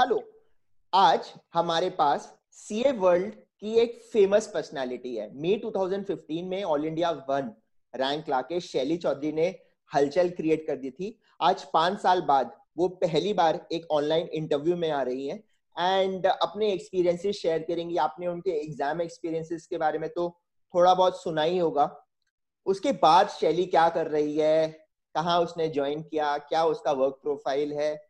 Hello, 0.00 0.22
आज 0.92 1.32
हमारे 1.54 1.90
पास 1.90 2.38
CA 2.52 2.92
world 2.92 3.32
की 3.32 3.74
एक 3.78 4.00
फ़ेमस 4.12 4.46
पर्सनालिटी 4.46 5.14
है। 5.16 5.28
मई 5.34 5.60
2015 5.64 6.44
में 6.44 6.62
ऑल 6.64 6.84
इंडिया 6.84 7.10
वन 7.28 7.52
रैंक 7.94 8.28
लाके 8.28 8.60
शैली 8.60 8.96
चौधरी 8.96 9.32
ने 9.32 9.48
हलचल 9.94 10.30
क्रिएट 10.30 10.66
कर 10.66 10.76
दी 10.76 10.90
थी। 10.90 11.20
आज 11.40 11.64
पाँच 11.64 12.00
साल 12.00 12.20
बाद 12.22 12.56
वो 12.78 12.88
पहली 12.88 13.32
बार 13.32 13.66
एक 13.72 13.90
ऑनलाइन 13.90 14.26
इंटरव्यू 14.26 14.76
में 14.76 14.90
आ 14.90 15.02
रही 15.02 15.28
हैं 15.28 15.38
एंड 15.76 16.26
अपने 16.26 16.72
एक्सपीरियंसेस 16.72 17.36
शेयर 17.36 17.58
करेंगी। 17.58 17.96
आपने 17.96 18.26
उनके 18.26 18.50
एग्ज़ाम 18.50 19.00
एक्सपीरियंसेस 19.00 19.66
के 19.66 19.78
बारे 19.78 19.98
में 19.98 20.08
तो 20.08 20.28
थोड़ा 20.74 20.94
बहुत 20.94 21.22
सुना 21.22 21.42
ही 21.42 21.58
होगा। 21.58 21.90
उसके 22.66 22.92
बाद 22.92 23.28
शैली 23.28 23.66
क्या 23.66 23.88
कर 23.88 24.06
रही 24.06 24.36
है? 24.36 24.68
कहाँ 25.14 25.40
उसने 25.40 25.68
ज्वाइन 25.68 26.02
किया? 26.02 26.38
क्या 26.38 26.64
उसका 26.64 26.92
वर्क 26.92 27.18
प्रोफ़ाइल 27.22 27.72
है? 27.72 28.09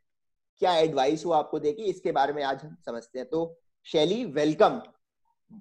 क्या 0.60 0.74
एडवाइस 0.76 1.24
वो 1.26 1.32
आपको 1.32 1.58
देगी 1.58 1.84
इसके 1.90 2.12
बारे 2.12 2.32
में 2.32 2.42
आज 2.44 2.64
हम 2.64 2.76
समझते 2.86 3.18
हैं। 3.18 3.28
तो 3.28 3.38
शैली 3.86 4.24
वेलकम 4.32 4.80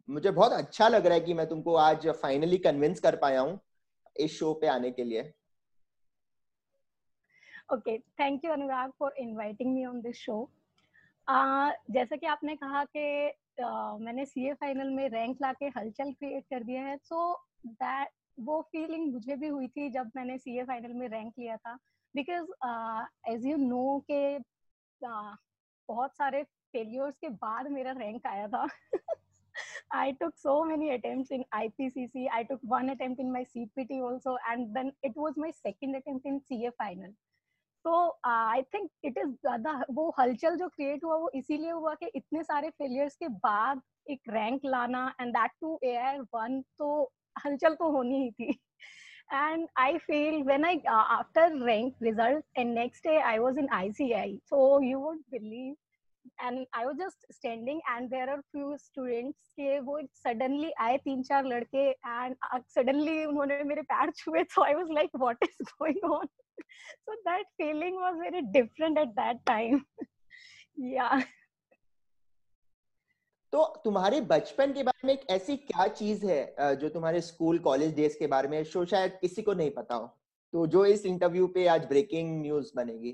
मुझे 0.10 0.32
बहुत 0.32 0.52
अच्छा 0.52 0.88
लग 0.88 1.06
रहा 1.06 1.14
है 1.14 1.22
कि 1.22 1.34
मैं 1.34 1.48
तुमको 1.50 1.76
आज 1.78 2.08
फाइनली 2.22 2.58
कन्विंस 2.58 3.00
कर 3.00 3.16
पाया 3.16 3.42
हूँ 3.42 3.60
इस 4.16 4.38
शो 4.40 4.54
पे 4.54 4.68
आने 4.68 4.92
के 4.92 5.04
लिए। 5.04 5.22
Okay 7.74 7.98
thank 8.20 8.46
you 8.46 8.52
Anurag 8.52 8.92
for 9.00 9.14
inviting 9.20 9.74
me 9.74 9.86
on 9.86 10.02
this 10.02 10.18
show 10.18 10.38
जैसा 11.28 12.16
कि 12.16 12.26
आपने 12.26 12.56
कहा 12.56 12.84
कि 12.86 13.32
uh, 13.62 14.00
मैंने 14.02 14.26
सीए 14.26 14.54
फाइनल 14.54 14.90
में 14.90 15.08
रैंक 15.10 15.38
लाके 15.42 15.66
हलचल 15.78 16.12
क्रिएट 16.12 16.44
कर 16.44 16.64
दिया 16.64 16.82
है 16.82 16.98
सो 16.98 17.32
so 17.32 17.72
दैट 17.74 18.10
वो 18.40 18.62
फीलिंग 18.72 19.12
मुझे 19.14 19.36
भी 19.36 19.48
हुई 19.48 19.68
थी 19.68 19.90
जब 19.90 20.12
मैंने 20.16 20.38
सीए 20.38 20.64
फाइनल 20.64 20.94
में 20.94 21.08
रैंक 21.08 21.34
लिया 21.40 21.58
था। 21.58 21.78
बिकॉज़ 22.16 23.34
एज 23.34 23.46
यू 23.46 23.58
नो 23.58 24.00
के 24.12 24.38
बहुत 25.04 26.16
सारे 26.16 26.44
फेलियर्स 26.44 27.16
के 27.16 27.30
बाद 27.30 27.68
मेरा 27.68 27.92
रैंक 27.92 28.28
आया 28.28 28.48
था 28.48 28.68
I 29.92 30.16
took 30.22 30.34
so 30.38 30.64
many 30.64 30.92
attempts 30.92 31.32
in 31.32 31.44
IPCC. 31.54 32.28
I 32.34 32.44
took 32.44 32.60
one 32.62 32.90
attempt 32.90 33.20
in 33.20 33.32
my 33.32 33.46
CPT 33.46 34.02
also, 34.02 34.38
and 34.50 34.76
then 34.76 34.92
it 35.04 35.14
was 35.16 35.34
my 35.38 35.52
second 35.52 35.96
attempt 35.96 36.26
in 36.26 36.40
CA 36.42 36.72
final. 36.78 37.12
तो 37.86 37.92
I 38.28 38.62
think 38.74 38.90
it 39.06 39.18
is 39.18 39.28
ज़्यादा 39.28 39.72
वो 39.92 40.10
हलचल 40.20 40.56
जो 40.58 40.68
क्रिएट 40.70 41.04
हुआ 41.04 41.16
वो 41.16 41.30
इसीलिए 41.36 41.72
हुआ 41.72 41.94
कि 41.96 42.06
इतने 42.16 42.44
सारे 42.44 42.70
फेलियर्स 42.70 43.16
के 43.16 43.28
बाद 43.46 43.82
एक 44.12 44.30
रैंक 44.30 44.66
लाना 44.66 45.06
and 45.22 45.32
that 45.36 45.52
too 45.62 45.80
a 45.84 46.18
one 46.36 46.62
तो 46.80 46.90
हलचल 47.46 47.76
तो 47.76 47.90
होनी 47.92 48.22
ही 48.24 48.32
थी 48.32 48.60
and 49.33 49.69
i 49.77 49.99
feel 50.07 50.45
when 50.45 50.65
i 50.65 50.75
uh, 50.89 51.05
after 51.21 51.51
rank 51.65 51.95
result 52.01 52.45
and 52.57 52.75
next 52.75 53.03
day 53.03 53.21
i 53.25 53.39
was 53.39 53.57
in 53.57 53.69
ici 53.73 54.41
so 54.47 54.81
you 54.81 55.01
would 55.01 55.19
believe 55.31 55.75
and 56.43 56.67
i 56.75 56.85
was 56.87 56.97
just 56.99 57.27
standing 57.31 57.81
and 57.95 58.11
there 58.11 58.29
are 58.31 58.41
few 58.53 58.77
students 58.79 59.39
के 59.59 59.81
वो 59.89 59.99
suddenly 60.21 60.71
आए 60.81 60.97
तीन 61.05 61.23
चार 61.23 61.45
लड़के 61.45 61.85
and 62.05 62.37
uh, 62.53 62.61
suddenly 62.77 63.25
उन्होंने 63.27 63.63
मेरे 63.65 63.83
पैर 63.93 64.11
छुए 64.21 64.45
so 64.55 64.65
i 64.65 64.75
was 64.75 64.89
like 64.99 65.11
what 65.25 65.37
is 65.49 65.73
going 65.79 66.01
on 66.05 66.27
so 67.07 67.17
that 67.25 67.45
feeling 67.57 67.95
was 67.95 68.19
very 68.23 68.43
different 68.59 68.99
at 68.99 69.15
that 69.17 69.45
time 69.47 69.85
yeah 70.77 71.23
तो 73.54 73.66
तुम्हारे 73.84 74.20
बचपन 74.22 74.74
के 74.74 74.84
बारे 74.84 75.08
में 75.08 75.14
एक 75.14 75.26
ऐसी 75.30 75.56
क्या 75.58 75.88
चीज़ 75.88 76.26
है 76.26 76.76
जो 76.76 76.90
तुम्हारे 76.90 77.22
स्कूल 77.22 77.60
कॉलेज 77.60 77.96
डेज़ 77.96 78.18
के 78.20 78.28
बारे 78.28 78.48
में 78.48 78.64
शो 78.64 78.84
शायद 78.86 79.18
किसी 79.22 79.42
को 79.42 79.54
नहीं 79.54 79.72
पता 79.72 79.96
हो? 79.96 80.06
तो 80.54 80.66
जो 80.68 80.86
इस 80.86 81.06
इंटरव्यू 81.06 81.48
पे 81.48 81.66
आज 81.68 81.86
ब्रेकिंग 81.86 82.42
न्यूज़ 82.42 82.72
बनेगी। 82.76 83.12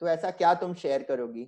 तो 0.00 0.08
ऐसा 0.08 0.30
क्या 0.32 0.52
तुम 0.54 0.74
शेयर 0.74 1.02
करोगी? 1.02 1.44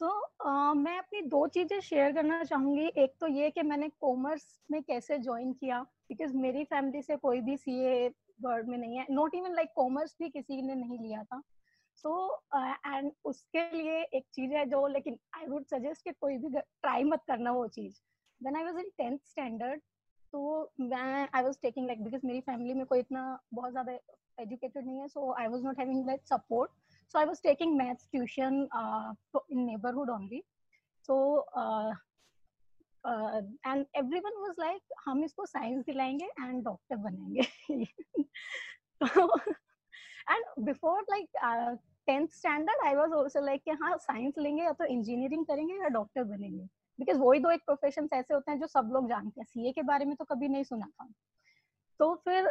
तो 0.00 0.08
uh, 0.10 0.74
मैं 0.76 0.96
अपनी 0.98 1.20
दो 1.22 1.46
चीज़ें 1.46 1.80
शेयर 1.80 2.12
करना 2.12 2.42
चाहूँगी। 2.44 2.86
एक 2.98 3.14
तो 3.20 3.26
ये 3.28 3.50
कि 3.50 3.62
मैंने 3.62 3.88
कॉमर्स 4.00 4.46
में 4.70 4.82
कैसे 4.82 5.18
ज्वाइन 5.18 5.52
किया 5.52 5.80
बिकॉज़ 6.08 6.34
मेरी 6.36 6.64
फैमिली 6.64 7.02
से 7.02 7.16
कोई 7.16 7.40
भी 7.40 7.56
सीए 7.56 8.08
वर्ड 8.42 8.68
में 8.68 8.76
नहीं 8.78 8.96
है। 8.96 9.06
नॉट 9.10 9.34
इवन 9.34 9.54
लाइक 9.54 9.72
कॉमर्स 9.76 10.16
भी 10.20 10.28
किसी 10.28 10.60
ने 10.62 10.74
नहीं 10.74 10.98
लिया 10.98 11.22
था। 11.24 11.42
सो 11.96 12.42
एंड 12.86 13.12
उसके 13.24 13.70
लिए 13.76 14.02
एक 14.02 14.26
चीज़ 14.32 14.52
है 14.52 14.66
जो 14.66 14.86
लेकिन 14.86 15.18
आई 15.38 15.46
वुड 15.46 15.64
सजेस्ट 15.64 16.04
कि 16.04 16.12
कोई 16.12 16.36
भी 16.38 16.60
ट्राई 16.60 17.04
मत 17.04 17.22
करना 17.26 17.52
वो 17.52 17.66
चीज़। 17.68 18.00
Then 18.40 18.56
I 18.56 18.64
was 18.64 18.78
in 18.78 18.90
tenth 18.98 19.18
standard 19.24 19.82
तो 20.32 20.72
मैं 20.80 21.28
I 21.34 21.42
was 21.42 21.58
taking 21.62 21.86
like 21.86 22.04
because 22.04 22.26
मेरी 22.26 22.40
फैमिली 22.40 22.74
में 22.74 22.86
कोई 22.86 22.98
इतना 22.98 23.40
बहुत 23.54 23.70
ज़्यादा 23.70 23.92
एजुकेटेड 24.42 24.86
नहीं 24.86 25.00
है 25.00 25.08
so 25.08 25.32
I 25.40 25.46
was 25.46 25.62
not 25.64 25.78
having 25.78 26.06
that 26.06 26.26
support 26.26 26.70
was 27.14 27.40
taking 27.40 27.76
maths 27.76 28.06
tuition 28.12 28.68
uh, 28.72 29.12
in 29.50 29.66
neighborhood 29.66 30.08
only. 30.08 30.44
So 31.02 31.44
uh, 31.54 31.92
uh, 33.04 33.42
and 33.64 33.86
everyone 33.94 34.38
was 34.38 34.56
like 34.58 34.94
हम 35.06 35.24
इसको 35.24 35.46
साइंस 35.46 35.84
दिलाएँगे 35.84 36.24
एंड 36.24 36.64
डॉक्टर 36.64 36.96
बनेंगे 36.96 37.84
तो 39.02 39.28
and 40.28 40.64
before 40.66 41.02
like 41.10 41.78
tenth 42.08 42.28
standard 42.30 42.86
I 42.86 42.94
was 42.94 43.12
also 43.12 43.44
like 43.44 43.62
कि 43.64 43.70
हाँ 43.82 43.96
science 43.98 44.38
लेंगे 44.38 44.62
या 44.62 44.72
तो 44.72 44.84
engineering 44.86 45.44
करेंगे 45.46 45.74
या 45.74 45.88
डॉक्टर 45.90 46.24
बनेंगे। 46.24 46.64
बिकॉज़ 46.98 47.18
वही 47.18 47.40
दो 47.40 47.50
एक 47.50 47.64
प्रोफेशन 47.66 48.08
ऐसे 48.14 48.34
होते 48.34 48.50
हैं 48.50 48.58
जो 48.60 48.66
सब 48.66 48.90
लोग 48.94 49.08
जानते 49.08 49.40
हैं। 49.40 49.46
सीए 49.46 49.72
के 49.72 49.82
बारे 49.84 50.04
में 50.04 50.14
तो 50.16 50.24
कभी 50.24 50.48
नहीं 50.48 50.64
सुना 50.64 50.86
था। 50.86 51.08
तो 52.00 52.14
फिर 52.24 52.48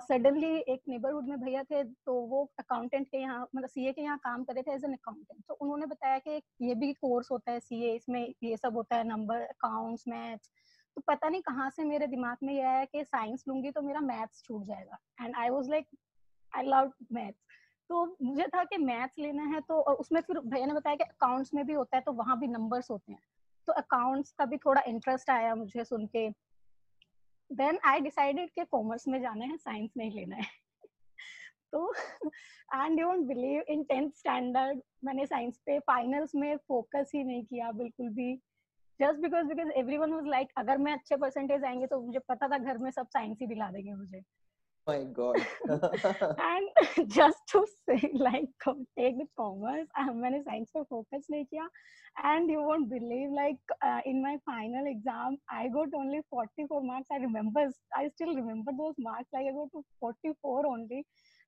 सडनली 0.00 0.52
uh, 0.52 0.68
एक 0.68 0.80
नेबरहुड 0.88 1.28
में 1.28 1.40
भैया 1.40 1.62
थे 1.62 1.82
तो 1.84 2.14
वो 2.26 2.42
अकाउंटेंट 2.58 3.06
के 3.08 3.18
यहाँ 3.18 3.40
मतलब 3.54 3.68
सीए 3.68 3.92
के 3.92 4.02
यहाँ 4.02 4.18
काम 4.24 4.44
कर 4.44 4.60
थे 4.62 4.72
एज 4.74 4.84
एन 4.84 4.92
अकाउंटेंट 4.92 5.42
तो 5.48 5.54
उन्होंने 5.54 5.86
बताया 5.86 6.18
कि 6.18 6.40
ये 6.62 6.74
भी 6.74 6.92
कोर्स 6.94 7.30
होता 7.30 7.52
है 7.52 7.60
सीए 7.60 7.94
इसमें 7.94 8.20
ये 8.44 8.56
सब 8.56 8.76
होता 8.76 8.96
है 8.96 9.08
नंबर 9.08 9.40
अकाउंट्स 9.40 10.04
मैथ्स 10.08 10.50
तो 10.96 11.02
पता 11.08 11.28
नहीं 11.28 11.42
कहाँ 11.42 11.68
से 11.70 11.84
मेरे 11.84 12.06
दिमाग 12.06 12.36
में 12.42 12.54
ये 12.54 12.62
आया 12.62 12.84
कि 12.84 13.04
साइंस 13.04 13.44
लूँगी 13.48 13.70
तो 13.70 13.82
मेरा 13.82 14.00
मैथ्स 14.02 14.42
छूट 14.44 14.64
जाएगा। 14.66 14.98
And 15.20 15.34
I 15.36 15.48
was 15.50 15.70
like 15.70 15.86
I 16.56 16.64
love 16.64 16.92
maths 17.12 17.44
तो 17.88 18.16
मुझे 18.22 18.44
था 18.44 18.64
कि 18.64 18.76
मैथ्स 18.76 19.18
लेना 19.18 19.42
है 19.42 19.60
तो 19.60 19.80
उसमें 19.80 20.20
फिर 20.20 20.38
भैया 20.38 20.66
ने 20.66 20.74
बताया 20.74 20.96
कि 20.96 21.04
अकाउंट्स 21.04 21.54
में 21.54 21.66
भी 21.66 21.72
होता 21.72 21.96
है 21.96 22.02
तो 22.02 22.12
वहाँ 22.12 22.38
भी 22.38 22.46
नंबर्स 22.46 22.90
होते 22.90 23.12
हैं। 23.12 23.20
तो 23.66 23.72
अकाउंट्स 23.72 24.32
का 24.32 24.44
भी 24.44 24.56
थोड़ा 24.56 24.82
इंटरेस्ट 24.82 25.30
आया 25.30 25.54
मुझे 25.54 25.84
सुन 25.84 26.06
के। 26.06 26.30
देन 27.52 27.78
आई 27.84 28.00
डिसाइडेड 28.00 28.50
कि 28.50 28.64
कॉमर्स 28.64 29.08
में 29.08 29.20
जाना 29.20 29.44
है 29.44 29.56
साइंस 29.56 29.90
नहीं 29.96 30.10
लेना 30.10 30.36
है। 30.36 30.42
तो 31.72 31.94
and 32.74 33.00
you 33.00 33.06
won't 33.06 33.26
believe 33.26 33.62
in 33.68 33.84
tenth 33.84 34.10
standard 34.10 34.80
मैंने 35.04 35.26
साइंस 35.26 35.58
पे 35.66 35.78
फाइनल्स 35.78 36.34
में 36.34 36.56
फोकस 36.56 37.10
ही 37.14 37.24
नहीं 37.24 37.44
किया 37.44 37.72
बिल्कुल 37.72 38.08
भी। 38.08 38.36
Just 39.00 39.20
because 39.20 39.46
because 39.46 39.68
everyone 39.96 40.26
like 40.26 40.48
अगर 40.56 40.78
मैं 40.78 40.92
अच्छे 40.92 41.16
परसेंटेज 41.16 41.64
आएँगे 41.64 41.86
तो 41.86 42.00
मुझे 42.00 42.18
पता 42.18 42.48
था 42.48 42.58
घर 42.58 42.78
में 42.78 42.90
सब 42.90 43.06
साइंस 43.06 43.38
ही 43.40 43.46
दिला 43.46 43.70
देंगे 43.70 43.94
मुझे। 43.94 44.22
my 44.87 45.03
god 45.17 45.35
and 46.51 47.09
just 47.17 47.37
to 47.51 47.65
say 47.85 48.11
like 48.13 48.49
take 48.97 49.17
the 49.21 49.27
commerce 49.37 49.87
मैंने 50.21 50.43
science 50.43 50.71
पे 50.75 50.83
focus 50.93 51.25
नहीं 51.31 51.45
किया 51.53 51.67
and 52.29 52.51
you 52.51 52.61
won't 52.67 52.89
believe 52.93 53.33
like 53.39 53.73
uh, 53.87 53.99
in 54.11 54.21
my 54.21 54.37
final 54.45 54.87
exam 54.91 55.37
I 55.57 55.67
got 55.75 55.93
only 55.99 56.21
44 56.29 56.81
marks 56.83 57.07
I 57.11 57.17
remember 57.25 57.65
I 57.95 58.07
still 58.15 58.33
remember 58.35 58.71
those 58.79 58.95
marks 59.07 59.29
like 59.33 59.45
I 59.51 59.53
got 59.57 59.69
to 59.75 59.83
44 59.99 60.65
only 60.71 61.05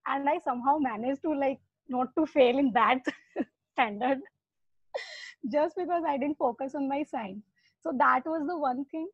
and 0.07 0.29
I 0.33 0.37
somehow 0.49 0.77
managed 0.77 1.23
to 1.23 1.33
like 1.45 1.59
not 1.95 2.13
to 2.19 2.25
fail 2.25 2.61
in 2.65 2.71
that 2.73 2.99
standard 3.71 4.19
just 5.57 5.75
because 5.75 6.03
I 6.07 6.17
didn't 6.17 6.37
focus 6.37 6.75
on 6.75 6.87
my 6.93 7.03
science 7.15 7.43
so 7.81 7.93
that 8.03 8.31
was 8.33 8.47
the 8.47 8.57
one 8.57 8.85
thing 8.85 9.09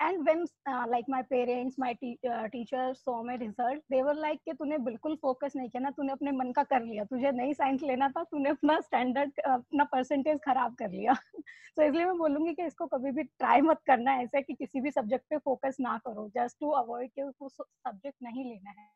And 0.00 0.26
when 0.26 0.46
like 0.90 1.08
my 1.08 1.22
parents 1.22 1.76
my 1.78 1.92
te- 1.94 2.18
uh, 2.30 2.48
teachers 2.48 3.00
saw 3.04 3.22
my 3.22 3.36
result 3.36 3.78
they 3.90 4.02
were 4.02 4.14
like 4.14 4.38
कि 4.44 4.52
तूने 4.52 4.78
बिल्कुल 4.78 5.16
focus 5.22 5.52
नहीं 5.56 5.68
किया 5.68 5.80
ना 5.80 5.90
तूने 5.90 6.12
अपने 6.12 6.30
मन 6.30 6.52
का 6.52 6.62
कर 6.62 6.82
लिया। 6.82 7.04
तुझे 7.04 7.30
नहीं 7.30 7.52
साइंस 7.52 7.82
लेना 7.82 8.08
था 8.08 8.22
तूने 8.24 8.50
अपना 8.50 8.80
स्टैंडर्ड 8.80 9.40
अपना 9.40 9.84
परसेंटेज 9.84 10.38
खराब 10.44 10.74
कर 10.74 10.90
लिया। 10.90 11.12
तो 11.76 11.82
इसलिए 11.82 12.04
मैं 12.04 12.18
बोलूँगी 12.18 12.54
कि 12.54 12.62
इसको 12.62 12.86
कभी 12.86 13.10
भी 13.10 13.22
ट्राई 13.22 13.60
मत 13.60 13.80
करना 13.86 14.14
ऐसे 14.14 14.42
कि 14.42 14.54
किसी 14.54 14.80
भी 14.80 14.90
सब्जेक्ट 14.90 15.24
पे 15.30 15.38
फोकस 15.38 15.76
ना 15.80 15.98
करो। 15.98 16.28
जस्ट 16.28 16.56
टू 16.60 16.70
अवॉइड 16.70 17.10
कि 17.10 17.22
उसको 17.22 17.48
सब्जेक्ट 17.48 18.16
नहीं 18.22 18.44
लेना 18.44 18.70
है। 18.70 18.90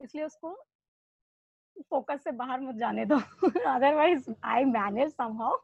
इसलिए 0.00 0.24
उसको 0.24 0.58
फोकस 1.90 2.24
से 2.24 2.30
बाहर 2.32 2.60
मत 2.60 2.74
जाने 2.74 3.04
दो। 3.04 3.16
अदरवाइज़ 3.66 4.30
आई 4.44 4.64
मैनेज 4.64 5.12
समहाउ 5.12 5.56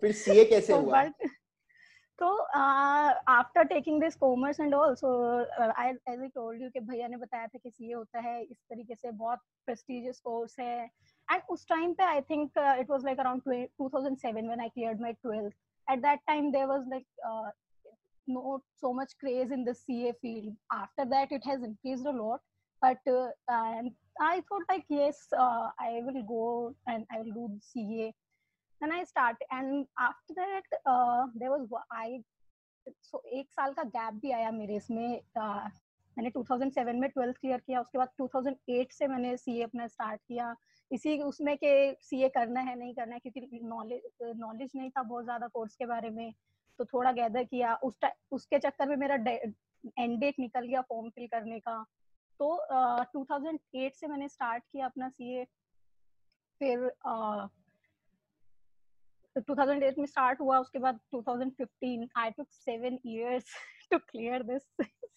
फिर 0.00 0.12
सीए 0.12 0.44
कैसे 0.44 0.72
हुआ? 0.76 1.02
तो 2.22 2.28
after 3.32 3.64
taking 3.70 4.00
this 4.00 4.16
commerce 4.16 4.60
and 4.60 4.74
also 4.74 5.14
as 5.62 5.98
I 6.08 6.28
told 6.34 6.62
you 6.62 6.68
कि 6.70 6.80
भैया 6.90 7.08
ने 7.08 7.16
बताया 7.16 7.46
था 7.46 7.58
कि 7.58 7.70
सीए 7.70 7.92
होता 7.94 8.20
है 8.20 8.42
इस 8.42 8.56
तरीके 8.70 8.94
से 8.94 9.10
बहुत 9.10 9.38
प्रेस्टिजियस 9.66 10.20
कोर्स 10.24 10.58
है 10.60 10.84
एंड 11.32 11.42
उस 11.50 11.66
टाइम 11.68 11.94
पे 11.94 12.04
I 12.04 12.20
think 12.30 12.58
it 12.58 12.90
was 12.90 13.04
like 13.04 13.20
around 13.20 13.42
2007 13.82 14.34
when 14.34 14.60
I 14.60 14.68
cleared 14.68 15.00
my 15.00 15.14
12th 15.26 15.92
at 15.92 15.98
that 15.98 16.20
time 16.26 16.50
there 16.52 16.66
was 16.66 16.88
like 16.88 17.06
much 18.96 19.12
craze 19.20 19.50
in 19.50 19.64
the 19.64 19.74
CA 19.74 20.12
field. 20.22 20.54
After 20.72 21.04
that, 21.06 21.32
it 21.32 21.44
has 21.44 21.62
increased 21.62 22.06
a 22.06 22.10
lot. 22.10 22.40
But 22.82 22.98
uh, 23.06 23.28
I 24.20 24.42
thought 24.48 24.62
like 24.68 24.84
yes, 24.88 25.18
uh, 25.36 25.68
I 25.78 26.00
will 26.04 26.22
go 26.22 26.74
and 26.86 27.04
I 27.10 27.18
will 27.18 27.32
do 27.32 27.58
CA. 27.60 28.12
And 28.82 28.92
I 28.92 29.04
start 29.04 29.36
and 29.50 29.86
after 29.96 30.34
that 30.34 30.64
uh, 30.84 31.26
there 31.36 31.50
was 31.50 31.68
I 31.92 32.22
so 33.00 33.20
एक 33.32 33.52
साल 33.52 33.72
का 33.72 33.82
gap 33.96 34.14
भी 34.14 34.30
आया 34.30 34.50
मेरे 34.50 34.76
इसमें 34.76 35.20
uh, 35.38 35.68
मैंने 36.16 36.30
2007 36.30 36.94
में 36.94 37.08
twelfth 37.10 37.36
clear 37.36 37.60
किया 37.66 37.80
उसके 37.80 37.98
बाद 37.98 38.08
2008 38.20 38.92
से 38.92 39.06
मैंने 39.08 39.36
सीए 39.36 39.62
अपना 39.62 39.86
स्टार्ट 39.86 40.20
किया। 40.28 40.54
इसी 40.90 41.16
उसमें 41.22 41.56
के 41.56 41.72
सीए 42.02 42.28
करना 42.28 42.60
है 42.60 42.78
नहीं 42.78 42.94
करना 42.94 43.14
है 43.14 43.20
क्योंकि 43.20 43.60
नॉलेज 43.62 44.02
नॉलेज 44.22 44.72
नहीं 44.76 44.90
था 44.90 45.02
बहुत 45.02 45.24
ज़्यादा 45.24 45.46
कोर्स 45.46 45.76
के 45.76 45.86
बारे 45.86 46.10
में 46.10 46.32
तो 46.78 46.84
थोड़ा 46.84 47.12
गैदर 47.12 47.44
किया। 47.44 47.74
उस 47.74 48.00
उसके 48.32 48.58
चक्कर 48.58 48.88
में 48.88 48.96
मेरा 48.96 49.14
एंड 49.98 50.18
डेट 50.20 50.34
निकल 50.38 50.66
गया 50.66 50.80
फॉर्म 50.80 51.08
फिल 51.10 51.26
करने 51.26 51.60
का। 51.60 51.82
तो 52.40 52.54
uh, 52.74 53.04
2008 53.16 53.94
से 53.94 54.06
मैंने 54.06 54.28
स्टार्ट 54.28 54.64
किया 54.72 54.86
अपना 54.86 55.08
सीए 55.08 55.44
फिर 56.60 56.86
uh, 57.08 57.48
2008 59.40 59.98
में 59.98 60.06
स्टार्ट 60.06 60.40
हुआ 60.40 60.58
उसके 60.58 60.78
बाद 60.78 60.98
2015 61.14 62.08
I 62.16 62.30
took 62.30 62.46
seven 62.50 62.98
years 63.06 63.54
to 63.90 63.98
clear 63.98 64.42
this 64.42 64.62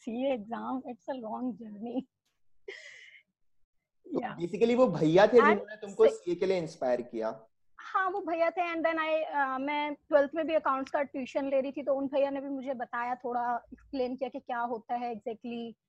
CA 0.06 0.33
exam 0.33 0.81
it's 0.89 1.09
a 1.09 1.13
long 1.13 1.56
journey 1.56 2.07
basically 4.07 4.75
वो 4.75 4.88
भैया 4.88 5.27
थे 5.27 5.33
जिन्होंने 5.33 5.75
तुमको 5.75 6.07
सीए 6.07 6.35
के 6.35 6.45
लिए 6.45 6.57
इंस्पायर 6.57 7.01
किया। 7.01 7.29
हाँ 7.79 8.09
वो 8.09 8.19
भैया 8.21 8.50
थे 8.50 8.62
एंड 8.71 8.83
देन 8.83 9.00
आई 9.00 9.57
मैं 9.57 9.94
ट्वेल्थ 9.94 10.31
में 10.35 10.45
भी 10.47 10.53
अकाउंट्स 10.53 10.91
का 10.91 11.01
ट्यूशन 11.03 11.50
ले 11.50 11.62
रही 11.62 11.71
थी 11.71 11.83
तो 11.83 11.95
उन 11.95 12.07
भैया 12.07 12.29
ने 12.29 12.41
भी 12.41 12.50
मुझे 12.50 12.73
बताया 12.73 13.15
थोड़ा 13.15 13.44
एक्सप्लेन 13.73 14.15
किया 14.15 14.29
कि 14.29 14.39
क्या 14.39 14.59
होता 14.59 14.95
है 14.95 15.12
एग्जैक्टली 15.12 15.56
exactly. 15.56 15.85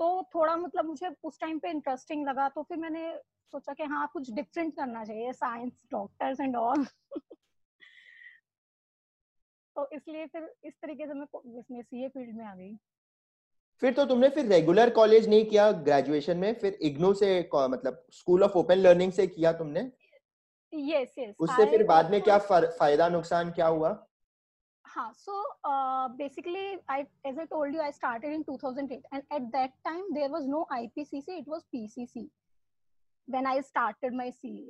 तो 0.00 0.22
थोड़ा 0.34 0.56
मतलब 0.56 0.84
मुझे 0.84 1.14
उस 1.24 1.40
टाइम 1.40 1.58
पे 1.58 1.70
इंटरेस्टिंग 1.70 2.26
लगा 2.28 2.48
तो 2.48 2.62
फिर 2.62 2.78
मैंने 2.78 3.12
सोचा 3.52 3.72
कि 3.72 3.82
हाँ 3.82 4.10
कुछ 4.12 4.30
डिफरेंट 4.30 4.76
करना 4.76 5.04
चाहिए 5.04 5.32
साइंस 5.32 5.72
डॉक्टर्स 5.92 6.40
एंड 6.40 6.56
ऑल 6.56 6.86
तो 9.76 9.88
इसलिए 9.92 10.26
फिर 10.26 10.54
इस 10.64 10.74
तरीके 10.82 11.06
से 11.06 11.14
मैं 11.14 11.26
इसमें 11.58 11.82
सीए 11.82 12.08
फ़ील्ड 12.08 12.36
में 12.36 12.44
आ 12.44 12.54
गई। 12.54 12.76
फिर 13.80 13.92
तो 13.92 14.04
तुमने 14.06 14.28
फिर 14.28 14.46
रेगुलर 14.46 14.90
कॉलेज 14.90 15.28
नहीं 15.28 15.44
किया 15.44 15.70
ग्रेजुएशन 15.86 16.36
में 16.38 16.52
फिर 16.54 16.78
इग्नू 16.88 17.12
से 17.14 17.28
मतलब 17.54 18.04
स्कूल 18.12 18.42
ऑफ़ 18.42 18.52
ओपन 18.58 18.78
लर्निंग 18.78 19.12
से 19.12 19.26
किया 19.26 19.52
तुमने? 19.52 19.90
यस 20.72 21.14
यस 21.18 21.34
उससे 21.40 21.64
फिर 21.70 21.84
बाद 21.86 22.10
में 22.10 22.20
क्या 22.22 22.38
फ़ायदा 22.48 23.08
नुकसान 23.08 23.50
क्या 23.52 23.66
हुआ? 23.66 23.90
हाँ 24.84 25.12
so 25.14 25.36
uh, 25.68 26.08
basically 26.18 26.64
I 26.94 26.96
as 27.28 27.38
I 27.42 27.44
told 27.52 27.76
you 27.76 27.80
I 27.84 27.90
started 27.90 28.32
in 28.32 28.42
2008 28.48 29.06
and 29.12 29.24
at 29.36 29.46
that 29.52 29.72
time 29.86 30.02
there 30.16 30.28
was 30.34 30.46
no 30.46 30.60
IPCC 30.76 31.38
it 31.38 31.48
was 31.52 31.64
PCC 31.74 32.24
when 33.28 33.48
I 33.52 33.54
started 33.68 34.18
my 34.20 34.26
CA 34.30 34.66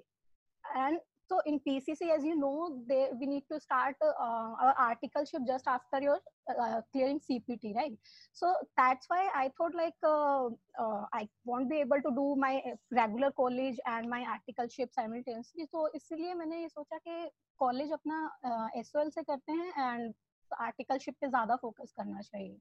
and 0.84 1.00
so 1.31 1.41
in 1.47 1.59
pcc 1.67 2.09
as 2.15 2.25
you 2.25 2.37
know 2.37 2.82
they 2.88 3.09
we 3.19 3.26
need 3.26 3.44
to 3.50 3.59
start 3.61 3.97
uh, 4.03 4.50
our 4.65 4.75
articleship 4.87 5.47
just 5.47 5.67
after 5.67 6.00
your 6.00 6.19
uh, 6.49 6.81
clearing 6.93 7.21
cpt 7.29 7.75
right 7.75 7.97
so 8.32 8.53
that's 8.76 9.06
why 9.09 9.23
i 9.35 9.50
thought 9.56 9.75
like 9.75 9.94
uh, 10.03 10.47
uh, 10.85 11.03
i 11.12 11.26
won't 11.44 11.71
be 11.71 11.81
able 11.81 12.03
to 12.09 12.12
do 12.21 12.26
my 12.37 12.53
regular 12.91 13.31
college 13.32 13.79
and 13.87 14.09
my 14.09 14.23
articleship 14.37 14.93
simultaneously 15.00 15.67
so 15.73 15.88
इसलिए 15.97 16.35
मैंने 16.35 16.61
ये 16.61 16.69
सोचा 16.69 16.99
कि 16.99 17.31
college 17.59 17.93
अपना 17.93 18.71
S 18.76 18.93
uh, 18.97 19.11
से 19.15 19.23
करते 19.23 19.53
हैं 19.53 19.93
and 19.93 20.15
articleship 20.61 21.15
पे 21.21 21.29
ज़्यादा 21.29 21.56
फोकस 21.56 21.93
करना 21.97 22.21
चाहिए 22.23 22.56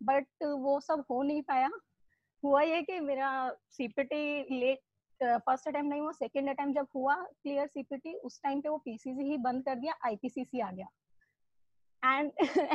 बट 0.00 0.26
वो 0.64 0.80
सब 0.80 1.04
हो 1.10 1.22
नहीं 1.22 1.42
पाया 1.42 1.70
हुआ 2.42 2.60
ये 2.62 2.82
कि 2.82 2.98
मेरा 3.00 3.30
सीपीटी 3.76 4.58
लेट 4.58 4.80
फ़र्स्ट 5.24 5.68
अटेम्प्ट 5.68 5.88
नहीं 5.90 6.00
हुआ 6.00 6.12
सेकेंड 6.12 6.48
अटेम्प्ट 6.48 6.74
जब 6.74 6.86
हुआ 6.94 7.14
क्लियर 7.14 7.66
सीपीटी 7.66 8.14
उस 8.14 8.40
टाइम 8.42 8.60
पे 8.60 8.68
वो 8.68 8.78
पीसीसी 8.78 9.30
ही 9.30 9.36
बंद 9.36 9.64
कर 9.64 9.74
दिया 9.74 9.94
आईपीसीसी 10.04 10.60
आ 10.60 10.70
गया। 10.70 10.88
And 12.02 12.32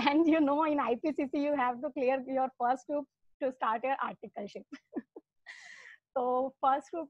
and 0.07 0.27
you 0.29 0.39
know 0.39 0.65
in 0.65 0.79
IPCC 0.79 1.45
you 1.45 1.53
have 1.55 1.81
to 1.81 1.89
clear 1.89 2.25
your 2.29 2.47
first 2.47 2.91
group 2.91 3.07
to 3.41 3.51
start 3.51 3.85
your 3.85 3.95
articleship 3.95 4.65
तो 6.15 6.49
first 6.49 6.95
group 6.95 7.09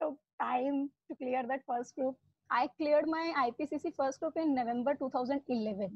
two 0.00 0.10
time 0.38 0.86
to 1.08 1.14
clear 1.14 1.46
that 1.46 1.60
first 1.60 2.00
group 2.00 2.18
I 2.50 2.66
cleared 2.66 3.06
my 3.06 3.32
IPCC 3.32 3.90
first 3.90 4.20
group 4.20 4.38
in 4.38 4.58
November 4.58 4.96
2011 4.96 5.90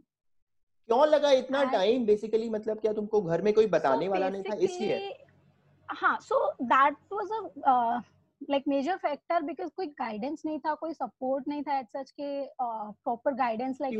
क्यों 0.88 1.06
लगा 1.06 1.30
इतना 1.30 1.62
time 1.64 2.04
basically 2.06 2.48
मतलब 2.50 2.80
क्या 2.80 2.92
तुमको 2.92 3.20
घर 3.22 3.42
में 3.42 3.52
कोई 3.54 3.66
बताने 3.66 4.06
so, 4.06 4.10
वाला 4.12 4.28
नहीं 4.28 4.42
था? 4.42 4.54
इसलिए। 4.54 5.26
हाँ 5.88 6.18
so 6.20 6.52
that 6.62 6.96
was 7.12 7.30
a 7.66 8.02
like 8.50 8.64
major 8.68 8.96
factor 8.96 9.42
because 9.42 9.70
कोई 9.76 9.86
गाइडेंस 9.86 10.42
नहीं 10.46 10.58
था 10.58 10.74
कोई 10.74 10.94
सपोर्ट 10.94 11.48
नहीं 11.48 11.62
था 11.62 11.78
एज 11.78 11.86
सच 11.86 12.10
के 12.10 12.46
प्रॉपर 12.60 13.34
गाइडेंस 13.34 13.78
लाइक 13.80 13.94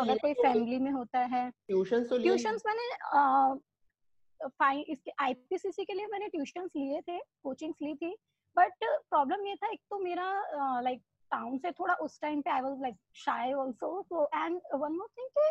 अगर 0.00 0.18
कोई 0.18 0.32
फैमिली 0.32 0.78
में 0.78 0.90
होता 0.90 1.18
है। 1.18 1.50
ट्यूशंस 1.50 2.10
तो 2.10 2.18
ट्यूशंस 2.18 2.62
मैंने 2.66 4.82
इसके 4.92 5.12
आईपीसीसी 5.20 5.84
के 5.84 5.92
लिए 5.92 6.06
मैंने 6.06 6.28
ट्यूशंस 6.28 6.70
लिए 6.76 7.00
थे 7.00 7.18
कोचिंग्स 7.18 7.76
ली 7.82 7.94
थी 7.94 8.16
बट 8.56 8.72
प्रॉब्लम 8.84 9.46
ये 9.46 9.54
था 9.54 9.72
एक 9.72 9.80
तो 9.90 9.98
मेरा 9.98 10.44
लाइक 10.80 11.02
टाउन 11.30 11.58
से 11.58 11.70
थोड़ा 11.70 11.94
उस 11.94 12.20
टाइम 12.20 12.40
पे 12.40 12.50
I 12.50 12.60
was 12.60 12.80
like 12.80 12.96
shy 13.14 13.52
also 13.52 14.02
तो 14.02 14.30
एंड 14.34 14.60
वन 14.74 14.92
मोर 14.92 15.08
थिंग 15.18 15.28
कि 15.38 15.50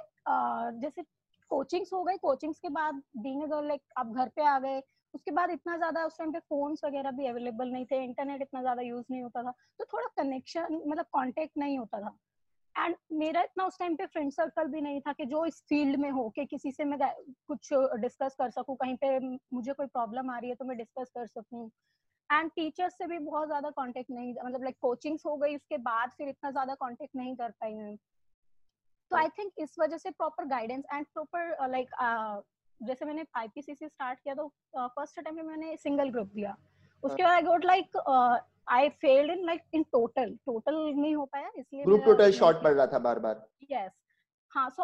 जैसे 0.82 1.04
कोचिंग्स 1.50 1.94
हो 1.94 2.04
गए 2.04 2.18
कोचिंग्स 2.18 2.60
के 2.60 2.70
बाद 2.70 3.02
बीइंग 3.18 3.44
अ 3.44 3.46
गर्ल 3.46 3.68
लाइक 3.68 3.82
आप 3.98 4.08
घर 4.08 4.30
पे 4.30 4.46
आ 4.46 4.60
गए 4.60 4.84
उसके 5.18 5.32
बाद 5.32 5.52
इतना 5.52 5.78
ज़्यादा 5.78 6.06
उस 6.06 6.18
टाइम 6.18 6.32
पे 6.32 6.40
फोन्स 6.50 6.84
वगैरह 6.86 7.12
भी 7.14 7.28
अवेलेबल 7.28 7.72
नहीं 7.72 7.86
थे 7.86 8.04
इंटरनेट 8.04 8.42
इतना 8.42 8.62
ज़्यादा 8.62 8.82
यूज़ 8.84 9.06
नहीं 9.12 9.22
होता 9.24 9.44
था 9.44 9.52
तो 9.80 9.86
थोड़ा 9.94 10.08
कनेक्शन 10.18 10.82
मतलब 10.86 11.06
कांटेक्ट 11.16 11.58
नहीं 11.58 11.78
होता 11.78 12.02
था। 12.02 12.18
एंड 12.76 12.96
मेरा 13.14 13.42
इतना 13.42 13.66
उस 13.66 13.78
टाइम 13.80 13.96
पे 13.96 14.06
फ्रेंड 14.08 14.32
सर्कल 14.32 14.68
भी 14.72 14.82
नहीं 14.82 15.00
था 15.02 15.14
कि 15.14 15.26
जो 15.26 15.46
इस 15.46 15.62
फ़ील्ड 15.70 16.00
में 16.00 16.10
हो 16.12 16.28
कि 16.30 16.46
किसी 16.46 16.72
से 16.72 16.84
मैं 16.86 16.98
कुछ 17.48 17.70
डिस्कस 18.02 18.36
कर 18.40 18.50
सकूँ 18.52 18.76
कहीं 18.76 18.96
पे 18.96 19.18
मुझे 19.20 19.74
कोई 19.74 19.88
प्रॉब्लम 19.88 20.30
आ 20.32 20.38
रही 20.40 20.50
है 20.50 20.56
तो 20.56 20.66
मैं 20.66 20.78
डिस्कस 20.78 21.12
कर 21.16 21.28
सकूँ। 21.28 21.70
एंड 22.30 22.52
टीचर्स 22.52 22.98
से 22.98 23.08
भी 23.08 23.18
बहुत 23.20 23.48
ज़्यादा 23.48 23.70
कांटेक्ट 23.72 24.12
नहीं 24.12 24.34
मतलब 24.36 24.64
लाइक 24.64 24.76
कोचिंग्स 24.82 25.26
हो 25.26 25.36
गई 25.38 25.56
उसके 25.56 25.78
बाद 25.84 26.12
फिर 26.18 26.30
इतना 26.30 26.52
ज़्यादा 26.52 26.74
कांटेक्ट 26.76 27.16
नहीं 27.16 27.36
कर 27.36 27.52
पाई 27.52 27.74
मैं। 27.76 27.96
तो 29.12 29.18
आई 29.18 29.28
थिंक 29.38 29.52
इस 29.60 29.76
वजह 29.80 29.98
से 29.98 30.12
proper 30.12 30.46
guidance 30.48 30.84
and 30.94 31.06
proper 31.06 31.68
like 31.70 31.94
जैसे 32.82 33.06
मैंने 33.06 33.26
आईपीसीसी 33.36 33.88
स्टार्ट 33.88 34.20
किया 34.20 34.34
तो 34.36 34.48
फ़र्स्ट 34.78 35.20
अटेम्प्ट 35.20 35.44
में 35.44 35.50
मैंने 35.50 35.76
सिंगल 35.78 36.10
ग्रुप 36.10 36.28
दिया। 36.34 36.56
उसके 37.04 37.24
बाद 37.24 37.32
I 37.32 37.42
got 37.44 37.66
like 37.66 37.98
I 38.70 38.90
failed 39.02 39.32
in 39.32 39.46
like 39.46 39.62
in 39.74 39.84
total 39.92 40.36
total 40.46 40.76
नहीं 40.76 41.16
हो 41.16 41.26
पाया 41.26 41.52
इसलिए 41.58 41.84
ग्रुप 41.84 42.04
टोटल 42.06 42.32
शॉर्ट 42.32 42.64
पड़ 42.64 42.74
रहा 42.74 42.88
था 42.88 43.00
बार-बार। 43.00 43.46
यस 43.72 43.92
हाँ 44.52 44.70
so 44.70 44.84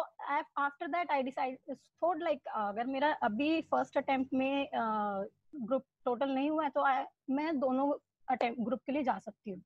after 0.58 0.86
that 0.86 1.10
I 1.10 1.22
decide 1.22 1.76
thought 2.02 2.22
like 2.22 2.48
अगर 2.54 2.86
मेरा 2.86 3.12
अभी 3.22 3.60
फ़र्स्ट 3.70 3.98
अटेम्प्ट 3.98 4.34
में 4.34 4.68
ग्रुप 4.74 5.82
uh, 5.82 5.88
टोटल 6.04 6.30
नहीं 6.30 6.50
हुआ 6.50 6.64
है 6.64 6.70
तो 6.70 6.80
I, 6.88 7.04
मैं 7.30 7.58
दोनों 7.60 7.92
अटेम्प्ट 8.28 8.60
ग्रुप 8.60 8.80
के 8.86 8.92
लिए 8.92 9.02
जा 9.02 9.18
सकती 9.18 9.50
हूँ। 9.50 9.60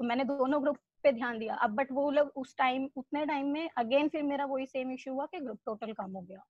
तो 0.00 0.04
मैंने 0.04 0.24
दोनों 0.24 0.62
ग्रुप 0.62 0.76
पे 1.04 1.12
ध्यान 1.12 1.38
दिया। 1.38 1.54
अब 1.54 1.74
बट 1.74 1.92
वो 1.92 2.10
लोग 2.10 2.32
उस 2.36 2.54
टाइम 2.58 2.88
उतने 2.96 3.24
टाइम 3.26 3.46
में 3.46 3.68
अगेन 3.78 4.08
फिर 4.08 4.22
मेरा 4.22 4.44
वही 4.44 4.66
सेम 4.66 4.92
इश्यू 4.92 5.14
हुआ 5.14 5.26
कि 5.26 5.40
ग्रुप 5.40 5.58
टोटल 5.66 5.92
कम 5.92 6.10
हो 6.10 6.20
गया। 6.20 6.42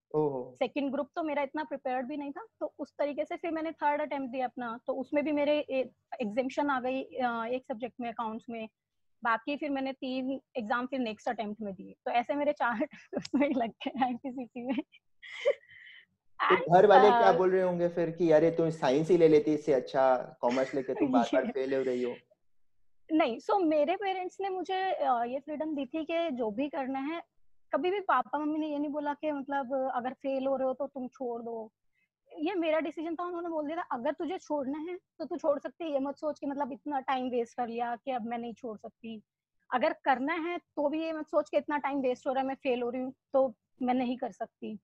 सेकंड 0.54 0.90
ग्रुप 0.92 1.10
तो 1.16 1.22
मेरा 1.22 1.42
इतना 1.42 1.64
प्रिपेयर्ड 1.64 2.06
भी 2.08 2.16
नहीं 2.16 2.32
था 2.32 2.46
तो 2.60 2.72
उस 2.78 2.92
तरीके 2.98 3.24
से 3.24 3.36
फिर 3.36 3.50
मैंने 3.50 3.72
थर्ड 3.72 4.00
अटेम्प्ट 4.02 4.32
दिया 4.32 4.46
अपना। 4.46 4.78
तो 4.86 4.92
उसमें 5.00 5.24
भी 5.24 5.32
मेरे 5.32 5.58
एग्जामेशन 5.70 6.70
आ 6.70 6.80
गई 6.80 7.00
एक 7.00 7.64
सब्जेक्ट 7.64 7.94
में 8.00 8.08
अकाउंट्स 8.08 8.46
में। 8.50 8.68
बाकी 9.22 9.56
फिर 9.56 9.70
मैंने 9.70 9.92
तीन 9.92 10.40
एग्ज़ाम 10.56 10.86
फिर 10.86 11.00
नेक्स्ट 11.00 11.28
अटेम्प्ट 11.28 11.60
में 11.62 11.72
दिए। 11.74 11.94
तो 12.04 12.10
ऐसे 12.12 12.34
मेरे 12.34 12.52
चार 12.52 12.86
उसमें 13.16 13.48
लग 13.48 13.70
गए 13.84 14.04
आईपीसीसी 14.04 14.66
में। 14.66 14.76
तो 16.40 16.56
घर 16.74 16.86
वाले 16.86 17.08
क्या 17.08 17.32
बोल 17.32 17.50
रहे 17.50 17.62
होंगे 17.62 17.88
फिर 17.88 18.10
कि 18.10 18.30
अरे 18.30 18.50
तुम 18.50 18.70
साइंस 18.70 19.10
ही 19.10 19.16
ले 19.16 19.28
लेती 19.28 19.54
इससे 19.54 19.72
अच्छा 19.72 20.02
कॉमर्स 20.40 20.74
लेके 20.74 20.94
तुम 20.94 21.12
बार 21.12 21.30
बार 21.32 21.50
फेल 21.54 21.74
हो 21.74 21.82
रही 21.82 22.02
हो। 22.02 22.10
नहीं 23.10 23.38
सो 23.38 23.52
so, 23.52 23.64
मेरे 23.64 23.94
पेरेंट्स 23.96 24.36
ने 24.40 24.48
मुझे 24.48 24.78
ये 25.32 25.38
फ्रीडम 25.40 25.75
दी 25.75 25.84
थी 25.86 26.04
कि 26.04 26.30
जो 26.30 26.50
भी 26.50 26.68
करना 26.68 26.98
है 27.00 27.20
कभी 27.72 27.90
भी 27.90 28.00
पापा 28.00 28.38
मम्मी 28.38 28.58
ने 28.58 28.68
ये 28.68 28.78
नहीं 28.78 28.90
बोला 28.90 29.12
कि 29.14 29.32
मतलब 29.32 29.75
अगर 29.94 30.12
फेल 30.12 30.46
हो 30.46 30.56
रहे 30.56 30.68
हो 30.68 30.75
तो 30.75 30.86
तुम 30.86 31.06
छोड़ 31.08 31.42
दो। 31.42 31.70
ये 32.30 32.54
मेरा 32.54 32.78
डिसीज़न 32.80 33.14
था 33.14 33.25
उन्होंने 33.25 33.48
बोल 33.48 33.66
दिया 33.66 33.82
अगर 33.92 34.12
तुझे 34.12 34.38
छोड़ना 34.38 34.78
है 34.80 34.96
तो 35.18 35.25
तू 35.25 35.36
छोड़ 35.36 35.58
सकती 35.58 35.84
है 35.84 35.92
ये 35.92 35.98
मत 35.98 36.16
सोच 36.16 36.38
के 36.38 36.46
मतलब 36.46 36.72
इतना 36.72 37.00
टाइम 37.00 37.28
वेस्ट 37.30 37.56
कर 37.56 37.68
लिया 37.68 37.94
कि 37.96 38.10
अब 38.10 38.26
मैं 38.26 38.38
नहीं 38.38 38.54
छोड़ 38.54 38.76
सकती। 38.78 39.20
अगर 39.70 39.92
करना 40.04 40.34
है 40.42 40.58
तो 40.58 40.88
भी 40.88 41.02
ये 41.02 41.12
मत 41.12 41.26
सोच 41.26 41.48
के 41.50 41.56
इतना 41.56 41.78
टाइम 41.78 42.00
वेस्ट 42.00 42.26
हो 42.26 42.32
रहा 42.32 42.40
है 42.40 42.46
मैं 42.48 42.54
फेल 42.54 42.82
हो 42.82 42.90
रही 42.90 43.02
हूँ 43.02 43.12
तो 43.32 43.52
मैं 43.82 43.94
नहीं 43.94 44.16
कर 44.16 44.32
सकती। 44.32 44.76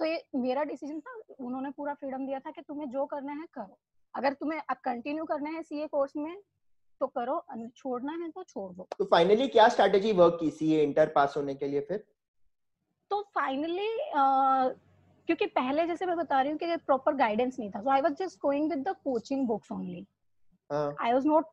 तो 0.00 0.04
ये 0.04 0.22
मेरा 0.36 0.62
डिसीज़न 0.64 1.00
था 1.00 1.20
उन्होंने 1.40 1.70
पूरा 1.70 1.94
फ्रीडम 1.94 2.26
दिया 2.26 2.38
था 2.38 2.50
कि 2.50 2.62
तुम्हें 2.62 2.88
जो 2.90 3.06
करना 3.06 3.32
है 3.32 3.46
करो। 3.54 3.78
अगर 4.14 4.32
तुम्हें 4.32 4.60
अब 4.60 4.76
कंटिन्यू 4.84 5.24
करना 5.24 5.50
है 5.50 5.62
सीए 5.62 5.86
कोर्स 5.86 6.16
में 6.16 6.36
तो 7.00 7.06
करो 7.08 7.42
छोड़ना 7.76 8.12
है 8.12 8.30
तो 8.30 8.42
छोड़ 8.44 8.72
दो। 8.72 8.88
तो 8.98 9.04
फाइनली 9.04 9.46
क्या 9.48 9.68
स्ट्रेटेजी 9.68 10.12
वर्क 10.12 10.36
की 10.40 10.50
सीए 10.50 10.82
इंटर 10.82 11.12
पास 11.14 11.34
होने 11.36 11.54
के 11.54 11.68
लिए 11.68 11.80
फिर? 11.80 12.04
तो 13.10 13.20
फाइनली 13.34 13.88
क्योंकि 15.28 15.46
पहले 15.48 15.86
जैसे 15.86 16.06
मैं 16.06 16.16
बता 16.16 16.40
रही 16.40 16.50
हूँ 16.50 16.58
कि 16.58 16.76
प्रॉपर 16.76 17.14
गाइडेंस 17.16 17.58
नहीं 17.58 17.70
था 17.70 17.80
so 17.82 17.90
I 17.90 18.00
was 18.00 18.16
just 18.18 18.38
going 18.42 18.70
with 18.70 18.88
the 18.88 18.94
coaching 19.04 19.46
books 19.48 19.72
only 19.72 20.06
I 20.70 21.12
was 21.12 21.26
not 21.26 21.44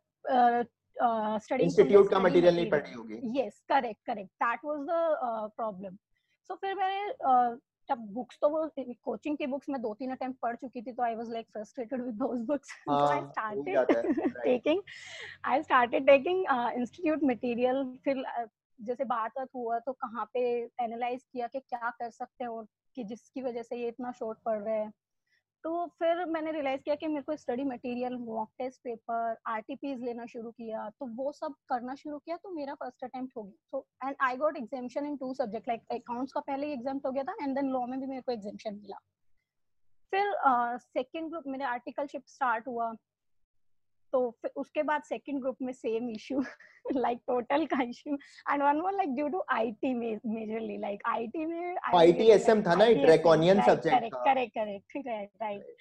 institute 1.61 2.09
का 2.11 2.19
मटेरियल 2.19 2.55
नहीं 2.55 2.69
पढ़ी 2.71 2.93
होगी। 2.93 3.39
Yes 3.39 3.59
correct 3.69 4.05
correct 4.05 4.31
that 4.43 4.59
was 4.65 4.79
the 4.81 5.51
problem 5.55 5.97
so 6.49 6.55
फिर 6.55 6.75
मैंने 6.75 7.01
जब 7.89 7.97
बुक्स 7.97 8.37
तो 8.41 8.49
वो 8.49 8.71
कोचिंग 9.03 9.37
की 9.37 9.47
बुक्स 9.47 9.69
मैं 9.69 9.81
दो 9.81 9.93
तीन 9.93 10.11
अटेम्प्ट 10.11 10.39
पढ़ 10.39 10.55
चुकी 10.55 10.81
थी 10.81 10.91
तो 10.91 11.03
I 11.03 11.15
was 11.15 11.31
like 11.31 11.47
frustrated 11.53 12.01
with 12.01 12.15
those 12.15 12.39
books 12.39 12.69
so 12.69 13.05
I 13.05 13.21
started 13.21 13.91
taking 14.43 14.81
I 15.45 15.63
started 15.63 16.07
taking 16.07 16.45
institute 16.51 17.23
material 17.23 17.99
फिर 18.03 18.23
uh, 18.39 18.49
जैसे 18.81 19.03
बात 19.03 19.31
हुआ 19.55 19.79
तो 19.79 19.93
कहाँ 19.93 20.29
पे 20.33 20.39
एनालाइज 20.81 21.23
किया 21.23 21.47
कि 21.47 21.59
क्या 21.59 21.89
कर 21.89 22.09
सकते 22.09 22.43
हैं 22.43 22.51
और 22.51 22.67
कि 22.95 23.03
जिसकी 23.03 23.41
वजह 23.41 23.61
से 23.61 23.75
ये 23.75 23.87
इतना 23.87 24.11
शॉर्ट 24.11 24.37
पड़ 24.45 24.59
रहा 24.59 24.75
है। 24.75 24.91
तो 25.63 25.85
फिर 25.99 26.23
मैंने 26.25 26.51
रियलाइज़ 26.51 26.81
किया 26.81 26.95
कि 26.95 27.07
मेरे 27.07 27.21
को 27.21 27.35
study 27.35 27.63
material 27.63 28.15
mock 28.17 28.49
test 28.57 28.79
paper 28.83 29.35
RTPs 29.47 30.03
लेना 30.03 30.25
शुरू 30.25 30.51
किया 30.51 30.89
तो 30.89 31.05
वो 31.15 31.31
सब 31.31 31.53
करना 31.69 31.95
शुरू 31.95 32.17
किया 32.17 32.37
तो 32.37 32.49
मेरा 32.49 32.73
फ़र्स्ट 32.73 33.03
अटेम्प्ट 33.03 33.37
हो 33.37 33.43
गया। 33.43 33.65
So 33.71 33.85
and 34.03 34.15
I 34.21 34.37
got 34.37 34.57
exemption 34.57 35.05
in 35.05 35.17
two 35.17 35.33
subject 35.33 35.67
like 35.67 35.81
accounts 35.91 36.33
का 36.33 36.39
पहले 36.47 36.71
एग्ज़ाम 36.73 37.01
हो 37.05 37.11
गया 37.11 37.23
था 37.23 37.35
एंड 37.41 37.55
देन 37.55 37.71
लॉ 37.71 37.85
में 37.85 37.99
भी 37.99 38.07
मेरे 38.07 38.21
को 38.21 38.31
एग्जामेशन 38.31 38.75
मिला। 38.75 38.97
फिर 40.13 40.33
सेकेंड 40.79 41.23
uh, 41.23 41.29
ग्रुप 41.31 41.47
मेरे 41.47 41.63
आर्टिकलशिप 41.65 42.23
स्टार्ट 42.27 42.67
हुआ। 42.67 42.91
तो 44.11 44.19
उसके 44.55 44.83
बाद 44.83 45.03
सेकंड 45.03 45.41
ग्रुप 45.41 45.57
में 45.61 45.71
सेम 45.73 46.09
इशू 46.09 46.43
लाइक 46.95 47.19
टोटल 47.27 47.65
का 47.65 47.81
issue 47.83 48.15
and 48.51 48.63
one 48.63 48.77
more 48.81 48.93
like 48.93 49.15
due 49.15 49.27
to 49.27 49.43
IT 49.51 49.93
majorly 49.93 50.77
like 50.77 51.01
IT 51.05 51.45
में 51.45 51.75
आईटीएसएम 51.95 52.61
था 52.67 52.75
ना 52.75 52.85
draconian 53.05 53.61
subject 53.61 54.15
correct 54.15 54.53
correct 54.55 54.91
correct 54.93 55.41
right 55.41 55.75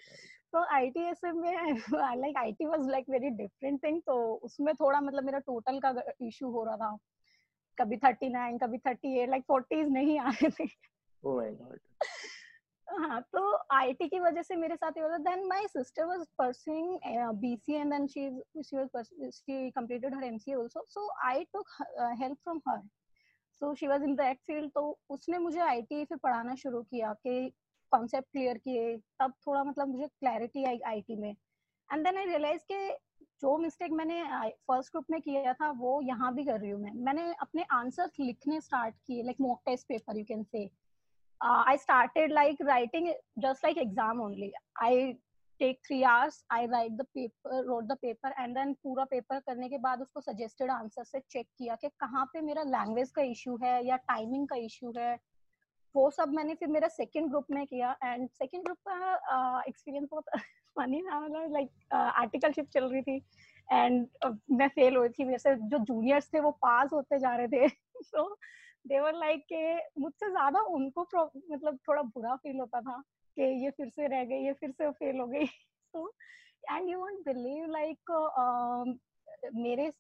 तो 0.53 0.65
आईटीएसएम 0.75 1.41
में 1.41 1.75
like 1.95 2.37
IT 2.39 2.67
was 2.67 2.89
like 2.91 3.11
very 3.11 3.31
different 3.43 3.83
thing 3.85 4.01
तो 4.07 4.15
उसमें 4.49 4.75
थोड़ा 4.75 5.01
मतलब 5.01 5.25
मेरा 5.25 5.39
टोटल 5.47 5.81
का 5.85 5.95
इशू 6.27 6.51
हो 6.51 6.65
रहा 6.65 6.77
था 6.77 6.97
कभी 7.79 7.97
39 7.97 8.59
कभी 8.63 8.79
38 8.79 9.29
लाइक 9.31 9.43
40s 9.53 9.89
नहीं 9.93 10.19
आ 10.19 10.29
रहे 10.29 10.49
थे। 10.51 10.65
ओह 11.25 11.37
माय 11.37 11.51
गॉड 11.51 11.79
हाँ 12.89 13.21
तो 13.33 13.41
आईटी 13.73 14.09
की 14.09 14.19
वजह 14.21 14.43
से 14.43 14.57
मेरे 14.57 14.77
साथ 14.77 14.99
हुआ 14.99 15.17
then 15.19 15.47
my 15.49 15.67
sister 15.69 16.05
was 16.07 16.21
pursuing 16.39 16.99
BCA 17.41 17.79
and 17.81 17.93
then 17.93 18.07
she 18.07 18.29
she 18.65 18.77
was 18.77 19.07
she 19.35 19.71
completed 19.71 20.15
her 20.15 20.25
MCA 20.25 20.55
also 20.55 20.85
so 20.91 21.09
I 21.27 21.45
took 21.53 21.69
help 22.21 22.39
from 22.45 22.61
her 22.69 22.81
so 23.61 23.75
she 23.75 23.87
was 23.87 24.03
in 24.03 24.15
that 24.17 24.39
field 24.47 24.71
तो 24.75 24.99
उसने 25.11 25.39
मुझे 25.39 25.61
आईटी 25.61 26.05
फिर 26.05 26.19
पढ़ाना 26.23 26.55
शुरू 26.55 26.83
किया 26.83 27.13
कि 27.27 27.53
कॉन्सेप्ट 27.93 28.31
क्लियर 28.33 28.59
किए। 28.59 28.97
तब 29.21 29.33
थोड़ा 29.47 29.63
मतलब 29.65 29.89
मुझे 29.89 30.07
क्लैरिटी 30.07 30.65
आई 30.65 30.79
आईटी 30.87 31.17
में। 31.17 31.31
एंड 31.31 32.05
देन 32.05 32.17
आई 32.19 32.25
रियलाइज़ 32.25 32.63
के 32.73 32.89
जो 33.43 33.57
मिस्टेक 33.59 33.93
मैंने 33.93 34.23
फ़र्स्ट 34.69 34.93
ग्रुप 34.93 35.07
में 35.11 35.21
किया 35.21 35.53
था, 35.53 35.71
वो 35.71 36.01
यहाँ 36.03 36.35
भी 36.35 36.45
कर 36.45 36.61
रही 36.61 36.71
हूँ 36.71 36.81
मैं। 36.83 36.93
मैंने 37.05 37.33
अपने 37.41 37.65
आंसर्स 37.73 38.21
लिखने 38.21 38.61
स्टार्ट 38.61 38.95
किए 39.07 39.23
like 39.23 39.41
mock 39.41 39.61
test 39.67 39.87
paper 39.89 40.19
you 40.19 40.25
can 40.25 40.43
say 40.43 40.69
uh, 41.41 41.63
I 41.67 41.77
started 41.77 42.33
like 42.33 42.57
writing 42.61 43.15
just 43.41 43.63
like 43.63 43.77
exam 43.77 44.21
only. 44.21 44.53
I 44.81 45.17
take 45.61 45.79
three 45.87 46.05
hours, 46.05 46.45
I 46.51 46.67
write 46.67 46.97
the 46.99 47.05
paper, 47.15 47.65
wrote 47.67 47.89
the 47.89 47.97
paper 47.97 48.33
and 48.39 48.57
then 48.57 48.75
पूरा 48.83 49.05
paper 49.05 49.39
करने 49.41 49.69
के 49.69 49.79
बाद 49.79 50.01
उसको 50.03 50.21
suggested 50.21 50.71
answer 50.71 51.05
से 51.05 51.21
check 51.33 51.47
किया 51.59 51.75
कि 51.75 51.89
कहाँ 52.01 52.25
पे 52.33 52.41
मेरा 52.41 52.65
language 52.65 53.11
का 53.19 53.23
issue 53.23 53.63
है 53.65 53.87
या 53.87 53.99
timing 54.11 54.47
का 54.53 54.57
issue 54.67 54.99
है 54.99 55.19
वो 55.95 56.11
सब 56.11 56.29
मैंने 56.29 56.55
फिर 56.55 56.69
मेरा 56.69 56.89
सेकंड 56.89 57.31
ग्रुप 57.31 57.47
में 57.51 57.67
किया 57.67 57.91
एंड 58.05 58.29
सेकंड 58.29 58.65
ग्रुप 58.65 58.79
का 58.89 59.63
एक्सपीरियंस 59.69 60.09
बहुत 60.11 60.25
फनी 60.79 61.01
था 61.03 61.21
मतलब 61.21 61.53
लाइक 61.53 61.95
आर्टिकलशिप 61.95 62.69
चल 62.73 62.89
रही 62.93 63.03
थी 63.03 63.17
एंड 63.73 64.07
uh, 64.27 64.35
मैं 64.51 64.69
फेल 64.69 64.97
हुई 64.97 65.09
थी 65.09 65.25
मेरे 65.25 65.39
से 65.39 65.55
जो 65.55 65.79
जूनियर्स 65.79 66.29
थे 66.35 66.41
वो 66.41 66.51
पास 66.51 66.93
होते 66.93 67.19
जा 67.19 67.35
रहे 67.37 67.49
थे 67.49 67.69
सो 67.69 68.23
so, 68.23 68.37
देवर 68.87 69.15
लाइक 69.17 69.45
के 69.53 69.61
मुझसे 70.01 70.31
ज़्यादा 70.31 70.61
उनको 70.71 71.03
मतलब 71.51 71.79
थोड़ा 71.89 72.03
बुरा 72.05 72.35
फील 72.37 72.59
होता 72.61 72.81
था 72.81 73.03
कि 73.37 73.43
ये 73.65 73.71
फिर 73.71 73.89
से 73.89 74.07
रह 74.09 74.25
गई 74.25 74.45
ये 74.45 74.53
फिर 74.53 74.71
से 74.73 74.91
फेल 74.93 75.21
हो 75.21 75.27
गई। 75.27 75.47
तो 75.95 76.09
and 76.71 76.89
you 76.91 76.99
won't 76.99 77.19
believe 77.25 77.67
like 77.71 78.11
मेरे 79.55 79.91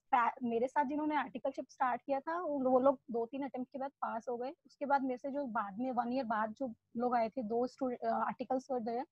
मेरे 0.45 0.67
साथ 0.69 0.85
जिन्होंने 0.85 1.17
आर्टिकलशिप 1.17 1.67
स्टार्ट 1.71 2.03
किया 2.03 2.21
था 2.21 2.39
वो 2.41 2.79
लोग 2.81 2.99
दो 3.11 3.25
तीन 3.27 3.43
अटेम्प्ट 3.45 3.73
के 3.73 3.79
बाद 3.79 3.91
पास 4.03 4.27
हो 4.29 4.37
गए। 4.37 4.51
उसके 4.67 4.87
बाद 4.87 5.03
मेरे 5.03 5.19
से 5.19 5.31
जो 5.31 5.45
बाद 5.53 5.79
में 5.81 5.91
वन 5.93 6.13
ईयर 6.13 6.25
बाद 6.27 6.55
जो 6.59 6.73
लोग 6.97 7.15
आए 7.17 7.29
थे 7.29 7.43
दो 7.45 7.63
आर्टिकल्स 8.15 8.71
वर 8.71 8.81
देयर 8.83 9.05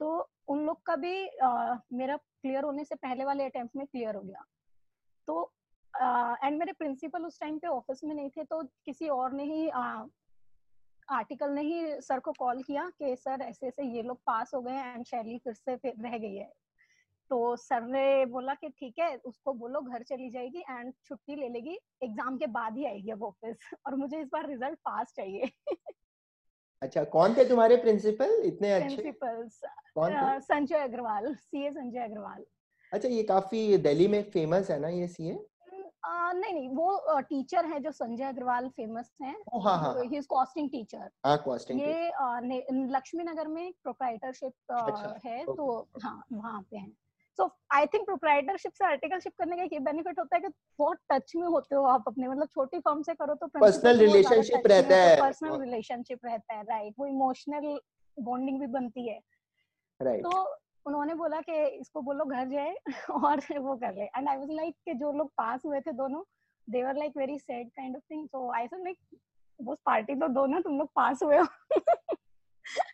तो 0.00 0.08
उन 0.48 0.64
लोग 0.66 0.82
का 0.86 0.96
भी 0.96 1.14
uh, 1.26 1.76
मेरा 1.92 2.16
क्लियर 2.16 2.64
होने 2.64 2.84
से 2.84 2.94
पहले 2.96 3.24
वाले 3.24 3.44
अटेम्प्ट 3.44 3.76
में 3.76 3.86
क्लियर 3.86 4.14
हो 4.14 4.22
गया। 4.22 4.44
तो 5.28 5.52
एंड 6.02 6.58
मेरे 6.58 6.72
प्रिंसिपल 6.72 7.24
उस 7.24 7.40
टाइम 7.40 7.58
पे 7.58 7.68
ऑफ़िस 7.68 8.04
में 8.04 8.14
नहीं 8.14 8.30
थे 8.30 8.44
तो 8.44 8.62
किसी 8.84 9.08
और 9.08 9.32
ने 9.32 9.44
ही 9.44 9.68
आर्टिकल 11.08 11.50
ने 11.50 11.62
ही 11.62 12.00
सर 12.00 12.18
को 12.18 12.32
कॉल 12.32 12.62
किया 12.62 12.88
कि 12.98 13.16
सर 13.16 13.42
ऐसे 13.42 13.66
ऐसे 13.66 13.84
ये 13.86 14.02
लोग 14.02 14.20
पास 14.26 14.50
हो 14.54 14.60
गए 14.60 14.76
एंड 14.76 15.04
शैली 15.04 15.38
फिर 15.38 15.54
से 15.54 15.76
फिर 15.76 15.94
रह 16.00 16.16
गई 16.18 16.34
है। 16.34 16.52
तो 17.30 17.56
सर 17.56 17.82
ने 17.82 18.24
बोला 18.26 18.54
कि 18.54 18.68
ठीक 18.68 18.98
है 18.98 19.16
उसको 19.16 19.52
बोलो 19.52 19.80
घर 19.80 20.02
चली 20.02 20.30
जाएगी 20.30 20.64
एंड 20.70 20.92
छुट्टी 21.04 21.36
ले 21.36 21.48
लेगी 21.48 21.78
एग्ज़ाम 22.02 22.36
के 22.36 22.46
बाद 22.46 22.76
ही 22.76 22.84
आएगी 22.86 23.10
अब 23.10 23.22
ऑफ़िस 23.22 23.56
और 23.86 23.94
मुझे 23.94 24.20
इस 24.20 24.28
बार 24.32 24.46
रिज़ल्ट 24.48 24.78
पास 24.78 25.12
चाहिए। 25.16 25.50
अच्छा 26.82 27.04
कौन 27.04 27.34
थे 27.34 27.48
तुम्हारे 27.48 27.76
प्रिंसिपल 27.76 28.42
इतने 28.44 28.72
अच्छे? 28.72 28.96
Principals 28.96 29.60
Sanjay 30.44 30.78
Agarwal 30.78 31.34
CA 31.34 31.70
Sanjay 31.70 32.00
Agarwal. 32.00 32.44
अच्छा 32.92 33.08
ये 33.08 33.22
काफ़ी 33.22 33.76
दिल्ली 33.78 34.08
में 34.08 34.22
फ़ेमस 34.30 34.70
है 34.70 34.78
ना 34.80 34.88
ये 34.88 35.08
सीए 35.08 35.38
नहीं 36.08 36.52
नहीं 36.54 36.68
वो 36.68 37.20
टीचर 37.20 37.66
है 37.66 37.80
जो 37.80 37.90
संजय 37.90 38.24
अग्रवाल 38.24 38.68
फ़ेमस 38.68 39.14
है। 39.22 39.36
ही 40.02 40.16
इज़ 40.16 40.26
कॉस्टिंग 40.26 40.70
टीचर 40.70 41.10
ये 41.72 42.12
लक्ष्मी 42.72 43.24
नगर 43.24 43.46
में 43.46 43.72
प्रोप्राइटरशिप 43.82 44.52
अच्छा, 44.72 45.20
है 45.26 45.44
तो 45.44 45.88
हाँ 46.02 46.24
वहाँ 46.32 46.62
पे 46.62 46.76
है। 46.76 46.90
सो 47.36 47.56
आई 47.72 47.86
थिंक 47.86 48.04
प्रोप्राइटरशिप 48.04 48.72
से 48.72 48.84
आर्टिकलशिप 48.84 49.32
करने 49.38 49.56
का 49.56 49.62
ये 49.62 49.78
बेनिफिट 49.78 50.18
होता 50.18 50.36
है 50.36 50.42
कि 50.42 50.48
बहुत 50.78 50.98
टच 51.12 51.32
में 51.36 51.46
होते 51.48 51.74
हो 51.74 51.82
आप 51.84 52.04
अपने 52.06 52.28
मतलब 52.28 52.46
छोटी 52.46 52.80
फॉर्म 52.80 53.02
से 53.02 53.14
करो 53.14 53.34
तो 53.34 53.46
पर्सनल 53.46 53.98
रिलेशनशिप 53.98 54.62
रहता 54.66 54.96
है 54.96 55.20
पर्सनल 55.20 55.60
रिलेशनशिप 55.60 56.18
रहता 56.24 56.54
है 56.54 56.62
राइट 56.62 56.94
वो 56.98 57.06
इमोशनल 57.06 57.80
बॉन्डिंग 58.20 58.60
भी 58.60 58.66
बनती 58.66 59.08
है। 59.08 59.20
राइट 60.02 60.22
तो 60.24 60.56
उन्होंने 60.86 61.14
बोला 61.14 61.40
कि 61.40 61.64
इसको 61.78 62.00
बोलो 62.02 62.24
घर 62.24 62.48
जाए 62.48 62.74
और 63.10 63.40
वो 63.58 63.76
कर 63.76 63.94
ले। 63.94 64.04
एंड 64.04 64.28
आई 64.28 64.36
वाज 64.36 64.50
लाइक 64.50 64.74
कि 64.84 64.94
जो 64.94 65.12
लोग 65.12 65.30
पास 65.30 65.64
हुए 65.66 65.80
थे 65.80 65.92
दोनों 65.92 66.22
they 66.68 66.82
were 66.84 66.96
like 66.96 67.16
very 67.16 67.38
sad 67.38 67.68
kind 67.70 67.96
of 67.96 68.02
thing 68.10 68.26
so 68.28 68.50
I 68.52 68.66
said 68.66 68.82
like 68.84 68.98
वो 69.60 69.74
पार्टी 69.86 70.14
तो 70.14 70.28
दोनों 70.28 70.60
तुम 70.62 70.78
लोग 70.78 70.88
पास 70.96 71.22
हुए 71.22 71.38
हो। 71.38 71.46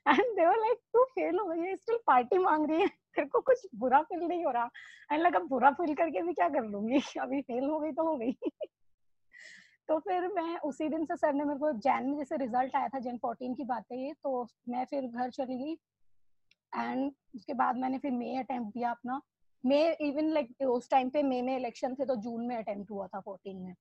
एंड 0.09 0.37
दे 0.37 0.47
वर 0.47 0.57
लाइक 0.57 0.79
तू 0.93 1.05
फेल 1.05 1.39
हो 1.39 1.47
गई 1.47 1.77
स्टिल 1.77 1.99
पार्टी 2.07 2.39
मांग 2.39 2.71
रही 2.71 2.81
है। 2.81 2.87
तेरे 2.87 3.27
को 3.29 3.41
कुछ 3.41 3.67
बुरा 3.77 4.03
फील 4.03 4.27
नहीं 4.29 4.45
हो 4.45 4.51
रहा। 4.51 4.71
एंड 5.13 5.23
लगा 5.23 5.39
बुरा 5.39 5.71
फील 5.71 5.95
करके 5.95 6.23
भी 6.23 6.33
क्या 6.33 6.49
कर 6.49 6.65
लूँगी? 6.65 7.01
अभी 7.21 7.41
फेल 7.43 7.65
हो 7.65 7.79
गई 7.81 7.93
तो 7.93 8.05
हो 8.05 8.17
गई। 8.17 8.33
तो 9.89 9.99
फिर 9.99 10.29
मैं 10.29 10.59
उसी 10.59 10.89
दिन 10.89 11.05
से 11.05 11.17
सर 11.17 11.33
ने 11.33 11.45
मेरे 11.45 11.59
को 11.59 11.73
जैन 11.79 12.07
में 12.11 12.17
जैसे 12.19 12.37
रिज़ल्ट 12.37 12.77
आया 12.77 12.89
था, 12.89 12.99
जैन 12.99 13.17
फोर्टीन 13.19 13.55
की 13.55 13.65
बात 13.65 13.85
है 13.93 13.99
ये 13.99 14.13
तो 14.13 14.47
मैं 14.69 14.85
फिर 14.85 15.07
घर 15.07 15.31
चली 15.31 15.59
गई। 15.65 15.77
एंड 16.73 17.13
उसके 17.35 17.55
बाद 17.55 17.77
मैंने 17.77 17.99
फिर 17.99 18.11
मे 18.13 18.37
अटेम्प्ट 18.39 18.75
दिया 18.75 18.91
अपना। 18.91 19.21
मे 19.65 19.81
इवन 20.01 20.29
लाइक 20.31 20.63
उस 20.63 20.91
टाइम 20.91 21.11
पे 21.11 21.23
मे 21.23 21.41
में 21.43 21.57
इलेक्शन 21.57 21.95
थे 21.95 22.05
तो 22.07 22.17
जून 22.19 22.47
में 22.47 22.57
अटेम्प्ट 22.57 22.91
हुआ 22.91 23.07
था 23.07 23.21
फोर्टीन 23.21 23.57
में। 23.57 23.75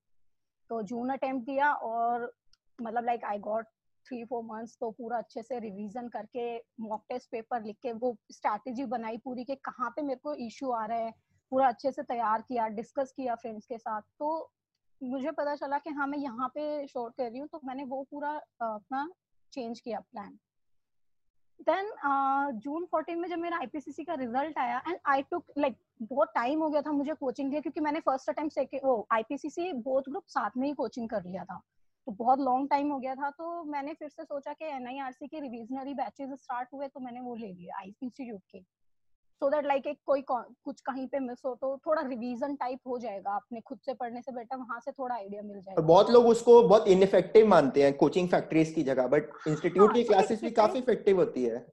तो 0.69 0.81
जून 0.83 1.09
अटेम्प्ट 1.09 1.45
दिया 1.45 1.71
और 1.73 2.31
मतलब 2.79 3.05
like 3.05 3.25
I 3.25 3.39
got 3.39 3.65
three 4.05 4.23
four 4.25 4.43
months 4.43 4.77
तो 4.79 4.89
पूरा 4.91 5.17
अच्छे 5.17 5.41
से 5.43 5.59
रिवीजन 5.59 6.07
करके 6.09 6.55
मॉक 6.81 7.03
टेस्ट 7.09 7.29
पेपर 7.31 7.63
लिख 7.63 7.77
के 7.83 7.91
वो 7.93 8.15
स्ट्रैटेजी 8.31 8.85
बनाई 8.85 9.17
पूरी 9.17 9.43
के 9.43 9.55
कहाँ 9.65 9.89
पे 9.89 10.01
मेरे 10.01 10.19
को 10.23 10.33
इशू 10.45 10.71
आ 10.71 10.85
रहा 10.85 10.97
है। 10.97 11.11
पूरा 11.51 11.67
अच्छे 11.67 11.91
से 11.91 12.03
तैयार 12.03 12.41
किया 12.41 12.67
डिस्कस 12.69 13.13
किया 13.17 13.35
फ्रेंड्स 13.35 13.65
के 13.65 13.77
साथ। 13.77 14.01
तो 14.19 14.51
मुझे 15.01 15.31
पता 15.31 15.55
चला 15.55 15.77
कि 15.77 15.89
हाँ 15.89 16.07
मैं 16.07 16.17
यहाँ 16.17 16.47
पे 16.47 16.87
शॉर्ट 16.87 17.15
कर 17.17 17.29
रही 17.29 17.39
हूँ 17.39 17.47
तो 17.47 17.59
मैंने 17.65 17.83
वो 17.83 18.01
पूरा 18.11 18.31
अपना 18.61 19.07
चेंज 19.53 19.79
किया 19.79 19.99
प्लान 20.01 20.37
देन 21.59 21.91
जून 22.59 22.85
फोर्टीन 22.85 23.19
में 23.19 23.27
जब 23.29 23.39
मेरा 23.39 23.57
आईपीसीसी 23.57 24.03
का 24.03 24.13
रिज़ल्ट 24.13 24.57
आया 24.57 24.81
एंड 24.87 24.97
आई 25.05 25.21
टुक 25.21 25.51
लाइक 25.57 25.75
बहुत 26.01 26.31
टाइम 26.35 26.61
हो 26.61 26.69
गया 26.69 26.81
था 26.81 26.91
मुझे 26.91 27.13
कोचिंग 27.13 27.49
लिया 27.49 27.61
क्योंकि 27.61 27.79
मैंने 27.79 27.99
फ़र्स्ट 27.99 28.29
अटेम्प्ट 28.29 28.75
वो 28.85 29.07
आईपीसीसी 29.11 29.71
बोथ 29.83 30.09
ग्रुप 30.09 30.23
साथ 30.27 30.57
में 30.57 30.67
ही 30.67 30.73
कोचिंग 30.73 31.09
कर 31.09 31.23
लिया 31.23 31.43
था। 31.43 31.61
तो 32.07 32.11
बहुत 32.11 32.39
लॉन्ग 32.39 32.69
टाइम 32.69 32.91
हो 32.91 32.99
गया 32.99 33.15
था 33.15 33.29
तो 33.29 33.63
मैंने 33.63 33.93
फिर 33.93 34.09
से 34.09 34.23
सोचा 34.23 34.53
कि 34.53 34.65
एनआईआरसी 34.65 35.27
के 35.27 35.39
रिविजनरी 35.39 35.93
बैचेस 35.93 36.29
स्टार्ट 36.33 36.73
हुए 36.73 36.87
तो 36.87 36.99
मैंने 36.99 37.19
वो 37.19 37.35
ले 37.35 37.47
लिया 37.47 37.77
आई 37.79 37.93
इंस्टीट्यूट 38.03 38.41
के। 38.51 38.59
सो 39.41 39.49
दैट 39.49 39.65
लाइक 39.65 39.87
एक 39.87 39.97
कोई 40.05 40.21
कुछ 40.29 40.81
कहीं 40.81 41.07
पे 41.07 41.19
मिस 41.19 41.39
हो 41.45 41.53
तो 41.61 41.69
थोड़ा 41.85 42.01
रिवीजन 42.01 42.55
टाइप 42.55 42.79
हो 42.87 42.97
जाएगा। 42.99 43.35
अपने 43.35 43.61
खुद 43.61 43.79
से 43.85 43.93
पढ़ने 43.93 44.21
से 44.21 44.31
बेटर 44.31 44.57
वहाँ 44.57 44.79
से 44.79 44.91
थोड़ा 44.91 45.15
आइडिया 45.15 45.41
मिल 45.41 45.59
जाएगा। 45.59 45.81
बहुत 45.83 46.09
लोग 46.11 46.27
उसको 46.27 46.61
बहुत 46.63 46.87
इनफेक्टिव 46.87 47.47
मानते 47.47 47.83
हैं 47.83 47.95
कोचिंग 47.97 48.27
फैक्ट्रीज 48.29 48.73
की 48.73 48.83
जगह 48.83 49.07
बट 49.07 49.31
इंस्टीट्यूट 49.47 49.87
हाँ, 49.87 49.93
की 49.93 50.03
क्लासेस 50.03 50.41
भी 50.41 50.51
काफ़ी 50.51 50.79
इफ़ेक्टिव 50.79 51.19
होती 51.19 51.43
है। 51.43 51.65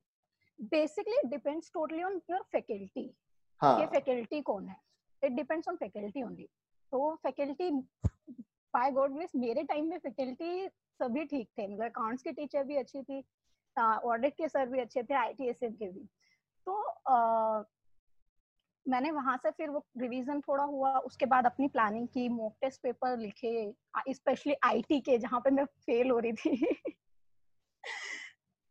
Basically 0.70 1.20
depends 1.28 1.70
totally 1.74 2.02
on 2.02 2.20
your 2.30 2.42
faculty 2.52 3.10
हाँ. 3.60 3.78
ये 3.80 3.86
फैकल्टी 3.88 4.40
कौन 4.42 4.68
है। 4.68 4.76
It 5.22 5.32
depends 5.32 5.68
on 5.68 5.76
faculty 5.76 6.22
only 6.22 6.48
तो 6.92 7.14
फैकल्टी 7.22 7.70
बाय 8.74 8.90
गॉड 8.92 9.14
ग्रेस 9.14 9.32
मेरे 9.36 9.62
टाइम 9.64 9.88
में 9.90 9.98
फैकल्टी 9.98 10.68
सभी 11.00 11.24
ठीक 11.24 11.48
थे। 11.58 11.66
मतलब 11.66 11.84
अकाउंट्स 11.84 12.22
की 12.22 12.32
टीचर 12.32 12.64
भी 12.64 12.76
अच्छी 12.76 13.02
थी 13.02 13.24
ऑडिट 13.76 14.34
के 14.36 14.48
सर 14.48 14.66
भी 14.68 14.80
अच्छे 14.80 15.02
थे 15.02 15.14
आईटीएसएम 15.14 15.72
के 15.72 15.88
भी। 15.88 16.08
तो 16.68 16.82
आ, 17.12 17.62
मैंने 18.88 19.10
वहाँ 19.10 19.36
से 19.36 19.50
फिर 19.50 19.70
वो 19.70 19.86
रिवीजन 19.98 20.40
थोड़ा 20.40 20.64
हुआ 20.64 20.98
उसके 20.98 21.26
बाद 21.26 21.46
अपनी 21.46 21.68
प्लानिंग 21.68 22.08
की 22.08 22.28
मॉक 22.28 22.56
टेस्ट 22.60 22.82
पेपर 22.82 23.18
लिखे 23.18 23.74
स्पेशली 24.12 24.54
आईटी 24.64 25.00
के 25.00 25.18
जहाँ 25.18 25.40
पे 25.40 25.50
मैं 25.50 25.64
फेल 25.64 26.10
हो 26.10 26.18
रही 26.18 26.32
थी। 26.32 26.76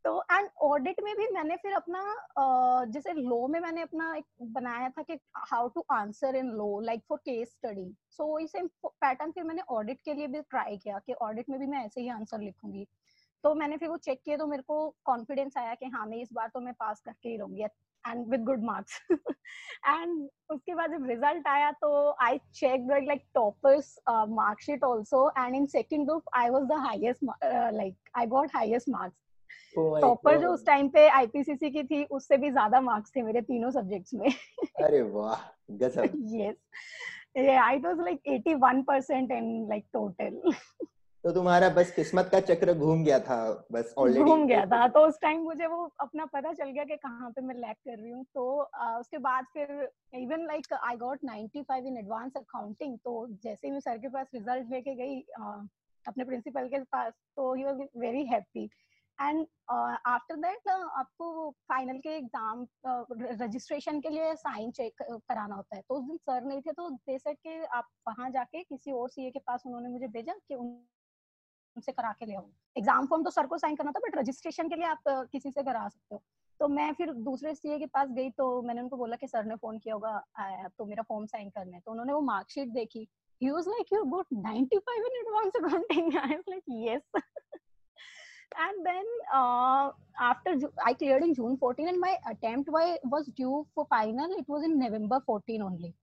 तो 0.06 0.22
एंड 0.32 0.50
ऑडिट 0.62 0.96
में 1.04 1.16
भी 1.16 1.28
मैंने 1.28 1.56
फिर 1.56 1.74
अपना 1.74 2.86
जैसे 2.86 3.14
लॉ 3.14 3.48
में 3.48 3.60
मैंने 3.60 3.82
अपना 3.82 4.16
एक 4.16 4.26
बनाया 4.42 4.90
था 4.90 5.02
कि 5.02 5.20
how 5.38 5.68
to 5.68 5.86
answer 5.92 6.36
in 6.36 6.46
law 6.46 6.80
like 6.80 7.02
for 7.10 7.18
case 7.18 7.50
study 7.50 7.96
so 8.10 8.48
same 8.48 8.68
pattern 8.86 9.32
फिर 9.32 9.44
मैंने 9.44 9.62
ऑडिट 9.70 10.00
के 10.06 10.14
लिए 10.14 10.28
भी 10.28 10.42
ट्राई 10.42 10.78
किया 10.78 11.00
कि 11.00 11.14
ऑडिट 11.14 11.50
में 11.50 11.60
भी 11.60 11.66
मैं 11.66 11.86
ऐसे 11.86 12.02
ही 12.02 12.10
आंसर 12.10 12.40
लिखूँगी। 12.40 12.88
तो 13.44 13.56
मैंने 13.56 13.78
फिर 13.78 13.90
वो 13.90 13.98
चेक 13.98 14.22
किया 14.26 14.38
तो 14.38 14.48
मेरे 14.48 14.64
को 14.64 14.96
कॉन्फिडेंस 15.06 15.58
आया 15.58 15.76
कि 15.76 15.86
हाँ 15.86 16.06
मैं 16.06 16.18
इस 16.18 16.30
बार 16.34 16.48
तो 16.48 16.60
मैं 16.60 16.74
पास 16.74 17.02
करके 17.02 17.30
ही 17.30 17.38
रहूँगी। 17.38 17.64
And 18.08 18.30
with 18.32 18.44
good 18.44 18.64
marks 18.64 19.02
and 19.12 20.30
उसके 20.50 20.76
बाद 20.76 20.92
जब 20.92 21.06
रिज़ल्ट 21.06 21.48
आया 21.48 21.72
तो 21.72 22.16
I 22.22 22.38
check 22.56 22.88
like 23.08 23.24
toppers 23.34 23.96
marksheet 24.10 24.84
also 24.84 25.30
and 25.38 25.56
in 25.56 25.66
second 25.66 26.06
group 26.06 26.24
I 26.34 26.50
was 26.50 26.66
the 26.66 26.80
highest 26.80 27.24
like 27.74 27.96
I 28.16 28.26
got 28.28 28.56
highest 28.56 28.90
marks 28.90 29.18
topper 29.78 30.40
जो 30.42 30.52
उस 30.54 30.66
टाइम 30.66 30.88
पे 30.90 31.08
आईपीसीसी 31.10 31.70
की 31.70 31.84
थी 31.84 32.04
उससे 32.12 32.38
भी 32.38 32.52
ज़्यादा 32.52 32.82
मार्क्स 32.82 33.12
थे 33.16 33.22
मेरे 33.22 33.42
तीनों 33.42 33.72
सब्जेक्ट्स 33.72 34.14
में. 34.14 34.30
अरे 34.84 35.02
वाह 35.02 35.50
गजब. 35.72 36.18
Yes 36.36 36.56
i 37.40 37.78
was 37.78 37.98
like 37.98 38.20
81% 38.26 39.32
in 39.32 39.68
like 39.70 39.86
total. 39.94 40.42
तो 41.24 41.32
तुम्हारा 41.34 41.70
बस 41.70 41.92
किस्मत 41.92 42.30
का 42.32 42.40
चक्र 42.40 42.74
घूम 42.74 43.04
गया 43.04 43.20
था 43.20 43.38
बस 43.72 43.94
ऑलरेडी 43.98 44.24
घूम 44.24 44.46
गया 44.48 44.66
था। 44.66 44.88
तो 44.88 45.00
उस 45.08 45.20
टाइम 45.22 45.42
मुझे 45.44 45.68
वो 45.68 45.84
अपना 46.00 46.26
पता 46.26 46.52
चल 46.54 46.70
गया 46.70 46.84
कि 46.84 46.96
कहाँ 46.98 47.30
पे 47.32 47.42
मैं 47.42 47.56
लैक 47.56 47.78
कर 47.78 47.98
रही 47.98 48.12
हूँ। 48.12 48.26
तो 48.34 48.46
uh, 48.64 49.00
उसके 49.00 49.18
बाद 49.18 49.46
फिर 49.54 49.90
even 50.16 50.46
like 50.48 50.74
I 50.74 50.96
got 50.98 51.26
95 51.26 51.88
in 51.88 51.98
advance 51.98 52.38
accounting 52.38 52.98
तो 53.06 53.28
जैसे 53.44 53.68
ही 53.68 53.74
मैं 53.74 53.80
सर 53.80 53.98
के 53.98 54.10
पास 54.10 54.28
रिज़ल्ट 54.34 54.72
लेके 54.72 54.96
गई 54.96 55.22
uh, 55.42 55.60
अपने 56.06 56.24
प्रिंसिपल 56.24 56.68
के 56.68 56.80
पास 56.92 57.14
तो 57.36 57.54
ही 57.54 57.64
was 57.64 57.88
very 57.98 58.26
happy 58.26 58.70
and 59.20 59.46
after 59.72 60.36
that 60.36 60.68
आपको 60.70 61.50
फाइनल 61.70 61.98
के 62.00 62.10
एग्ज़ाम 62.18 62.66
रजिस्ट्रेशन 63.42 64.00
के 64.02 64.10
लिए 64.10 64.36
साइन 64.36 64.72
चेक 64.72 65.02
कराना 65.02 65.56
होता 65.56 65.76
है। 65.76 65.82
तो 65.82 65.96
उस 65.96 66.04
दिन 66.04 66.18
सर 66.18 66.44
नहीं 66.44 66.62
थे 66.62 66.72
तो 66.72 66.90
दे 66.90 67.18
सेट 67.18 67.38
के 67.38 67.64
आप 67.78 67.88
वहाँ 68.08 68.30
जाके 68.30 68.64
किसी 68.64 68.92
और 68.92 69.10
सीए 69.10 69.32
के 69.32 69.40
पास 69.40 69.64
उन्होंने 69.66 69.90
मुझे 69.90 70.08
भेजा 70.08 70.34
कि 70.34 70.56
उनसे 71.78 71.92
करा 71.92 72.12
के 72.20 72.26
ले 72.26 72.36
आओ 72.36 72.48
एग्ज़ाम 72.78 73.06
फॉर्म 73.08 73.24
तो 73.24 73.30
सर 73.38 73.48
को 73.54 73.58
साइन 73.58 73.76
करना 73.76 73.92
था 73.92 74.00
बट 74.08 74.18
रजिस्ट्रेशन 74.18 74.70
के 74.70 74.76
लिए 74.76 74.86
आप 74.88 75.04
uh, 75.10 75.32
किसी 75.32 75.52
से 75.52 75.64
करा 75.64 75.88
सकते 75.88 76.16
हो 76.16 76.22
तो 76.60 76.68
मैं 76.68 76.92
फिर 76.98 77.12
दूसरे 77.30 77.54
सीए 77.56 77.78
के 77.80 77.86
पास 77.96 78.10
गई 78.12 78.30
तो 78.38 78.46
मैंने 78.68 78.82
उनको 78.82 78.98
बोला 78.98 79.16
कि 79.16 79.28
सर 79.28 79.46
ने 79.46 79.56
फ़ोन 79.56 79.78
किया 79.80 79.96
होगा 79.96 80.70
तो 80.78 80.86
मेरा 80.86 81.04
फॉर्म 81.10 81.26
साइन 81.36 81.50
करना 81.50 81.76
है 81.76 81.82
तो 81.86 81.92
उन्होंने 81.92 82.14
वो 82.14 82.22
मार्कशीट 82.34 82.70
देखी 82.80 83.08
he 83.42 83.52
was 83.52 83.68
like 83.68 83.92
you 83.92 84.06
got 84.12 84.26
95 84.32 85.08
in 85.08 85.18
advance 85.24 85.58
accounting 85.58 86.08
i 86.20 86.30
was 86.30 86.48
like 86.48 86.64
yes 86.68 87.02
and 88.58 88.86
then 88.86 89.06
uh, 89.34 89.92
after 90.20 90.54
I 90.84 90.94
cleared 90.94 91.24
in 91.24 91.36
June 91.36 91.58
14 91.60 91.90
and 91.90 92.00
my 92.00 92.16
attempt 92.30 92.70
was 92.72 93.30
due 93.36 93.68
for 93.76 93.86
final 93.90 94.32
it 94.38 94.48
was 94.48 94.64
in 94.64 94.80
November 94.80 95.20
14 95.26 95.62
only 95.62 95.94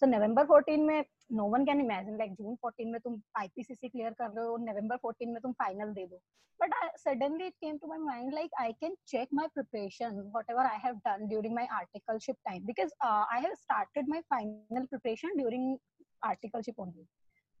so 0.00 0.06
November 0.06 0.46
14 0.46 0.78
में 0.86 1.04
no 1.38 1.44
one 1.50 1.64
can 1.64 1.80
imagine 1.80 2.16
like 2.18 2.32
June 2.34 2.54
14 2.64 2.90
में 2.92 3.00
तुम 3.00 3.20
IPCC 3.38 3.88
clear 3.88 4.12
कर 4.20 4.30
रहे 4.30 4.46
हो 4.46 4.56
नवंबर 4.60 4.96
14 5.06 5.32
में 5.32 5.40
तुम 5.42 5.52
final 5.62 5.92
दे 5.94 6.06
दो। 6.06 6.16
But 6.60 6.74
suddenly 6.98 7.46
it 7.46 7.52
came 7.60 7.76
to 7.78 7.86
my 7.88 7.98
mind 7.98 8.32
like 8.34 8.50
I 8.60 8.72
can 8.80 8.94
check 9.08 9.28
my 9.34 9.46
preparation 9.54 10.20
whatever 10.34 10.66
I 10.66 10.78
have 10.84 10.94
done 11.06 11.26
during 11.28 11.54
my 11.54 11.66
articleship 11.78 12.36
time 12.48 12.64
because 12.66 12.92
I 13.04 13.40
have 13.42 13.54
started 13.54 14.08
my 14.08 14.20
final 14.32 14.84
preparation 14.86 15.36
during 15.36 15.76
articleship 16.22 16.80
only 16.80 17.06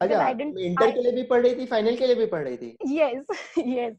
अच्छा 0.00 0.28
inter 0.28 0.90
के 0.90 1.02
लिए 1.02 1.12
भी 1.12 1.22
पढ़ 1.28 1.42
रही 1.42 1.54
थी 1.56 1.66
final 1.66 1.96
के 1.96 2.06
लिए 2.06 2.14
भी 2.16 2.26
पढ़ 2.32 2.42
रही 2.44 2.56
थी? 2.56 2.76
Yes 2.96 3.26
yes 3.58 3.96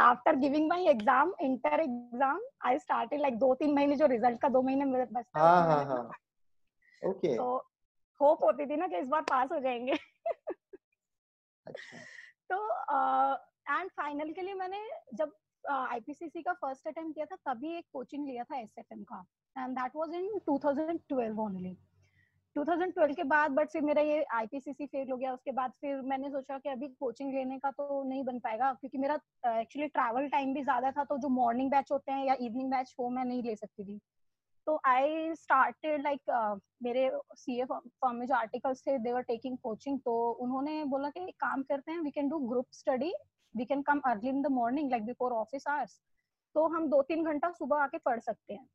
after 0.00 0.36
giving 0.36 0.68
my 0.68 0.86
exam 0.88 1.32
inter 1.42 1.80
exam 1.80 2.40
I 2.66 2.78
start 2.78 3.14
like 3.20 3.38
दो 3.38 3.54
तीन 3.54 3.74
महीने 3.74 3.96
जो 3.96 4.06
रिज़ल्ट 4.12 4.40
का 4.42 4.48
दो 4.48 4.62
महीने 4.62 4.84
मेरे 4.84 5.04
बस 5.12 5.24
हाँ, 5.36 5.62
हाँ, 5.66 5.84
हाँ. 5.84 6.10
ओके। 7.02 7.36
तो 7.36 7.56
होप 8.20 8.42
होती 8.44 8.66
थी 8.66 8.76
ना 8.76 8.86
कि 8.86 8.96
इस 8.96 9.08
बार 9.08 9.22
पास 9.22 9.48
हो 9.52 9.58
जाएँगे। 9.60 9.92
अच्छा। 11.66 11.98
तो 12.50 12.56
एंड 13.70 13.90
फाइनल 13.90 14.32
के 14.32 14.42
लिए 14.42 14.54
मैंने 14.54 14.78
जब 15.14 15.32
आईपीसीसी 15.64 16.42
का 16.42 16.52
फ़र्स्ट 16.54 16.88
अटेम्प्ट 16.88 17.14
किया 17.14 17.26
था 17.26 17.36
तभी 17.52 17.76
एक 17.78 17.84
कोचिंग 17.92 18.26
लिया 18.26 18.44
था 18.44 18.58
एसएफएम 18.58 19.02
का। 19.02 19.24
And 19.56 19.76
that 19.78 19.92
was 19.96 20.14
in 20.14 20.38
2012 20.48 21.38
only 21.38 21.76
2012 22.56 23.14
के 23.14 23.24
बाद 23.24 23.50
बट 23.50 23.68
फिर 23.70 23.82
मेरा 23.82 24.02
ये 24.02 24.22
आईपीसीसी 24.34 24.86
फेल 24.86 25.10
हो 25.10 25.16
गया। 25.16 25.32
उसके 25.34 25.52
बाद 25.52 25.72
फिर 25.80 26.00
मैंने 26.02 26.30
सोचा 26.30 26.58
कि 26.58 26.68
अभी 26.68 26.88
कोचिंग 27.00 27.34
लेने 27.34 27.58
का 27.58 27.70
तो 27.70 28.02
नहीं 28.02 28.24
बन 28.24 28.38
पाएगा 28.38 28.72
क्योंकि 28.72 28.98
मेरा 28.98 29.14
एक्चुअली 29.50 29.88
ट्रैवल 29.88 30.28
टाइम 30.28 30.54
भी 30.54 30.62
ज़्यादा 30.62 30.90
था 30.90 31.04
तो 31.04 31.18
जो 31.18 31.28
मॉर्निंग 31.28 31.70
बैच 31.70 31.92
होते 31.92 32.12
हैं 32.12 32.24
या 32.26 32.34
इवनिंग 32.40 32.70
बैच 32.70 32.94
वो 33.00 33.08
मैं 33.10 33.24
नहीं 33.24 33.42
ले 33.42 33.56
सकती 33.56 33.84
थी। 33.84 34.00
तो 34.66 34.80
आई 34.86 35.34
स्टार्टेड 35.34 36.02
लाइक 36.02 36.60
मेरे 36.82 37.10
सी 37.36 37.60
ए 37.60 37.64
फॉर्म 37.64 38.16
में 38.16 38.26
जो 38.26 38.34
आर्टिकल्स 38.34 38.82
थे 38.86 38.98
देवर 38.98 39.22
टेकिंग 39.22 39.56
कोचिंग 39.58 39.98
तो 40.04 40.14
उन्होंने 40.42 40.84
बोला 40.84 41.10
कि 41.10 41.26
काम 41.40 41.62
करते 41.62 41.92
हैं 41.92 42.00
we 42.00 42.10
can 42.10 42.28
do 42.28 42.38
group 42.48 42.66
study 42.72 43.12
we 43.54 43.64
can 43.64 43.82
come 43.82 44.00
early 44.06 44.28
in 44.28 44.42
the 44.42 44.46
morning 44.52 44.90
like 44.90 45.04
before 45.06 45.32
office 45.32 45.66
hours 45.68 46.00
तो 46.54 46.66
हम 46.74 46.86
दो 46.90 47.02
तीन 47.02 47.24
घंटा 47.24 47.50
सुबह 47.52 47.82
आके 47.82 47.98
पढ़ 47.98 48.20
सकते 48.20 48.54
हैं। 48.54 48.66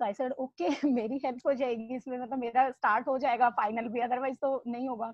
तो 0.00 0.04
आई 0.04 0.12
सेड 0.12 0.32
ओके 0.32 0.68
मेरी 0.90 1.20
हेल्प 1.24 1.46
हो 1.46 1.52
जाएगी 1.54 1.96
इसमें 1.96 2.18
मतलब 2.18 2.38
मेरा 2.38 2.70
स्टार्ट 2.70 3.08
हो 3.08 3.18
जाएगा 3.18 3.48
फाइनल 3.56 3.88
भी 3.88 4.00
अदरवाइज़ 4.00 4.36
तो 4.42 4.62
नहीं 4.66 4.88
होगा. 4.88 5.12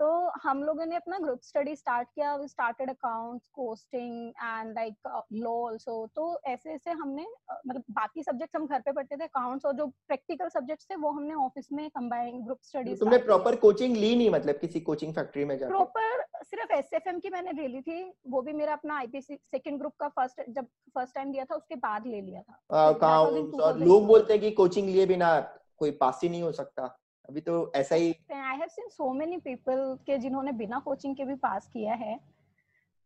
तो 0.00 0.06
हम 0.42 0.62
लोगों 0.64 0.84
ने 0.86 0.96
अपना 0.96 1.18
ग्रुप 1.18 1.40
स्टडी 1.42 1.76
स्टार्ट 1.76 2.08
किया 2.14 2.34
we 2.36 2.48
started 2.48 2.90
accounts 2.90 3.48
costing 3.48 4.28
and 4.28 4.74
like 4.74 5.24
law 5.32 5.52
also 5.68 6.06
तो 6.16 6.40
ऐसे 6.46 6.72
ऐसे 6.72 6.90
हमने 6.90 7.22
uh, 7.22 7.56
मतलब 7.66 7.82
बाकी 7.90 8.22
सब्जेक्ट्स 8.22 8.56
हम 8.56 8.66
घर 8.66 8.80
पे 8.80 8.92
पढ़ते 8.92 9.16
थे 9.16 9.24
अकाउंट्स 9.24 9.66
और 9.66 9.72
जो 9.72 9.86
प्रैक्टिकल 9.86 10.48
सब्जेक्ट्स 10.48 10.86
थे 10.90 10.96
वो 10.96 11.10
हमने 11.10 11.34
ऑफ़िस 11.34 11.68
में 11.72 11.90
कंबाइन 11.90 12.42
ग्रुप 12.44 12.58
स्टडी 12.62 12.94
तुमने 12.94 13.18
प्रॉपर 13.18 13.56
कोचिंग 13.56 13.96
ली 13.96 14.14
नहीं 14.16 14.30
मतलब 14.30 14.54
किसी 14.54 14.80
कोचिंग 14.80 15.14
फैक्ट्री 15.14 15.44
में 15.44 15.58
जाकर 15.58 15.72
प्रॉपर 15.72 16.24
सिर्फ़ 16.44 16.72
एसएफएम 16.72 17.18
की 17.18 17.30
मैंने 17.30 17.52
ले 17.52 17.66
ली 17.68 17.80
थी 17.80 18.12
वो 18.28 18.42
भी 18.42 18.52
मेरा 18.52 18.72
अपना 18.72 18.98
आईपीसी 18.98 19.36
सेकंड 19.36 19.78
ग्रुप 19.78 19.94
का 20.00 20.08
फ़र्स्ट 20.08 20.42
जब 20.48 20.66
फ़र्स्ट 20.94 21.14
टाइम 21.14 21.32
दिया 21.32 21.44
था 21.44 21.54
उसके 21.54 21.74
बाद 21.74 22.06
ले 22.06 22.20
लिया 22.20 22.42
था। 22.42 22.88
अकाउंट्स 22.88 23.60
और 23.60 23.78
लोग 23.78 24.06
बोलते 24.06 24.32
हैं 24.32 24.42
कि 24.42 24.50
कोचिंग 24.50 24.88
लिए 24.88 25.06
बिना 25.06 25.38
कोई 25.76 25.90
पास 25.90 26.20
ही 26.22 26.28
नहीं 26.28 26.42
हो 26.42 26.52
सकता। 26.52 26.99
अभी 27.28 27.40
तो 27.40 27.72
ऐसा 27.76 27.94
ही 27.94 28.14
I 28.32 28.56
have 28.56 28.68
seen 28.68 28.88
so 28.88 29.12
many 29.12 29.36
people 29.38 29.96
के 30.06 30.18
जिन्होंने 30.18 30.52
बिना 30.54 30.78
कोचिंग 30.78 31.16
के 31.16 31.24
भी 31.24 31.34
पास 31.42 31.68
किया 31.72 31.94
है 31.96 32.18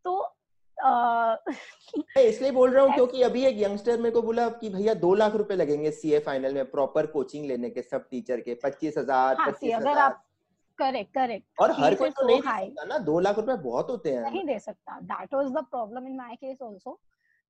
तो 0.04 0.22
इसलिए 2.18 2.50
बोल 2.50 2.70
रहा 2.70 2.84
हूँ 2.84 2.94
क्योंकि 2.94 3.22
अभी 3.22 3.44
एक 3.46 3.56
यंगस्टर 3.58 3.98
मेरे 3.98 4.10
को 4.10 4.22
बोला 4.22 4.48
कि 4.60 4.68
भैया 4.70 4.94
दो 4.94 5.14
लाख 5.14 5.34
रुपए 5.34 5.54
लगेंगे 5.56 5.90
सीए 5.92 6.18
फाइनल 6.20 6.54
में 6.54 6.70
प्रॉपर 6.70 7.06
कोचिंग 7.06 7.46
लेने 7.46 7.70
के 7.70 7.82
सब 7.82 8.08
टीचर 8.10 8.40
के 8.40 8.54
पच्चीस 8.54 8.98
हज़ार 8.98 9.36
हाँ, 9.36 9.46
पच्चीस 9.46 9.74
हज़ार। 9.74 10.10
करेक्ट 10.78 11.14
करेक्ट 11.14 11.60
और 11.60 11.70
हर 11.70 11.94
कोई 11.94 12.10
तो 12.10 12.26
नहीं 12.26 12.40
दे 12.40 12.66
सकता 12.66 12.84
ना 12.84 12.98
दो 13.00 13.18
लाख 13.20 13.38
रुपए 13.38 13.54
बहुत 13.62 13.90
होते 13.90 14.12
हैं। 14.12 14.22
नहीं 14.22 14.44
दे 14.44 14.58
सकता। 14.58 14.98
That 15.02 15.34
was 15.34 15.50
the 15.52 15.64
problem 15.70 16.06
in 16.06 16.16
my 16.16 16.34
case 16.34 16.62
also 16.62 16.98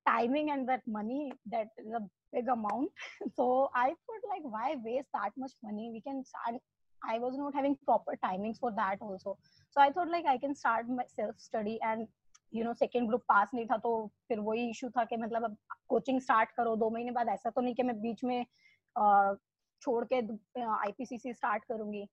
timing 0.05 0.51
and 0.51 0.67
that 0.69 0.81
money 0.87 1.31
that 1.51 1.67
is 1.83 1.93
a 1.99 2.03
big 2.33 2.47
amount 2.47 2.89
so 3.37 3.69
i 3.75 3.87
thought 3.87 4.29
like 4.33 4.45
why 4.55 4.75
waste 4.83 5.09
that 5.13 5.31
much 5.37 5.55
money 5.63 5.89
we 5.93 6.01
can 6.01 6.23
start 6.23 6.61
i 7.01 7.17
was 7.19 7.37
not 7.37 7.53
having 7.53 7.77
proper 7.85 8.17
timings 8.25 8.59
for 8.59 8.71
that 8.81 8.97
also 9.01 9.37
so 9.71 9.81
i 9.81 9.89
thought 9.91 10.09
like 10.09 10.25
i 10.35 10.37
can 10.37 10.55
start 10.55 10.93
my 10.99 11.07
self 11.15 11.43
study 11.49 11.79
and 11.91 12.07
you 12.53 12.63
know 12.63 12.73
second 12.73 13.07
group 13.07 13.21
pass 13.29 13.49
नहीं 13.53 13.65
था 13.65 13.77
तो 13.77 13.91
फिर 14.27 14.39
वही 14.39 14.69
issue 14.69 14.89
था 14.89 15.03
कि 15.05 15.17
मतलब 15.17 15.43
अब 15.43 15.55
coaching 15.89 16.19
start 16.21 16.51
करो 16.57 16.75
दो 16.75 16.89
महीने 16.89 17.11
बाद 17.11 17.29
ऐसा 17.29 17.49
तो 17.49 17.61
नहीं 17.61 17.75
कि 17.75 17.83
मैं 17.83 17.99
बीच 18.01 18.23
में 18.23 18.45
छोड़ 19.81 20.03
के 20.13 20.19
आईपीसीसी 20.63 21.33
स्टार्ट 21.33 21.63
करूँगी 21.63 22.05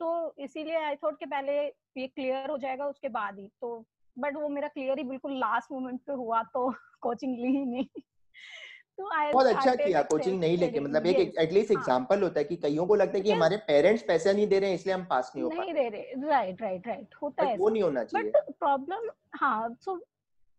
तो 0.00 0.08
इसीलिए 0.44 0.76
आई 0.84 0.96
थॉट 1.02 1.18
कि 1.18 1.26
पहले 1.26 1.56
ये 1.98 2.06
क्लियर 2.06 2.50
हो 2.50 2.58
जाएगा 2.58 2.86
उसके 2.86 3.08
बाद 3.08 3.38
ही 3.38 3.48
तो 3.60 3.84
बट 4.18 4.36
वो 4.36 4.48
मेरा 4.48 4.68
क्लियर 4.68 4.98
ही 4.98 5.04
बिल्कुल 5.04 5.38
लास्ट 5.38 5.72
मोमेंट 5.72 6.00
पे 6.00 6.12
हुआ 6.12 6.42
तो 6.42 6.70
कोचिंग 7.00 7.38
ली 7.38 7.48
ही 7.48 7.64
नहीं। 7.64 7.84
तो 8.98 9.32
बहुत 9.32 9.46
अच्छा 9.46 9.74
किया 9.74 10.02
कोचिंग 10.02 10.40
नहीं 10.40 10.56
लेके 10.56 10.80
मतलब 10.80 11.06
एक. 11.06 11.34
एटलीस्ट 11.38 11.72
हाँ. 11.72 11.78
एग्जांपल 11.78 12.22
होता 12.22 12.38
है 12.38 12.44
कि 12.44 12.56
कईयों 12.56 12.86
को 12.86 12.94
लगता 12.94 13.16
है 13.16 13.20
कि 13.20 13.30
हमारे 13.30 13.56
पेरेंट्स 13.56 14.02
पैसा 14.02 14.32
नहीं 14.32 14.46
दे 14.46 14.58
रहे 14.58 14.68
हैं 14.70 14.76
इसलिए 14.76 14.94
हम 14.94 15.04
पास 15.04 15.32
नहीं 15.36 15.44
हो 15.44 15.50
पा 15.50 15.54
नहीं 15.54 15.74
दे 15.74 15.88
रहे 15.88 16.28
राइट 16.28 16.62
राइट 16.62 16.86
राइट 16.86 17.14
होता 17.22 17.44
है 17.44 17.56
वो 17.56 17.68
नहीं 17.68 17.82
होना 17.82 18.04
चाहिए। 18.04 18.30
बट 18.30 18.36
प्रॉब्लम 18.58 19.10
हाँ 19.34 19.76
सो 19.80 19.96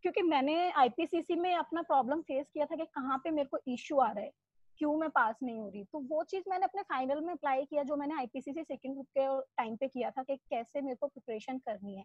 क्योंकि 0.02 0.22
मैंने 0.22 0.72
आईपीसीसी 0.72 1.36
में 1.36 1.56
अपना 1.56 1.82
प्रॉब्लम 1.82 2.22
फेस 2.22 2.46
किया 2.54 2.66
था 2.66 2.76
कि 2.76 2.86
कहाँ 2.86 3.18
पे 3.18 3.32
मेरे 3.32 3.48
को 3.48 3.58
इश्यू 3.68 3.98
आ 3.98 4.12
रहा 4.12 4.24
है 4.24 4.32
क्यों 4.78 4.98
मैं 4.98 5.10
पास 5.10 5.36
नहीं 5.44 5.60
हो 5.60 5.70
रही। 5.70 5.84
तो 5.84 6.00
वो 6.00 6.24
चीज़ 6.24 6.44
मैंने 6.50 6.64
अपने 6.64 6.82
फाइनल 6.82 7.22
में 7.22 7.34
अप्लाई 7.34 7.66
किया 7.66 7.84
जो 7.84 7.96
मैंने 7.96 8.16
आईपीसीसी 8.16 8.64
सेकंड 8.64 8.94
ग्रुप 8.94 9.08
के 9.18 9.42
टाइम 9.42 9.76
पे 9.76 9.88
किया 9.88 10.12
था 10.12 10.24
कि 10.24 10.36
कैसे 10.36 10.82
मेरे 10.82 10.96
को 10.96 11.08
प्रिपरेशन 11.08 11.58
करनी 11.58 11.96
है। 11.96 12.04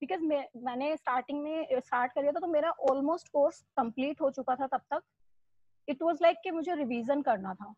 बिकॉज़ 0.00 0.20
मैंने 0.64 0.96
स्टार्टिंग 0.96 1.42
में 1.42 1.66
स्टार्ट 1.72 2.12
कर 2.12 2.20
दिया 2.20 2.32
था 2.32 2.40
तो 2.40 2.46
मेरा 2.46 2.70
ऑलमोस्ट 2.90 3.28
कोर्स 3.28 3.60
कंप्लीट 3.76 4.20
हो 4.20 4.30
चुका 4.30 4.54
था 4.56 4.66
तब 4.66 4.80
तक। 4.90 5.02
इट 5.88 6.02
वाज 6.02 6.18
लाइक 6.22 6.36
कि 6.44 6.50
मुझे 6.50 6.74
रिविजन 6.74 7.22
करना 7.22 7.54
था। 7.54 7.74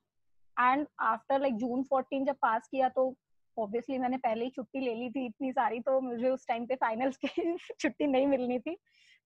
एंड 0.57 0.87
आफ्टर 1.01 1.41
लाइक 1.41 1.57
जून 1.57 1.83
14 1.83 2.25
जब 2.27 2.37
पास 2.43 2.69
किया 2.69 2.89
तो 2.89 3.15
ऑब्वियसली 3.59 3.99
मैंने 3.99 4.17
पहले 4.17 4.45
ही 4.45 4.51
छुट्टी 4.51 4.81
ले 4.81 4.95
ली 4.95 5.11
थी 5.11 5.27
इतनी 5.27 5.53
सारी 5.53 5.81
तो 5.81 6.01
मुझे 6.01 6.29
उस 6.29 6.47
टाइम 6.49 6.67
पे 6.67 6.75
फाइनल्स 6.75 7.17
की 7.25 7.57
छुट्टी 7.81 8.07
नहीं 8.07 8.27
मिलनी 8.27 8.59
थी। 8.59 8.77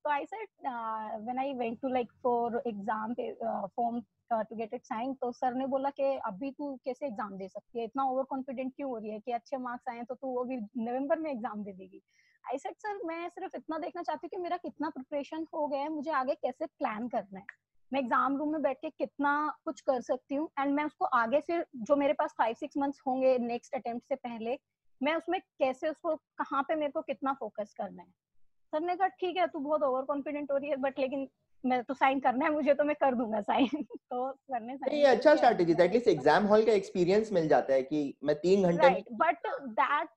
तो 0.04 0.10
I 0.10 0.24
said 0.26 0.48
when 1.24 1.38
I 1.38 1.52
went 1.54 1.80
to 1.80 1.88
like 1.88 2.12
for 2.22 2.62
exam 2.66 3.14
form 3.76 4.00
to 4.32 4.56
get 4.56 4.74
it 4.74 4.84
sign 4.84 5.14
तो 5.14 5.30
सर 5.32 5.54
ने 5.54 5.66
बोला 5.66 5.90
कि 5.90 6.14
अभी 6.26 6.50
तू 6.50 6.74
कैसे 6.84 7.06
एग्ज़ाम 7.06 7.36
दे 7.38 7.48
सकती 7.48 7.78
है? 7.78 7.84
इतना 7.84 8.04
ओवर 8.04 8.24
कॉन्फिडेंट 8.30 8.72
क्यों 8.76 8.90
हो 8.90 8.96
रही 8.98 9.10
है 9.10 9.20
कि 9.20 9.32
अच्छे 9.32 9.56
मार्क्स 9.58 9.88
आए 9.88 10.02
तो 10.02 10.14
तू 10.14 10.34
अभी 10.42 10.56
नवंबर 10.56 11.18
में 11.18 11.30
एग्ज़ाम 11.30 11.62
दे 11.64 11.72
देगी। 11.72 12.02
आई 12.44 12.58
सेड 12.58 12.74
सर, 12.76 12.98
मैं 13.06 13.28
सिर्फ़ 13.28 13.56
इतना 13.56 13.78
देखना 13.78 14.02
चाहती 14.02 14.26
हूँ 14.26 14.30
कि 14.30 14.42
मेरा 14.42 14.56
कितना 14.56 14.88
प्रिपरेशन 14.90 15.46
हो 15.54 15.66
गया 15.66 15.80
है, 15.80 15.88
मुझे 15.88 16.10
आगे 16.12 16.34
कैसे 16.34 16.66
प्लान 16.68 17.08
करना 17.08 17.38
है? 17.38 17.46
मैं 17.92 18.00
एग्ज़ाम 18.00 18.36
रूम 18.38 18.52
में 18.52 18.62
बैठ 18.62 18.78
के 18.82 18.90
कितना 18.90 19.32
कुछ 19.64 19.80
कर 19.80 20.00
सकती 20.00 20.34
हूँ 20.34 20.48
एंड 20.58 20.74
मैं 20.74 20.84
उसको 20.84 21.04
आगे 21.04 21.40
फिर 21.40 21.64
जो 21.76 21.96
मेरे 21.96 22.12
पास 22.12 22.34
फाइव 22.38 22.54
सिक्स 22.54 22.76
मंथ्स 22.76 23.00
होंगे 23.06 23.36
नेक्स्ट 23.38 23.74
अटेम्प्ट 23.74 24.08
से 24.08 24.14
पहले, 24.16 24.58
मैं 25.00 25.14
उसमें 25.14 25.40
कैसे 25.40 25.88
उसको, 25.88 26.14
कहाँ 26.16 26.62
पे 26.62 26.74
मेरे 26.74 26.92
को 26.92 27.02
कितना 27.02 27.32
फोकस 27.32 27.74
करना 27.78 28.02
है? 28.02 28.08
सर 28.72 28.80
ने 28.80 28.96
कहा 28.96 29.08
ठीक 29.08 29.36
है 29.36 29.46
तू 29.46 29.58
बहुत 29.58 29.82
ओवर 29.82 30.02
कॉन्फिडेंट 30.02 30.50
हो 30.50 30.56
रही 30.56 30.70
है 30.70 30.76
बट 30.76 30.98
लेकिन 30.98 31.28
मैं 31.66 31.82
तो 31.84 31.94
साइन 31.94 32.20
करना 32.20 32.44
है 32.44 32.52
मुझे 32.52 32.74
तो 32.74 32.84
मैं 32.84 32.96
कर 32.96 33.14
दूँगा 33.14 33.40
साइन 33.40 33.68
तो 34.10 34.32
सर 34.32 34.60
ने 34.60 34.74
नहीं, 34.74 34.98
ये 34.98 35.06
अच्छा 35.06 35.34
स्ट्रैटेजी 35.36 35.74
था 35.74 35.84
एटलीस्ट 35.84 36.08
एग्ज़ाम 36.08 36.44
हॉल 36.44 36.64
का 36.64 36.72
एक्सपीरियंस 36.72 37.32
मिल 37.32 37.48
जाता 37.48 37.74
है 37.74 37.82
कि 37.82 38.14
मैं 38.24 38.36
तीन 38.36 38.62
घंटे 38.62 39.04
बट 39.12 39.46
दैट 39.62 40.08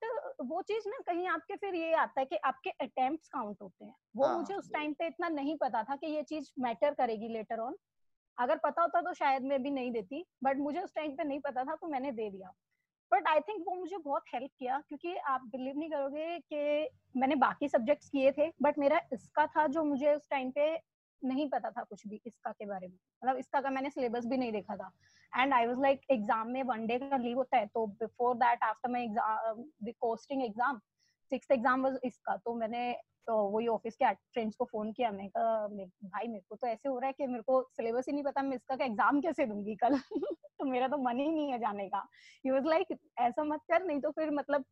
वो 0.42 0.62
चीज़ 0.62 0.88
ना 0.88 0.98
कहीं 1.06 1.28
आपके 1.28 1.56
फिर 1.56 1.74
ये 1.74 1.92
आता 1.92 2.20
है 2.20 2.26
कि 2.26 2.36
आपके 2.36 2.70
अटेम्प्ट्स 2.70 3.28
काउंट 3.28 3.56
होते 3.62 3.84
हैं। 3.84 3.94
वो 4.16 4.26
हाँ, 4.26 4.38
मुझे 4.38 4.54
उस 4.54 4.72
टाइम 4.72 4.92
पे 4.92 5.06
इतना 5.06 5.28
नहीं 5.28 5.56
पता 5.56 5.82
था 5.82 5.96
कि 5.96 6.06
ये 6.06 6.22
चीज़ 6.22 6.50
मैटर 6.58 6.94
करेगी 6.94 7.28
लेटर 7.28 7.58
ऑन 7.58 7.76
अगर 8.38 8.56
पता 8.56 8.82
होता 8.82 9.00
तो 9.00 9.12
शायद 9.12 9.42
मैं 9.42 9.62
भी 9.62 9.70
नहीं 9.70 9.92
देती 9.92 10.24
बट 10.44 10.56
मुझे 10.56 10.80
उस 10.80 10.94
टाइम 10.94 11.12
पे 11.12 11.24
नहीं 11.24 11.40
पता 11.40 11.64
था 11.64 11.74
तो 11.74 11.86
मैंने 11.86 12.12
दे 12.12 12.30
दिया। 12.30 12.52
बट 13.12 13.28
आई 13.28 13.40
थिंक 13.40 13.64
वो 13.66 13.74
मुझे 13.74 13.96
बहुत 13.98 14.22
हेल्प 14.34 14.50
किया, 14.58 14.78
क्योंकि 14.88 15.14
आप 15.16 15.42
बिलीव 15.46 15.78
नहीं 15.78 15.90
करोगे 15.90 16.38
कि 16.52 17.18
मैंने 17.20 17.34
बाकी 17.36 17.68
सब्जेक्ट्स 17.68 18.08
किए 18.10 18.32
थे 18.32 18.50
बट 18.62 18.78
मेरा 18.78 19.00
इसका 19.12 19.46
था 19.46 19.66
जो 19.68 19.84
मुझे 19.84 20.14
उस 20.14 20.28
टाइम 20.30 20.50
पे 20.50 20.74
नहीं 21.22 21.48
पता 21.50 21.70
था 21.70 21.82
कुछ 21.82 22.06
भी 22.06 22.20
इसका 22.26 22.50
के 22.52 22.66
बारे 22.66 22.86
में। 22.88 22.94
मतलब 22.94 23.36
इसका 23.38 23.60
का 23.60 23.70
मैंने 23.70 23.90
सिलेबस 23.90 24.26
भी 24.26 24.36
नहीं 24.36 24.52
देखा 24.52 24.76
था। 24.76 24.90
And 25.32 25.54
I 25.54 25.66
was 25.66 25.80
like 25.82 26.00
exam 26.10 26.50
में 26.50 26.62
वन 26.64 26.86
डे 26.86 26.98
का 26.98 27.16
लीव 27.16 27.36
होता 27.38 27.56
है 27.56 27.66
तो 27.66 27.86
before 27.86 28.34
that 28.36 28.62
after 28.64 28.90
my 28.90 29.04
exam 29.04 29.92
costing 30.00 30.44
exam 30.44 30.80
six 31.32 31.50
exam 31.50 31.82
was 31.82 31.98
इसका 32.04 32.36
तो 32.36 32.54
मैंने 32.54 32.90
तो 33.26 33.36
वही 33.50 33.66
ऑफ़िस 33.68 33.96
के 33.96 34.12
फ्रेंड्स 34.14 34.56
को 34.56 34.64
फ़ोन 34.64 34.92
किया, 34.92 35.10
मैं 35.10 35.28
कहा 35.28 35.66
भाई 35.68 36.28
मेरे 36.28 36.42
को 36.48 36.56
तो 36.56 36.66
ऐसे 36.66 36.88
हो 36.88 36.98
रहा 36.98 37.06
है 37.06 37.12
कि 37.12 37.26
मेरे 37.26 37.42
को 37.42 37.62
सिलेबस 37.72 38.06
ही 38.08 38.12
नहीं 38.12 38.24
पता, 38.24 38.42
मैं 38.42 38.56
इसका 38.56 38.84
एग्ज़ाम 38.84 39.20
कैसे 39.20 39.46
दूँगी 39.46 39.74
कल? 39.76 39.98
तो 40.58 40.64
मेरा 40.64 40.88
तो 40.88 40.98
मन 40.98 41.18
ही 41.20 41.30
नहीं 41.30 41.50
है 41.52 41.58
जाने 41.58 41.88
का। 41.88 41.98
ही 42.44 42.50
वॉज़ 42.50 42.66
लाइक 42.66 42.96
ऐसा 43.20 43.44
मत 43.44 43.60
कर, 43.72 43.84
नहीं 43.84 44.00
तो 44.00 44.10
फिर 44.10 44.30
मतलब 44.30 44.64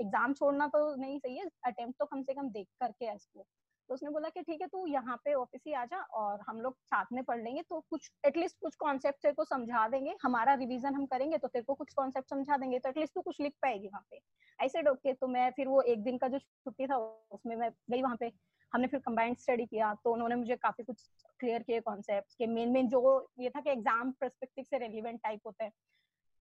एग्ज़ाम 0.00 0.32
छोड़ना 0.34 0.66
तो 0.68 0.94
नहीं 0.96 1.18
सही 1.18 1.36
है 1.38 1.46
अटेम्प्ट 1.66 1.98
तो 1.98 2.06
कम 2.06 2.22
से 2.22 2.34
कम 2.34 2.48
देख 2.50 2.66
करके 2.80 3.14
इसको। 3.14 3.46
तो 3.88 3.94
उसने 3.94 4.10
बोला 4.10 4.28
कि 4.28 4.42
ठीक 4.42 4.60
है, 4.60 4.66
तू 4.66 4.86
यहाँ 4.86 5.16
पे 5.24 5.34
ऑफ़िस 5.34 5.62
ही 5.66 5.72
आ 5.74 5.84
जा 5.84 5.98
और 6.14 6.40
हम 6.48 6.60
लोग 6.60 6.76
साथ 6.84 7.12
में 7.12 7.22
पढ़ 7.24 7.42
लेंगे 7.42 7.62
तो 7.62 7.80
कुछ 7.90 8.10
एटलीस्ट 8.26 8.56
कुछ 8.62 8.74
कॉन्सेप्ट 8.76 9.22
तेरे 9.22 9.34
को 9.34 9.44
समझा 9.44 9.86
देंगे। 9.88 10.14
हमारा 10.22 10.54
रिवीजन 10.56 10.94
हम 10.94 11.06
करेंगे 11.06 11.38
तो 11.38 11.48
तेरे 11.48 11.64
को 11.64 11.74
कुछ 11.74 11.92
कॉन्सेप्ट 11.94 12.30
समझा 12.30 12.56
देंगे 12.56 12.78
तो 12.78 12.88
एटलीस्ट 12.88 13.14
तू 13.14 13.20
कुछ 13.22 13.40
लिख 13.40 13.52
पाएगी 13.62 13.88
वहाँ 13.88 14.04
पे। 14.10 14.20
आई 14.58 14.68
सेड 14.68 14.88
ओके 14.88 15.12
तो 15.12 15.28
मैं 15.28 15.50
फिर 15.56 15.68
वो 15.68 15.80
एक 15.84 16.02
दिन 16.04 16.18
का 16.18 16.28
जो 16.28 16.38
छुट्टी 16.38 16.86
था, 16.86 16.96
उसमें 16.96 17.56
मैं 17.56 17.70
गई 17.90 18.02
वहाँ 18.02 18.16
पे। 18.20 18.32
हमने 18.72 18.86
फिर 18.88 19.00
कंबाइंड 19.00 19.36
स्टडी 19.38 19.64
किया 19.66 19.92
तो 20.04 20.12
उन्होंने 20.12 20.34
मुझे 20.36 20.56
काफ़ी 20.56 20.84
कुछ 20.84 21.02
क्लियर 21.40 21.62
किए 21.62 21.80
कॉन्सेप्ट 21.82 22.34
के। 22.38 22.46
मेन 22.48 22.72
मेन 22.72 22.88
जो 22.88 23.28
ये 23.40 23.50
था 23.50 23.60
कि 23.60 23.70
एग्ज़ाम 23.70 24.10
परस्पेक्टिव 24.20 24.64
से 24.64 24.78
रेलिवेंट 24.78 25.20
टाइप 25.22 25.40
होता 25.46 25.64
है। 25.64 25.70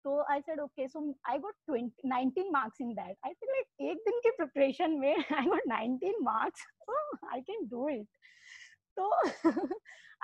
तो 0.05 0.21
I 0.33 0.41
said 0.41 0.61
okay 0.61 0.87
so 0.89 1.01
I 1.31 1.39
got 1.39 1.55
20 1.71 1.89
19 2.13 2.51
marks 2.53 2.81
in 2.81 2.93
that 2.95 3.17
I 3.27 3.33
feel 3.33 3.51
like 3.51 3.91
एक 3.91 3.99
दिन 4.09 4.21
की 4.27 4.31
प्रिपरेशन 4.37 4.99
में 5.01 5.15
I 5.17 5.47
got 5.47 5.69
19 5.73 6.23
marks 6.31 6.67
I 7.33 7.41
can 7.51 7.67
do 7.75 7.89
it 7.89 8.09
so 8.99 9.05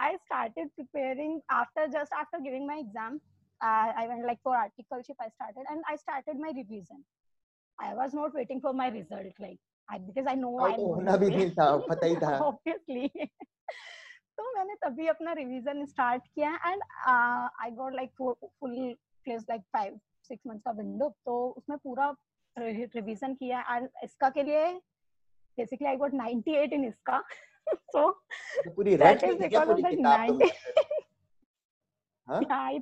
i 0.04 0.08
started 0.22 0.70
preparing 0.78 1.34
after 1.56 1.82
just 1.92 2.16
after 2.22 2.40
giving 2.46 2.64
my 2.70 2.78
exam 2.84 3.18
uh, 3.60 3.92
i 4.00 4.06
went 4.08 4.24
like 4.30 4.40
for 4.48 4.54
articleship 4.62 5.22
i 5.26 5.28
started 5.34 5.70
and 5.74 5.86
i 5.92 5.94
started 6.00 6.40
my 6.46 6.50
revision 6.56 7.04
i 7.78 7.92
was 8.00 8.16
not 8.18 8.34
waiting 8.40 8.60
for 8.66 8.72
my 8.80 8.88
result 8.96 9.40
like 9.44 9.60
I, 9.88 9.98
because 10.08 10.30
i 10.32 10.36
know 10.42 10.52
और 10.60 10.70
i'm 10.70 10.76
तो 10.80 10.88
going 10.88 10.96
होना 10.96 11.14
to 11.14 11.20
भी 11.20 11.30
fail. 11.30 11.38
नहीं 11.38 11.50
था 11.60 11.68
पता 11.88 12.06
ही 12.06 12.16
था 12.24 12.32
obviously 12.48 13.28
तो 14.38 14.50
मैंने 14.56 14.74
तभी 14.84 15.06
अपना 15.08 15.32
रिवीजन 15.32 15.84
स्टार्ट 15.86 16.26
किया 16.34 16.54
and 16.66 16.82
I 17.08 17.70
got 17.80 17.94
like 17.94 18.10
full 18.60 18.76
place 19.23 19.45
like 19.49 19.61
five 19.73 19.99
six 20.27 20.47
months 20.47 20.63
का 20.65 20.71
विंडो 20.71 21.09
तो 21.25 21.47
उसमें 21.57 21.77
पूरा 21.77 22.15
रिवीजन 22.55 23.33
किया 23.33 23.59
एंड 23.69 23.89
इसका 24.03 24.29
के 24.29 24.43
लिए 24.43 24.73
बेसिकली 25.57 25.87
आई 25.87 25.95
गॉट 25.95 26.11
98 26.11 26.73
इन 26.73 26.85
इसका। 26.85 27.23
सो 27.73 28.09
तो 28.11 28.71
पूरी 28.71 28.97
that 28.97 29.23
रट 29.23 29.23
is 29.23 29.29
ली 29.29 29.45
थी 29.45 29.49
क्या 29.49 29.61
because 29.61 29.69
of 29.69 29.75
पूरी 29.75 29.81
the 29.83 29.95
किताब 29.95 30.19
90 30.19 30.27
तुमने 30.27 30.49
हाँ? 32.27 32.41
Yeah 32.41 32.59
i 32.69 32.79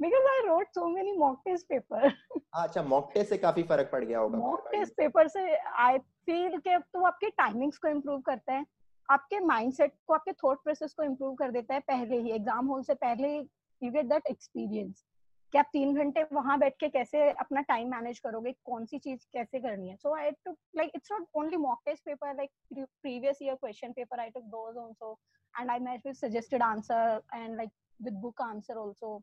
because 0.00 0.26
i 0.30 0.34
wrote 0.46 0.68
so 0.72 0.88
many 0.88 1.12
mock 1.18 1.38
test 1.46 1.68
paper 1.68 2.10
हाँ, 2.54 2.66
अच्छा 2.66 2.82
मॉक 2.82 3.10
टेस्ट 3.14 3.30
से 3.30 3.36
काफ़ी 3.38 3.62
फ़र्क 3.62 3.88
पड़ 3.92 4.04
गया 4.04 4.18
होगा। 4.18 4.38
मॉक 4.38 4.68
टेस्ट 4.72 4.92
पेपर 4.92 5.28
से 5.28 5.56
आई 5.56 5.98
फील 5.98 6.58
कि 6.58 6.78
तो 6.78 7.04
आपके 7.04 7.30
को 7.78 7.88
इम्प्रूव 7.88 8.20
करता 8.20 8.52
है। 8.52 8.64
आपके 9.10 9.40
माइंडसेट 9.40 9.92
को 10.06 10.14
आपके 10.14 10.32
थॉट 10.32 10.62
प्रोसेस 10.62 10.92
को 10.92 11.02
इम्प्रूव 11.02 11.34
कर 11.34 11.50
देता 11.50 11.74
है। 11.74 11.80
पहले 11.80 12.20
ही 12.20 12.30
एग्ज़ाम 12.30 12.66
हॉल 12.66 12.82
से 12.82 12.94
पहले 12.94 13.38
यू 13.82 13.90
गेट 13.92 14.06
दैट 14.06 14.26
एक्सपीरियंस 14.30 15.04
कि 15.52 15.58
आप 15.58 15.68
तीन 15.72 15.94
घंटे 15.96 16.22
वहाँ 16.32 16.58
बैठ 16.58 16.74
के 16.80 16.88
कैसे 16.88 17.30
अपना 17.30 17.60
टाइम 17.68 17.90
मैनेज 17.90 18.18
करोगे? 18.18 18.52
कौन 18.64 18.84
सी 18.86 18.98
चीज़ 18.98 19.26
कैसे 19.32 19.60
करनी 19.60 19.88
है? 19.88 19.96
So 19.96 20.14
I 20.16 20.30
to 20.44 20.52
like 20.76 20.90
it's 20.96 21.12
not 21.12 21.26
only 21.36 21.56
mock 21.56 21.80
test 21.86 22.04
paper 22.04 22.34
like 22.36 22.50
previous 22.74 23.38
year 23.42 23.54
question 23.54 23.92
paper 23.92 24.20
I 24.20 24.30
took 24.30 24.44
those 24.56 24.76
also 24.78 25.18
and 25.54 25.70
I 25.70 25.78
match 25.80 26.00
with 26.06 26.14
suggested 26.16 26.62
answer 26.62 27.22
and 27.34 27.56
like 27.56 27.70
with 28.00 28.20
book 28.22 28.42
answer 28.42 28.78
also 28.78 29.20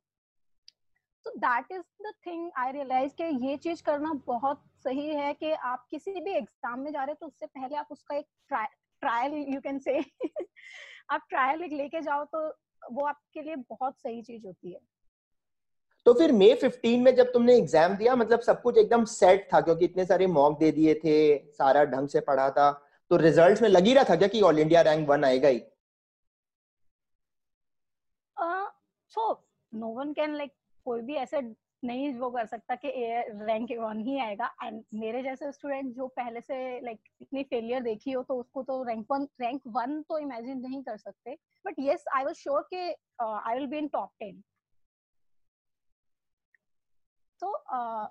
तो 1.25 1.31
that 1.37 1.71
is 1.71 1.83
the 2.03 2.13
thing 2.25 2.49
I 2.57 2.71
realise 2.71 3.13
कि 3.21 3.23
ये 3.47 3.55
चीज़ 3.57 3.83
करना 3.83 4.13
बहुत 4.27 4.63
सही 4.83 5.07
है 5.15 5.33
कि 5.33 5.51
आप 5.69 5.85
किसी 5.91 6.19
भी 6.19 6.31
एग्ज़ाम 6.31 6.79
में 6.79 6.91
जा 6.91 7.03
रहे 7.03 7.11
हो 7.11 7.17
तो 7.21 7.27
उससे 7.27 7.45
पहले 7.45 7.75
आप 7.75 7.87
उसका 7.91 8.15
एक 8.15 8.27
ट्रायल 8.51 9.33
यू 9.53 9.61
कैन 9.61 9.79
से 9.79 9.97
आप 11.11 11.25
ट्रायल 11.29 11.63
लेके 11.73 12.01
जाओ 12.01 12.23
तो 12.25 12.47
वो 12.91 13.05
आपके 13.05 13.41
लिए 13.41 13.55
बहुत 13.55 13.99
सही 13.99 14.21
चीज़ 14.21 14.45
होती 14.45 14.71
है। 14.71 14.79
तो 16.05 16.13
फिर 16.13 16.31
मई 16.31 16.53
15 16.53 17.01
में 17.01 17.15
जब 17.15 17.31
तुमने 17.31 17.55
एग्ज़ाम 17.57 17.95
दिया 17.95 18.15
मतलब 18.15 18.39
सब 18.39 18.61
कुछ 18.61 18.77
एकदम 18.77 19.05
सेट 19.05 19.47
था 19.53 19.61
क्योंकि 19.61 19.85
इतने 19.85 20.05
सारे 20.05 20.27
मॉक 20.27 20.57
दे 20.59 20.71
दिए 20.71 20.93
थे 20.95 21.15
सारा 21.51 21.83
ढंग 21.85 22.07
से 22.07 22.19
पढ़ा 22.21 22.49
था 22.49 22.71
तो 23.11 23.17
रिजल्ट्स 23.17 23.61
में 23.61 23.69
लगी 23.69 23.89
ही 23.89 23.95
रहा 23.95 24.03
था 24.03 24.15
क्या 24.15 24.27
कि 24.27 24.41
ऑल 24.41 24.59
इंडिया 24.59 24.81
रैंक 24.81 25.07
वन 25.09 25.23
आएगा 25.23 25.47
ही? 25.47 25.61
So 29.11 29.31
no 29.73 29.87
one 29.87 30.13
can 30.13 30.35
like 30.35 30.51
कोई 30.85 31.01
भी 31.01 31.15
ऐसे 31.15 31.41
नहीं 31.85 32.13
वो 32.19 32.29
कर 32.31 32.45
सकता 32.45 32.75
कि 32.75 32.91
रैंक 33.45 33.71
वन 33.79 33.99
ही 34.07 34.17
आएगा। 34.19 34.53
एंड 34.63 34.83
मेरे 34.93 35.21
जैसे 35.23 35.51
स्टूडेंट 35.51 35.93
जो 35.95 36.07
पहले 36.07 36.41
से 36.41 36.57
लाइक 36.81 36.97
like, 36.97 37.21
इतनी 37.21 37.43
फेलियर 37.43 37.83
देखी 37.83 38.11
हो 38.11 38.23
तो 38.23 38.39
उसको 38.39 38.63
तो 38.63 38.81
रैंक 38.83 39.05
वन 39.11 39.27
रैंक 39.41 39.61
वन 39.77 40.01
तो 40.09 40.17
इमेजिन 40.19 40.59
नहीं 40.59 40.81
कर 40.83 40.97
सकते। 40.97 41.35
But 41.65 41.79
yes 41.79 42.05
I 42.15 42.23
was 42.23 42.37
sure 42.37 42.67
के 42.73 42.89
I 43.21 43.55
will 43.55 43.67
be 43.67 43.77
in 43.77 43.87
top 43.87 44.11
ten 44.19 44.43
so 47.39 47.47
uh, 47.75 48.07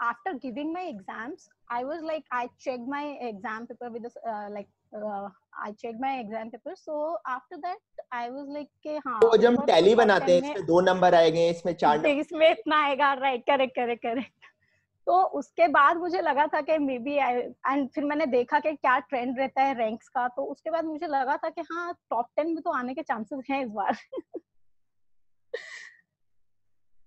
after 0.00 0.32
giving 0.34 0.72
my 0.72 0.82
exams 0.90 1.42
i 1.70 1.84
was 1.84 2.02
like 2.02 2.24
i 2.32 2.48
checked 2.58 2.86
my 2.88 3.02
exam 3.22 3.66
paper 3.66 3.90
with 3.90 4.02
this 4.02 4.16
uh, 4.30 4.48
like 4.50 4.68
uh, 4.92 5.28
i 5.64 5.72
checked 5.72 6.00
my 6.00 6.12
exam 6.20 6.50
paper. 6.50 6.74
So 6.76 7.18
after 7.28 7.58
that 7.64 8.04
i 8.12 8.30
was 8.30 8.46
like 8.56 8.70
के 8.82 8.96
हाँ 8.98 9.18
तो 9.20 9.36
जब 9.36 9.48
हम 9.48 9.54
ऊपर 9.54 9.66
tally 9.66 9.90
top 9.90 9.98
बनाते 9.98 10.32
हैं 10.32 10.40
10 10.40 10.46
में- 10.46 10.54
इसमें 10.54 10.66
दो 10.66 10.80
नंबर 10.80 11.14
आएँगे 11.14 11.48
इसमें 11.50 11.72
चार 11.74 11.96
नंबर 11.96 12.08
इसमें 12.20 12.50
इतना 12.50 12.82
आएगा 12.84 13.12
राइट 13.14 13.44
करेक्ट 13.46 13.74
करेक्ट 13.76 14.02
करेक्ट 14.02 14.48
तो 15.06 15.22
उसके 15.38 15.68
बाद 15.68 15.96
मुझे 15.96 16.20
लगा 16.20 16.46
था 16.46 16.60
कि 16.60 16.78
मे 16.78 16.98
बी 16.98 17.16
आई 17.18 17.34
एंड 17.68 17.88
फिर 17.94 18.04
मैंने 18.04 18.26
देखा 18.26 18.58
कि 18.60 18.74
क्या 18.76 18.98
ट्रेंड 18.98 19.38
रहता 19.38 19.62
है 19.62 19.74
रैंक्स 19.78 20.08
का 20.08 20.26
तो 20.28 20.44
उसके 20.44 20.70
बाद 20.70 20.84
मुझे 20.84 21.06
लगा 21.06 21.36
था 21.36 21.50
कि 21.50 21.60
हाँ 21.72 21.92
टॉप 22.10 22.26
टेन 22.36 22.54
में 22.54 22.62
तो 22.62 22.70
आने 22.70 22.94
के 22.94 23.02
चांसेस 23.02 23.44
हैं 23.50 23.62
इस 23.64 23.70
बार. 23.70 23.96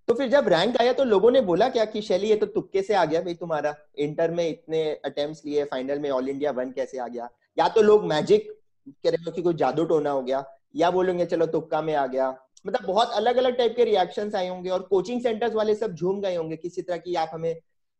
तो 0.08 0.14
फिर 0.14 0.28
जब 0.28 0.48
रैंक 0.48 0.76
आया 0.80 0.92
तो 0.92 1.04
लोगों 1.04 1.30
ने 1.30 1.40
बोला 1.42 1.68
क्या 1.68 1.84
कि 1.84 2.00
शैली 2.02 2.28
ये 2.28 2.36
तो 2.36 2.46
तुक्के 2.48 2.82
से 2.82 2.94
आ 2.94 3.04
गया 3.04 3.20
भाई 3.22 3.34
तुम्हारा। 3.34 3.74
इंटर 3.98 4.30
में 4.30 4.48
इतने 4.48 4.82
अटेम्प्ट्स 5.04 5.44
लिए 5.46 5.64
फाइनल 5.64 5.98
में 5.98 6.10
ऑल 6.10 6.28
इंडिया 6.28 6.50
वन 6.50 6.70
कैसे 6.72 6.98
आ 6.98 7.06
गया? 7.08 7.28
या 7.58 7.68
तो 7.68 7.82
लोग 7.82 8.04
मैजिक 8.06 8.50
कह 8.86 9.10
रहे 9.10 9.24
हो 9.24 9.32
कि 9.32 9.42
कोई 9.42 9.54
जादू 9.54 9.84
टोना 9.84 10.10
हो 10.10 10.22
गया, 10.22 10.44
या 10.76 10.90
बोलेंगे 10.90 11.26
चलो 11.26 11.46
तुक्का 11.48 11.80
में 11.82 11.94
आ 11.94 12.06
गया। 12.06 12.28
मतलब 12.64 12.86
बहुत 12.86 13.10
अलग 13.12 13.36
अलग 13.36 13.56
टाइप 13.58 13.74
के 13.76 13.84
रिएक्शन 13.84 14.30
आए 14.34 14.48
होंगे 14.48 14.70
और 14.70 14.82
कोचिंग 14.82 15.20
सेंटर्स 15.22 15.54
वाले 15.54 15.74
सब 15.74 15.94
झूम 15.94 16.20
गए 16.20 16.34
होंगे 16.36 16.56
किसी 16.56 16.82
तरह 16.82 16.96
की 16.96 17.14
आप 17.14 17.30
हमें 17.34 17.54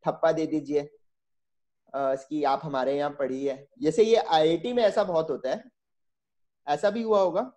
थप्पा 0.05 0.33
दे 0.33 0.47
दीजिए 0.47 0.89
कि 1.95 2.43
आप 2.45 2.61
हमारे 2.65 2.97
यहाँ 2.97 3.11
पढ़ी 3.11 3.45
है। 3.45 3.67
जैसे 3.83 4.05
ये 4.05 4.17
आईआईटी 4.17 4.73
में 4.73 4.83
ऐसा 4.83 5.05
बहुत 5.05 5.31
होता 5.31 5.51
है। 5.51 5.63
ऐसा 6.67 6.91
भी 6.91 7.03
हुआ 7.03 7.21
होगा? 7.21 7.51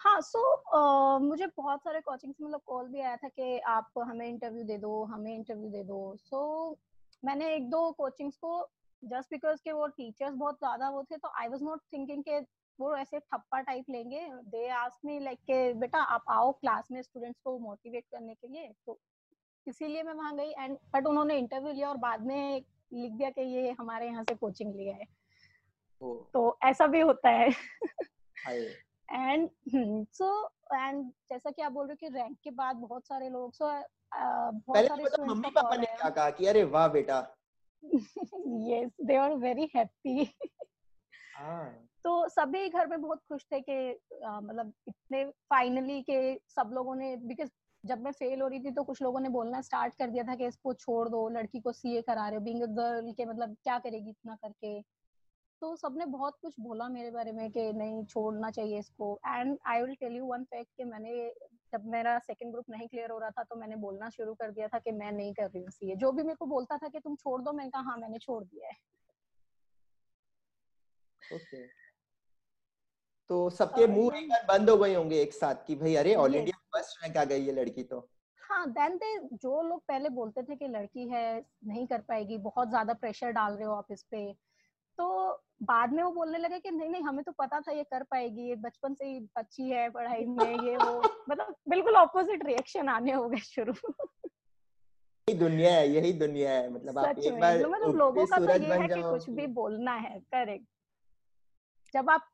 हाँ 0.00 0.20
सो 0.20 0.38
so, 0.38 0.48
uh, 0.76 1.20
मुझे 1.22 1.46
बहुत 1.56 1.80
सारे 1.82 2.00
कोचिंग 2.00 2.32
से 2.34 2.44
मतलब 2.44 2.60
कॉल 2.66 2.88
भी 2.88 3.00
आया 3.00 3.16
था 3.16 3.28
कि 3.28 3.58
आप 3.68 3.98
हमें 3.98 4.26
इंटरव्यू 4.28 4.64
दे 4.64 4.76
दो 4.78 5.02
हमें 5.04 5.34
इंटरव्यू 5.34 5.70
दे 5.70 5.82
दो। 5.84 6.14
सो 6.16 6.42
so, 6.70 6.78
मैंने 7.24 7.54
एक 7.54 7.68
दो 7.70 7.90
कोचिंग्स 7.92 8.36
को 8.36 8.60
जस्ट 9.02 9.30
बिकॉज़ 9.30 9.60
के 9.64 9.72
वो 9.72 9.86
टीचर्स 9.88 10.34
बहुत 10.34 10.58
ज़्यादा 10.58 10.90
वो 10.90 11.02
थे 11.02 11.16
तो 11.16 11.28
आई 11.40 11.48
वाज 11.48 11.62
नॉट 11.62 11.80
थिंकिंग 11.92 12.22
के 12.22 12.38
वो 12.78 12.94
ऐसे 12.96 13.18
ठप्पा 13.18 13.60
टाइप 13.60 13.84
लेंगे। 13.90 14.20
दे 14.46 14.68
आस्क 14.68 15.04
मी 15.04 15.18
लाइक 15.20 15.38
के 15.40 15.72
बेटा 15.74 16.02
आप 16.14 16.24
आओ 16.30 16.52
क्लास 16.52 16.88
में 16.92 17.02
स्टूडेंट्स 17.02 17.40
को 17.44 17.58
मोटिवेट 17.58 18.04
करने 18.12 18.34
के 18.34 18.48
लिए। 18.48 18.72
तो 18.86 18.98
इसीलिए 19.66 20.02
मैं 20.02 20.14
वहाँ 20.14 20.36
गई 20.36 20.50
एंड 20.50 20.76
बट 20.94 21.06
उन्होंने 21.06 21.38
इंटरव्यू 21.38 21.72
लिया 21.72 21.88
और 21.88 21.96
बाद 21.96 22.26
में 22.26 22.62
लिख 22.92 23.12
दिया 23.12 23.30
कि 23.30 23.42
ये 23.54 23.70
हमारे 23.80 24.06
यहाँ 24.06 24.22
से 24.24 24.34
कोचिंग 24.34 24.74
लिया 24.74 24.94
है 24.94 25.06
तो 26.34 26.58
ऐसा 26.64 26.86
भी 26.86 27.00
होता 27.00 27.30
है। 27.30 27.48
एंड 29.12 29.48
सो 30.14 30.46
एंड 30.74 31.04
जैसा 31.30 31.50
कि 31.50 31.62
आप 31.62 31.72
बोल 31.72 31.86
रहे 31.86 31.92
हो 31.92 32.08
कि 32.08 32.14
रैंक 32.18 32.36
के 32.44 32.50
बाद 32.50 32.76
बहुत 32.76 33.06
सारे 33.06 33.28
लोग 33.28 33.52
सो 33.52 33.64
so, 33.64 33.70
uh, 33.72 34.52
बहुत 34.66 34.86
सारे 34.86 35.04
तो 35.04 35.24
मम्मी 35.24 35.50
पापा 35.50 35.76
ने 35.76 35.86
क्या 35.86 36.10
कहा 36.10 36.30
कि 36.30 36.46
अरे 36.46 36.64
वाह 36.64 36.88
बेटा! 36.88 37.34
Yes 38.70 38.90
they 39.04 39.16
are 39.16 39.34
very 39.34 39.70
happy 39.76 40.24
तो 42.04 42.28
सभी 42.28 42.68
घर 42.68 42.86
में 42.86 43.00
बहुत 43.02 43.18
खुश 43.18 43.44
थे 43.52 43.60
कि 43.60 44.00
मतलब 44.24 44.72
इतने 44.88 45.24
फाइनली 45.24 46.02
के 46.02 46.34
सब 46.34 46.70
लोगों 46.72 46.94
ने 46.94 47.16
बिकॉज़ 47.16 47.50
जब 47.84 48.00
मैं 48.00 48.12
फेल 48.12 48.40
हो 48.40 48.48
रही 48.48 48.60
थी 48.60 48.70
तो 48.70 48.82
कुछ 48.82 49.02
लोगों 49.02 49.20
ने 49.20 49.28
बोलना 49.28 49.60
स्टार्ट 49.60 49.94
कर 49.94 50.10
दिया 50.10 50.24
था 50.24 50.34
कि 50.34 50.46
इसको 50.46 50.72
छोड़ 50.74 51.08
दो 51.08 51.28
लड़की 51.28 51.60
को 51.60 51.72
सीए 51.72 52.02
करा 52.02 52.28
रहे 52.28 52.38
हो 52.38 52.44
बीइंग 52.44 52.62
अ 52.62 52.66
गर्ल 52.66 53.12
के 53.12 53.24
मतलब 53.24 53.56
क्या 53.62 53.78
करेगी 53.78 54.10
इतना 54.10 54.34
करके। 54.34 54.80
तो 55.62 55.74
सबने 55.76 56.04
बहुत 56.06 56.36
कुछ 56.42 56.54
बोला 56.60 56.88
मेरे 56.88 57.10
बारे 57.10 57.32
में 57.32 57.50
कि 57.50 57.72
नहीं 57.72 58.04
छोड़ना 58.04 58.50
चाहिए 58.50 58.78
इसको। 58.78 59.18
And 59.26 59.56
I 59.66 59.82
will 59.82 59.94
tell 59.94 60.12
you 60.12 60.26
one 60.26 60.44
fact 60.44 60.70
कि 60.76 60.84
मैंने 60.84 61.14
जब 61.72 61.86
मेरा 61.86 62.18
सेकंड 62.18 62.52
ग्रुप 62.52 62.70
नहीं 62.70 62.88
क्लियर 62.88 63.10
हो 63.10 63.18
रहा 63.18 63.30
था 63.30 63.42
तो 63.42 63.56
मैंने 63.56 63.76
बोलना 63.76 64.10
शुरू 64.10 64.34
कर 64.34 64.50
दिया 64.50 64.68
था 64.68 64.78
कि 64.78 64.92
मैं 64.92 65.10
नहीं 65.12 65.32
कर 65.34 65.46
रही 65.46 65.62
हूँ 65.62 65.70
सीए 65.70 65.96
जो 65.96 66.12
भी 66.12 66.22
मेरे 66.22 66.36
को 66.36 66.46
बोलता 66.46 66.76
था 66.76 66.88
कि 66.88 67.00
तुम 67.00 67.16
छोड़ 67.16 67.40
दो 67.42 67.52
मैंने 67.52 67.70
कहा 67.70 67.82
हाँ 67.82 67.96
मैंने 67.96 68.18
छोड़ 68.18 68.42
दिया 68.44 68.68
है। 68.68 68.76
Okay. 71.22 71.64
तो 73.30 73.48
सबके 73.50 73.86
मुँह 73.86 74.16
एक 74.18 74.28
बार 74.28 74.44
बंद 74.48 74.70
हो 74.70 74.76
गए 74.76 74.94
होंगे 74.94 75.20
एक 75.22 75.32
साथ 75.32 75.66
कि 75.66 75.74
भाई 75.74 75.94
अरे 75.94 76.14
ऑल 76.14 76.34
इंडिया 76.34 76.58
फ़र्स्ट 76.72 77.02
रैंक 77.02 77.16
आ 77.16 77.24
गई 77.24 77.40
ये 77.40 77.52
लड़की 77.52 77.82
तो। 77.82 77.98
हाँ 78.42 78.66
देन 78.70 78.96
दे 78.96 79.16
जो 79.36 79.60
लोग 79.62 79.80
पहले 79.88 80.08
बोलते 80.08 80.42
थे 80.42 80.56
कि 80.56 80.68
लड़की 80.68 81.08
है 81.08 81.24
नहीं 81.66 81.86
कर 81.86 82.00
पाएगी 82.00 82.38
बहुत 82.38 82.68
ज़्यादा 82.68 82.94
प्रेशर 82.94 83.30
डाल 83.30 83.52
रहे 83.52 83.64
हो 83.64 83.74
आप 83.74 83.92
इस 83.92 84.02
पे। 84.02 84.22
तो 84.98 85.06
बाद 85.62 85.92
में 85.92 86.02
वो 86.02 86.10
बोलने 86.10 86.38
लगे 86.38 86.58
कि 86.58 86.70
नहीं 86.70 86.88
नहीं 86.90 87.02
हमें 87.02 87.24
तो 87.24 87.32
पता 87.32 87.60
था 87.60 87.72
ये 87.72 87.84
कर 87.84 88.02
पाएगी 88.02 88.48
ये 88.48 88.54
बचपन 88.56 88.94
से 88.94 89.06
ही 89.06 89.28
अच्छी 89.36 89.68
है 89.70 89.88
पढ़ाई 89.90 90.24
में 90.26 90.64
ये 90.64 90.76
वो 90.76 91.02
मतलब 91.30 91.54
बिल्कुल 91.68 91.96
ऑपोजिट 91.96 92.44
रिएक्शन 92.46 92.88
आने 92.88 93.12
हो 93.12 93.28
गए 93.28 93.38
शुरू। 93.38 93.72
यही 95.28 95.34
दुनिया 95.38 95.72
है 95.74 95.88
यही 95.88 96.12
दुनिया 96.12 96.50
है 96.50 96.72
मतलब 96.72 96.98
आप 96.98 97.18
एक 97.18 97.40
बार 97.40 97.66
मतलब 97.66 97.96
लोगों 97.96 98.26
का 98.26 98.38
तो 98.38 98.58
ये 98.58 98.74
है 98.74 98.88
कि 98.88 99.02
कुछ 99.02 99.30
भी 99.30 99.46
बोलना 99.46 99.94
है 99.94 100.18
करेक्ट 100.20 100.66
जब 101.92 102.10
आप 102.10 102.28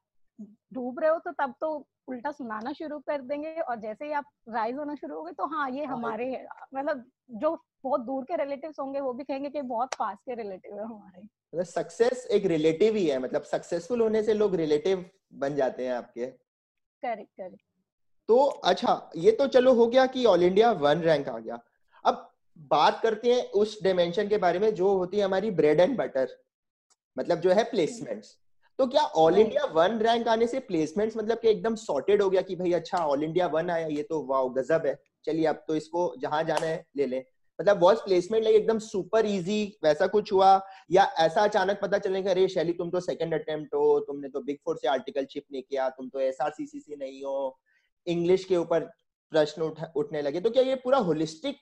डूब 0.72 1.00
रहे 1.00 1.10
हो 1.10 1.18
तो 1.18 1.32
तब 1.32 1.54
तो 1.60 1.86
उल्टा 2.08 2.30
सुनाना 2.30 2.72
शुरू 2.72 2.98
कर 2.98 3.20
देंगे 3.22 3.54
और 3.60 3.80
जैसे 3.80 4.04
ही 4.04 4.12
आप 4.12 4.24
राइज 4.48 4.76
होना 4.76 4.94
शुरू 4.94 5.16
हो 5.16 5.22
गए 5.22 5.32
तो 5.32 5.46
हाँ 5.46 5.70
ये 5.70 5.84
हाँ, 5.84 5.96
हमारे 5.96 6.46
मतलब 6.74 7.04
जो 7.30 7.54
बहुत 7.84 8.00
दूर 8.00 8.24
के 8.24 8.36
रिलेटिव्स 8.36 8.78
होंगे 8.80 9.00
वो 9.00 9.12
भी 9.12 9.24
कहेंगे 9.24 9.50
कि 9.50 9.62
बहुत 9.62 9.94
पास 9.94 10.16
के 10.18 10.34
रिलेटिव 10.34 10.74
है 10.74 10.84
हमारे। 10.84 11.22
मतलब 11.22 11.64
सक्सेस 11.64 12.26
एक 12.30 12.46
रिलेटिव 12.46 12.96
ही 12.96 13.06
है 13.06 13.18
मतलब 13.18 13.42
सक्सेसफुल 13.44 14.00
होने 14.00 14.22
से 14.22 14.34
लोग 14.34 14.54
रिलेटिव 14.54 15.04
बन 15.34 15.56
जाते 15.56 15.86
हैं 15.86 15.92
आपके। 15.92 16.26
करेक्ट 16.26 17.30
करेक्ट 17.30 17.62
तो 18.28 18.44
अच्छा 18.64 19.10
ये 19.16 19.32
तो 19.32 19.46
चलो 19.48 19.72
हो 19.74 19.86
गया 19.86 20.06
कि 20.06 20.24
ऑल 20.24 20.42
इंडिया 20.42 20.70
वन 20.72 21.00
रैंक 21.00 21.28
आ 21.28 21.38
गया। 21.38 21.58
अब 22.04 22.30
बात 22.70 23.00
करते 23.02 23.34
हैं 23.34 23.42
उस 23.52 23.78
डायमेंशन 23.84 24.28
के 24.28 24.36
बारे 24.36 24.58
में 24.58 24.74
जो 24.74 24.96
होती 24.96 25.18
है 25.18 25.24
हमारी 25.24 25.50
ब्रेड 25.50 25.80
एंड 25.80 25.96
बटर 25.96 26.28
मतलब 27.16 27.40
जो 27.40 27.50
है 27.50 27.64
प्लेसमेंट्स 27.64 28.36
तो 28.78 28.86
क्या 28.86 29.02
ऑल 29.16 29.38
इंडिया 29.38 29.64
वन 29.72 29.98
रैंक 29.98 30.28
आने 30.28 30.46
से 30.46 30.60
प्लेसमेंट्स 30.60 31.16
मतलब 31.16 31.38
कि 31.38 31.48
एकदम 31.48 31.74
सॉर्टेड 31.76 32.22
हो 32.22 32.28
गया 32.30 32.42
कि 32.42 32.56
भाई 32.56 32.72
अच्छा 32.72 32.98
ऑल 32.98 33.22
इंडिया 33.24 33.46
वन 33.46 33.70
आया 33.70 33.86
ये 33.86 34.02
तो 34.02 34.22
वाओ 34.26 34.48
गजब 34.48 34.86
है। 34.86 34.94
चलिए 35.24 35.44
अब 35.46 35.62
तो 35.68 35.74
इसको 35.76 36.14
जहाँ 36.18 36.42
जाना 36.44 36.66
है 36.66 36.84
ले 36.96 37.06
लें। 37.06 37.22
मतलब 37.60 37.82
वॉज़ 37.82 37.98
प्लेसमेंट 37.98 38.44
लाइक 38.44 38.56
एकदम 38.56 38.78
सुपर 38.78 39.26
इजी 39.26 39.64
वैसा 39.84 40.06
कुछ 40.06 40.32
हुआ? 40.32 40.60
या 40.90 41.04
ऐसा 41.18 41.42
अचानक 41.44 41.78
पता 41.82 41.98
चलने 41.98 42.22
का 42.22 42.30
अरे 42.30 42.46
शैली 42.48 42.72
तुम 42.72 42.90
तो 42.90 43.00
सेकंड 43.00 43.34
अटेम्प्ट 43.34 43.74
हो 43.74 43.98
तुमने 44.00 44.28
तो 44.28 44.40
बिग 44.40 44.56
फोर 44.64 44.76
से 44.76 44.88
आर्टिकलशिप 44.88 45.44
नहीं 45.52 45.62
किया 45.62 45.88
तुम 45.90 46.08
तो 46.08 46.20
एस 46.20 46.38
से 46.40 46.96
नहीं 46.96 47.22
हो। 47.22 47.58
इंग्लिश 48.06 48.44
के 48.44 48.56
ऊपर 48.56 48.80
प्रश्न 49.32 49.62
उठ, 49.62 49.80
उठने 49.96 50.22
लगे। 50.22 50.40
तो 50.40 50.50
क्या 50.50 50.62
ये 50.62 50.74
पूरा 50.74 50.98
होलिस्टिक 51.00 51.56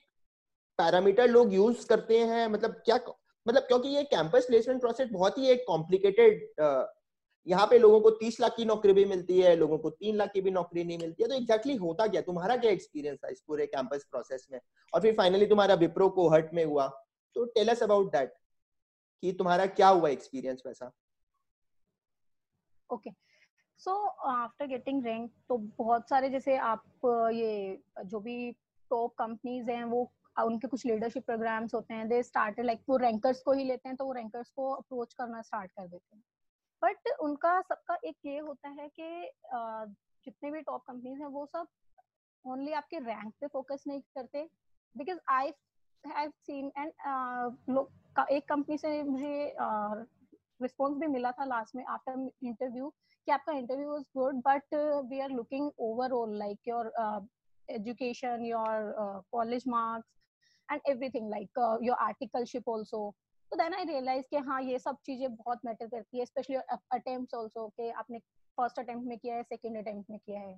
पैरामीटर 0.79 1.27
लोग 1.27 1.53
यूज़ 1.53 1.87
करते 1.87 2.19
हैं? 2.19 2.47
मतलब 2.47 2.71
क्या 2.85 2.99
मतलब 3.45 3.63
क्योंकि 3.63 3.89
ये 3.89 4.03
कैंपस 4.03 4.45
प्लेसमेंट 4.45 4.81
प्रोसेस 4.81 5.09
बहुत 5.11 5.37
ही 5.37 5.47
एक 5.47 5.63
कॉम्प्लिकेटेड 5.67 6.43
यहाँ 7.47 7.65
पे 7.67 7.77
लोगों 7.79 7.99
को 8.01 8.09
तीस 8.11 8.39
लाख 8.39 8.55
की 8.57 8.65
नौकरी 8.65 8.93
भी 8.93 9.05
मिलती 9.05 9.39
है, 9.39 9.55
लोगों 9.55 9.77
को 9.77 9.89
तीन 9.89 10.15
लाख 10.15 10.31
की 10.33 10.41
भी 10.41 10.51
नौकरी 10.51 10.83
नहीं 10.83 10.97
मिलती 10.97 11.23
है 11.23 11.29
तो 11.29 11.35
एग्जैक्टली 11.35 11.73
exactly 11.73 11.87
होता 11.87 12.07
क्या? 12.07 12.21
तुम्हारा 12.21 12.57
क्या 12.57 12.71
एक्सपीरियंस 12.71 13.19
था 13.23 13.27
इस 13.27 13.41
पूरे 13.47 13.65
कैंपस 13.67 14.05
प्रोसेस 14.11 14.47
में? 14.51 14.59
और 14.93 15.01
फिर 15.01 15.15
फाइनली 15.17 15.45
तुम्हारा 15.47 15.75
विप्रो 15.75 16.09
को 16.09 16.29
हट 16.29 16.53
में 16.53 16.63
हुआ। 16.65 16.87
तो 17.35 17.45
टेल 17.45 17.67
अस 17.69 17.83
अबाउट 17.83 18.11
दैट 18.11 18.33
कि 19.23 19.31
तुम्हारा 19.33 19.65
क्या 19.67 19.87
हुआ 19.89 20.09
एक्सपीरियंस 20.09 20.63
वैसा 20.65 20.91
okay 22.89 23.09
so 23.79 23.93
after 24.29 24.67
getting 24.67 25.05
rank 25.05 25.31
तो 25.49 25.57
बहुत 25.77 26.09
सारे 26.09 26.29
जैसे 26.29 26.57
आप, 26.57 26.83
ये 27.33 27.79
जो 28.05 28.19
भी 28.19 28.51
टॉप 28.91 29.13
कंपनीज़ 29.19 29.71
हैं, 29.71 29.83
वो, 29.83 30.11
उनके 30.37 30.67
कुछ 30.67 30.85
लीडरशिप 30.85 31.25
प्रोग्राम्स 31.25 31.73
होते 31.73 31.93
हैं 31.93 32.07
दे 32.09 32.21
स्टार्ट 32.23 32.59
लाइक 32.59 32.81
वो 32.89 32.97
रैंकर्स 32.97 33.41
को 33.41 33.53
ही 33.53 33.63
लेते 33.63 33.89
हैं 33.89 33.95
तो 33.97 34.05
वो 34.05 34.13
रैंकर्स 34.13 34.49
को 34.49 34.71
अप्रोच 34.71 35.13
करना 35.13 35.41
स्टार्ट 35.41 35.71
कर 35.71 35.87
देते 35.87 36.15
हैं। 36.15 36.23
बट 36.83 37.09
उनका 37.21 37.59
सबका 37.61 37.97
एक 38.05 38.15
ये 38.25 38.37
होता 38.37 38.69
है 38.79 38.87
कि 38.99 39.29
जितने 40.25 40.51
भी 40.51 40.61
टॉप 40.61 40.83
कंपनीज़ 40.87 41.19
हैं, 41.19 41.27
वो 41.27 41.45
सब 41.45 41.67
ओनली 42.45 42.71
आपके 42.73 42.99
रैंक 42.99 43.33
पे 43.41 43.47
फोकस 43.47 43.83
नहीं 43.87 44.01
करते। 44.17 44.47
Because 44.95 45.19
I 45.31 45.51
have 46.03 46.31
seen 46.45 46.71
and 46.77 46.91
एक 48.31 48.47
कंपनी 48.49 48.77
से 48.77 49.01
मुझे 49.03 49.55
रिस्पॉन्स 50.61 50.97
भी 50.97 51.07
मिला 51.07 51.31
था 51.31 51.45
लास्ट 51.45 51.75
में 51.75 51.83
आफ्टर 51.85 52.29
इंटरव्यू 52.47 52.89
कि 53.27 53.31
आपका 53.31 53.53
interview 53.53 53.89
was 53.91 54.03
good 54.17 54.41
but 54.47 54.73
we 55.09 55.19
are 55.19 55.29
looking 55.29 55.69
overall 55.87 56.37
like 56.39 56.67
your 56.67 56.91
education 57.67 58.45
your 58.45 59.21
college 59.31 59.63
marks 59.67 60.71
and 60.71 60.81
everything 60.89 61.29
like 61.29 61.59
your 61.83 61.97
articleship 61.97 62.69
also 62.69 63.09
तो 63.53 63.57
देन 63.57 63.73
आई 63.73 63.83
रियलाइज़ 63.85 64.25
कि 64.29 64.37
हाँ 64.45 64.61
ये 64.61 64.77
सब 64.79 64.97
चीज़ें 65.05 65.35
बहुत 65.35 65.59
मैटर 65.65 65.87
करती 65.87 66.19
है 66.19 66.25
स्पेशली 66.25 66.55
अटेम्प्ट 66.91 67.33
ऑल्सो 67.35 67.67
के 67.69 67.89
आपने 67.91 68.19
फ़र्स्ट 68.57 68.79
अटेम्प्ट 68.79 69.07
में 69.07 69.17
किया 69.17 69.35
है 69.35 69.43
सेकेंड 69.43 69.77
अटेम्प्ट 69.77 70.09
में 70.09 70.17
किया 70.19 70.39
है। 70.39 70.53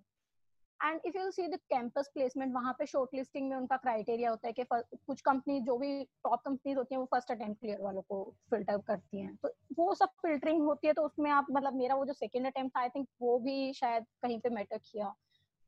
And 0.79 1.01
if 1.05 1.17
you 1.17 1.31
see 1.31 1.47
the 1.47 1.55
campus 1.69 2.09
placement 2.13 2.53
वहाँ 2.53 2.73
पे 2.79 2.85
शॉर्ट 2.85 3.15
लिस्टिंग 3.15 3.49
में 3.49 3.57
उनका 3.57 3.77
क्राइटेरिया 3.77 4.29
होता 4.29 4.47
है 4.47 4.53
कि 4.53 4.63
कुछ 4.71 5.21
कंपनी 5.21 5.59
जो 5.61 5.77
भी 5.77 6.03
टॉप 6.03 6.41
कंपनीज़ 6.45 6.77
होती 6.77 6.95
हैं, 6.95 6.99
वो 6.99 7.05
फ़र्स्ट 7.05 7.31
अटेम्प्ट 7.31 7.59
क्लियर 7.61 7.81
वालों 7.81 8.01
को 8.01 8.23
फ़िल्टर 8.49 8.77
करती 8.87 9.21
हैं। 9.21 9.35
तो 9.35 9.53
वो 9.77 9.93
सब 9.95 10.15
फिल्टरिंग 10.21 10.61
होती 10.61 10.87
है 10.87 10.93
तो 10.93 11.01
उसमें 11.01 11.29
आप 11.31 11.47
मतलब 11.51 11.75
मेरा 11.75 11.95
वो 11.95 12.05
जो 12.05 12.13
सेकेंड 12.13 12.47
अटेम्प्ट 12.47 12.75
था 12.77 12.81
आई 12.81 12.89
थिंक 12.89 13.07
वो 13.21 13.37
भी 13.39 13.73
शायद 13.73 14.05
कहीं 14.21 14.39
पे 14.39 14.49
मैटर 14.49 14.77
किया। 14.77 15.13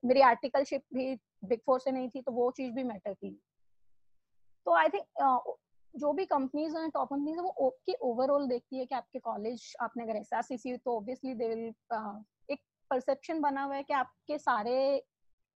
मेरी 0.03 0.21
आर्टिकलशिप 0.21 0.83
भी 0.93 1.13
बिग 1.45 1.59
फोर 1.65 1.79
से 1.79 1.91
नहीं 1.91 2.09
थी 2.09 2.21
तो 2.21 2.31
वो 2.31 2.49
चीज़ 2.51 2.73
भी 2.73 2.83
मैटर 2.85 3.13
की 3.13 3.37
तो 4.65 4.75
आई 4.75 4.89
थिंक 4.89 5.05
जो 5.95 6.13
भी 6.13 6.25
कंपनीज़ 6.25 6.77
हैं 6.77 6.89
टॉप 6.89 7.07
कंपनीज़ 7.09 7.37
है 7.37 7.43
वो 7.43 7.69
की 7.85 7.93
ओवरऑल 8.01 8.47
देखती 8.47 8.77
है 8.77 8.85
कि 8.85 8.95
आपके 8.95 9.19
कॉलेज 9.19 9.75
आपने 9.81 10.03
अगर 10.03 10.15
एस 10.15 10.29
आर 10.33 10.77
तो 10.77 10.97
ऑब्वियसली 10.97 11.33
दे 11.33 11.47
विल 11.47 11.73
एक 12.49 12.59
परसेप्शन 12.91 13.41
बना 13.41 13.63
हुआ 13.63 13.75
है 13.75 13.83
कि 13.83 13.93
आपके 13.93 14.37
सारे 14.37 15.03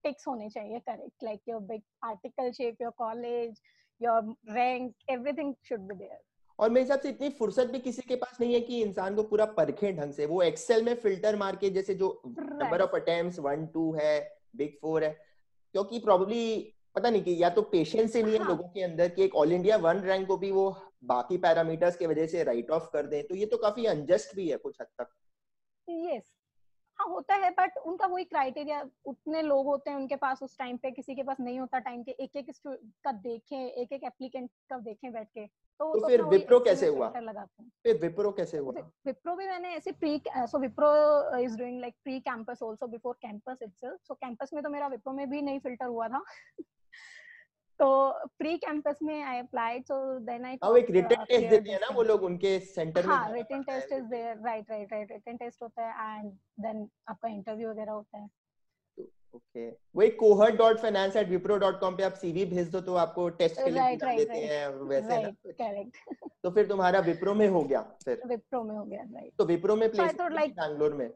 टिक्स 0.03 0.27
होने 0.27 0.49
चाहिए 0.49 0.79
correct 0.79 1.23
like 1.23 1.41
your 1.49 1.61
big 1.61 1.81
articleship 2.51 2.81
your 2.81 2.91
college 2.91 3.61
your 4.01 4.35
rank 4.49 4.95
everything 5.09 5.53
should 5.63 5.79
be 5.79 5.95
there 5.95 6.19
और 6.59 6.69
मेरे 6.69 6.81
हिसाब 6.81 6.99
से 6.99 7.09
इतनी 7.09 7.29
फुर्सत 7.29 7.67
भी 7.67 7.79
किसी 7.79 8.01
के 8.01 8.15
पास 8.15 8.37
नहीं 8.41 8.53
है 8.53 8.59
कि 8.61 8.81
इंसान 8.81 9.15
को 9.15 9.23
पूरा 9.23 9.45
परखे 9.45 9.91
ढंग 9.91 10.13
से। 10.13 10.25
वो 10.25 10.41
एक्सेल 10.41 10.83
में 10.83 10.95
फ़िल्टर 10.95 11.35
मार 11.35 11.55
के 11.55 11.69
जैसे 11.69 11.93
जो 11.95 12.21
number 12.27 12.81
of 12.81 12.95
attempts 12.95 13.39
one 13.39 13.65
two 13.67 13.91
है 13.93 14.39
बिग 14.55 14.77
फोर 14.81 15.03
है 15.03 15.09
क्योंकि 15.73 15.99
प्रोबेबली 15.99 16.73
पता 16.95 17.09
नहीं 17.09 17.23
कि 17.23 17.35
या 17.43 17.49
तो 17.49 17.61
पेशेंस 17.61 18.15
ही 18.15 18.23
नहीं 18.23 18.33
है. 18.33 18.47
लोगों 18.47 18.67
के 18.69 18.81
अंदर 18.83 19.09
कि 19.09 19.23
एक 19.23 19.35
ऑल 19.35 19.51
इंडिया 19.53 19.77
वन 19.77 19.99
रैंक 20.01 20.27
को 20.27 20.37
भी 20.37 20.51
वो 20.51 20.69
बाकी 21.03 21.37
पैरामीटर्स 21.37 21.95
की 21.97 22.07
वजह 22.07 22.27
से 22.27 22.43
राइट 22.43 22.71
ऑफ़ 22.71 22.89
कर 22.93 23.07
दें 23.07 23.23
तो 23.27 23.35
ये 23.35 23.45
तो 23.45 23.57
काफ़ी 23.57 23.85
अनजस्ट 23.85 24.35
भी 24.35 24.49
है 24.49 24.57
कुछ 24.57 24.81
हद 24.81 24.87
तक। 25.01 25.13
यस 25.87 26.31
हाँ 26.99 27.07
होता 27.07 27.35
है 27.35 27.49
बट 27.51 27.77
उनका 27.77 28.07
वही 28.07 28.23
क्राइटेरिया 28.23 28.83
उतने 29.05 29.41
लोग 29.41 29.65
होते 29.65 29.89
हैं 29.89 29.97
उनके 29.97 30.15
पास 30.15 30.43
उस 30.43 30.57
टाइम 30.57 30.77
पे 30.77 30.91
किसी 30.91 31.15
के 31.15 31.23
पास 31.23 31.37
नहीं 31.39 31.59
होता 31.59 31.79
टाइम 31.79 32.03
के 32.03 32.11
एक 32.11 32.35
एक 32.35 32.49
का 32.67 33.11
देखें 33.11 33.57
एक 33.57 33.91
एक 33.93 34.03
एप्लीकेंट 34.03 34.49
का 34.69 34.77
देखें 34.79 35.11
बैठ 35.13 35.27
के 35.27 35.45
तो, 35.45 35.93
तो 35.93 36.07
फिर 36.07 36.21
विप्रो 36.23 36.59
कैसे 36.59 36.87
हुआ? 36.87 37.07
फिर 37.07 37.97
विप्रो 38.01 38.31
कैसे 38.31 38.57
हुआ? 38.57 38.73
विप्रो 39.05 39.35
भी 39.35 39.47
मैंने 39.47 39.69
ऐसे 39.75 39.91
pre 39.91 40.21
so 40.27 40.59
Wipro 40.59 40.89
is 41.37 41.57
doing 41.57 41.79
like 41.81 41.95
pre 42.03 42.19
campus 42.19 42.63
also 42.63 42.87
before 42.87 43.15
campus 43.21 43.57
itself 43.63 43.99
so 44.07 44.13
campus 44.13 44.53
में 44.53 44.61
तो 44.63 44.69
मेरा 44.69 44.87
विप्रो 44.87 45.13
में 45.13 45.29
भी 45.29 45.41
नहीं 45.41 45.59
फ़िल्टर 45.59 45.85
हुआ 45.85 46.07
था। 46.07 46.23
तो 47.81 47.87
प्री 48.39 48.57
कैंपस 48.57 48.99
में 49.03 49.21
I 49.23 49.39
applied 49.39 49.83
so 49.83 49.95
then 50.25 50.45
I 50.45 50.57
हाँ 50.63 50.75
एक 50.77 50.89
रिटन 50.91 51.23
टेस्ट 51.23 51.49
देते 51.49 51.71
हैं 51.71 51.79
ना 51.79 51.87
वो 51.95 52.03
लोग 52.03 52.23
उनके 52.23 52.59
सेंटर 52.59 53.07
में 53.07 53.13
हाँ 53.15 53.31
written 53.33 53.63
test 53.63 53.93
is 53.93 54.03
there 54.11 54.37
right 54.45 54.71
right 54.71 54.93
right 54.93 55.11
written 55.11 55.37
test 55.37 55.63
होता 55.63 55.85
है 55.85 56.19
एंड 56.19 56.31
देन 56.65 56.87
आपका 57.09 57.29
इंटरव्यू 57.29 57.69
वगैरह 57.69 57.91
होता 57.91 58.17
है। 58.17 58.27
ओके 59.35 59.69
वो 59.69 60.01
एक 60.01 60.17
cohort.finance@wipro.com 60.23 61.97
पे 61.97 62.03
आप 62.03 62.13
सीवी 62.13 62.45
भेज 62.45 62.69
दो 62.69 62.81
तो 62.81 62.95
आपको 62.95 63.27
टेस्ट 63.41 63.63
के 63.63 63.69
लिए 63.69 63.81
right, 63.81 64.03
right, 64.03 64.17
देते 64.17 64.33
right. 64.33 64.49
हैं 64.51 64.67
वैसे 64.67 65.07
right, 65.07 65.23
ना 65.23 65.51
करेक्ट 65.51 66.25
तो 66.43 66.51
फिर 66.51 66.67
तुम्हारा 66.67 66.99
विप्रो 66.99 67.33
में 67.33 67.47
हो 67.47 67.63
गया 67.63 67.81
फिर। 68.05 68.21
विप्रो 68.27 68.63
में 68.63 68.75
हो 68.75 68.83
गया 68.83 69.03
राइट 69.03 69.33
तो 69.37 69.45
विप्रो 69.45 69.75
में 69.75 69.89
प्लेसमेंट 69.91 70.55
बैंगलोर 70.55 70.93
में? 70.93 71.09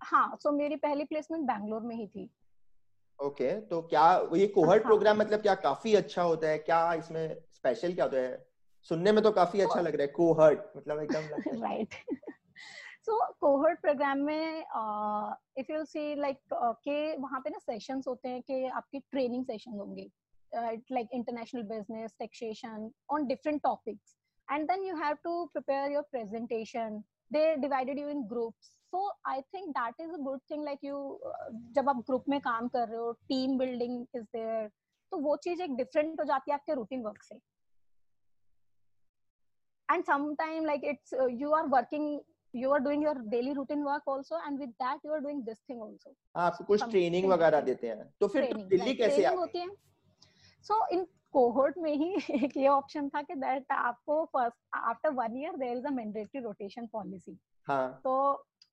हाँ 0.00 0.36
सो 0.42 0.52
मेरी 0.52 0.76
पहली 0.76 1.04
प्लेसमेंट 1.04 1.44
बैंगलोर 1.46 1.82
में 1.82 1.96
ही 1.96 2.06
थी। 2.06 2.30
ओके 3.22 3.50
okay, 3.50 3.68
तो 3.70 3.80
क्या 3.82 4.04
ये 4.34 4.46
कोहर्ट 4.46 4.82
प्रोग्राम 4.82 5.16
हाँ। 5.16 5.24
मतलब 5.24 5.40
क्या 5.40 5.54
काफ़ी 5.66 5.94
अच्छा 5.94 6.22
होता 6.22 6.48
है? 6.48 6.58
क्या 6.58 6.94
इसमें 6.94 7.36
स्पेशल 7.52 7.92
क्या 7.94 8.04
होता 8.04 8.16
है? 8.16 8.46
सुनने 8.88 9.12
में 9.12 9.22
तो 9.24 9.30
काफ़ी 9.32 9.60
अच्छा 9.60 9.80
लग 9.80 9.94
रहा 9.94 10.02
है 10.02 10.12
कोहर्ट 10.12 10.76
मतलब 10.76 11.02
एकदम 11.02 11.62
राइट 11.62 11.94
सो 13.06 13.18
कोहर्ट 13.40 13.80
प्रोग्राम 13.80 14.18
में 14.18 14.64
इफ़ 15.58 15.72
यू 15.72 15.84
सी 15.84 16.14
लाइक 16.14 16.38
के 16.54 17.16
वहाँ 17.16 17.40
पे 17.40 17.50
ना 17.50 17.58
सेशंस 17.58 18.08
होते 18.08 18.28
हैं 18.28 18.42
कि 18.42 18.64
आपकी 18.80 18.98
ट्रेनिंग 18.98 19.44
सेशन 19.44 19.78
होंगे। 19.78 20.08
Like 20.92 21.08
international 21.12 21.62
business 21.62 22.14
taxation 22.18 22.90
on 23.10 23.26
different 23.26 23.62
topics 23.62 24.16
and 24.48 24.68
then 24.68 24.82
you 24.84 24.94
have 24.96 25.18
to 25.24 25.32
prepare 25.52 25.90
your 25.90 26.00
presentation. 26.12 26.96
They 27.30 27.42
divided 27.60 27.98
you 27.98 28.08
in 28.08 28.26
groups. 28.28 28.70
So 28.92 29.08
I 29.26 29.40
think 29.54 29.68
that 29.78 30.00
is 30.00 30.12
a 30.12 30.16
good 30.22 30.40
thing 30.50 30.64
like 30.64 30.84
you 30.84 30.96
जब 31.76 31.88
आप 31.88 32.02
group 32.06 32.24
में 32.28 32.40
काम 32.40 32.68
कर 32.68 32.88
रहे 32.88 32.98
हो 32.98 33.12
team 33.28 33.58
building 33.58 34.06
is 34.16 34.24
there 34.24 34.68
तो 35.12 35.18
वो 35.18 35.36
चीज़ 35.44 35.62
एक 35.62 35.74
डिफरेंट 35.76 36.20
हो 36.20 36.24
जाती 36.24 36.50
है 36.50 36.54
आपके 36.54 36.74
रूटीन 36.74 37.02
वर्क 37.02 37.22
से। 37.22 37.34
And 39.88 40.04
sometime 40.04 40.64
like 40.64 40.84
it's 40.84 41.14
you 41.40 41.50
are 41.52 41.66
working 41.68 42.20
you 42.54 42.70
are 42.70 42.78
doing 42.80 43.04
your 43.04 43.18
daily 43.34 43.52
routine 43.52 43.82
work 43.82 44.08
also 44.08 44.38
and 44.46 44.58
with 44.58 44.68
that 44.82 45.04
you 45.06 45.12
are 45.12 45.18
doing 45.20 45.42
this 45.44 45.58
thing 45.68 45.82
also 45.82 46.14
आपको 46.40 46.64
कुछ 46.64 46.84
ट्रेनिंग 46.90 47.28
वगैरह 47.30 47.60
देते 47.70 47.88
हैं 47.88 48.12
तो 48.20 48.28
फिर 48.28 48.52
दिल्ली 48.54 48.94
कैसे 48.94 49.24
आती 49.24 49.58
है? 49.58 49.68
सो 50.66 50.86
इन 50.92 51.04
कोहोर्ट 51.32 51.78
में 51.78 51.92
ही 51.94 52.14
एक 52.44 52.56
ये 52.56 52.68
ऑप्शन 52.68 53.08
था 53.08 53.22
कि 53.22 53.34
दैट 53.34 53.72
आपको 53.72 54.24
first 54.32 54.56
after 54.76 55.10
one 55.20 55.36
year 55.36 55.56
there 55.56 55.76
is 55.76 55.86
a 55.86 55.90
mandatory 55.90 56.40
rotation 56.40 56.86
policy 56.86 57.38
हाँ। 57.66 58.00
तो 58.04 58.14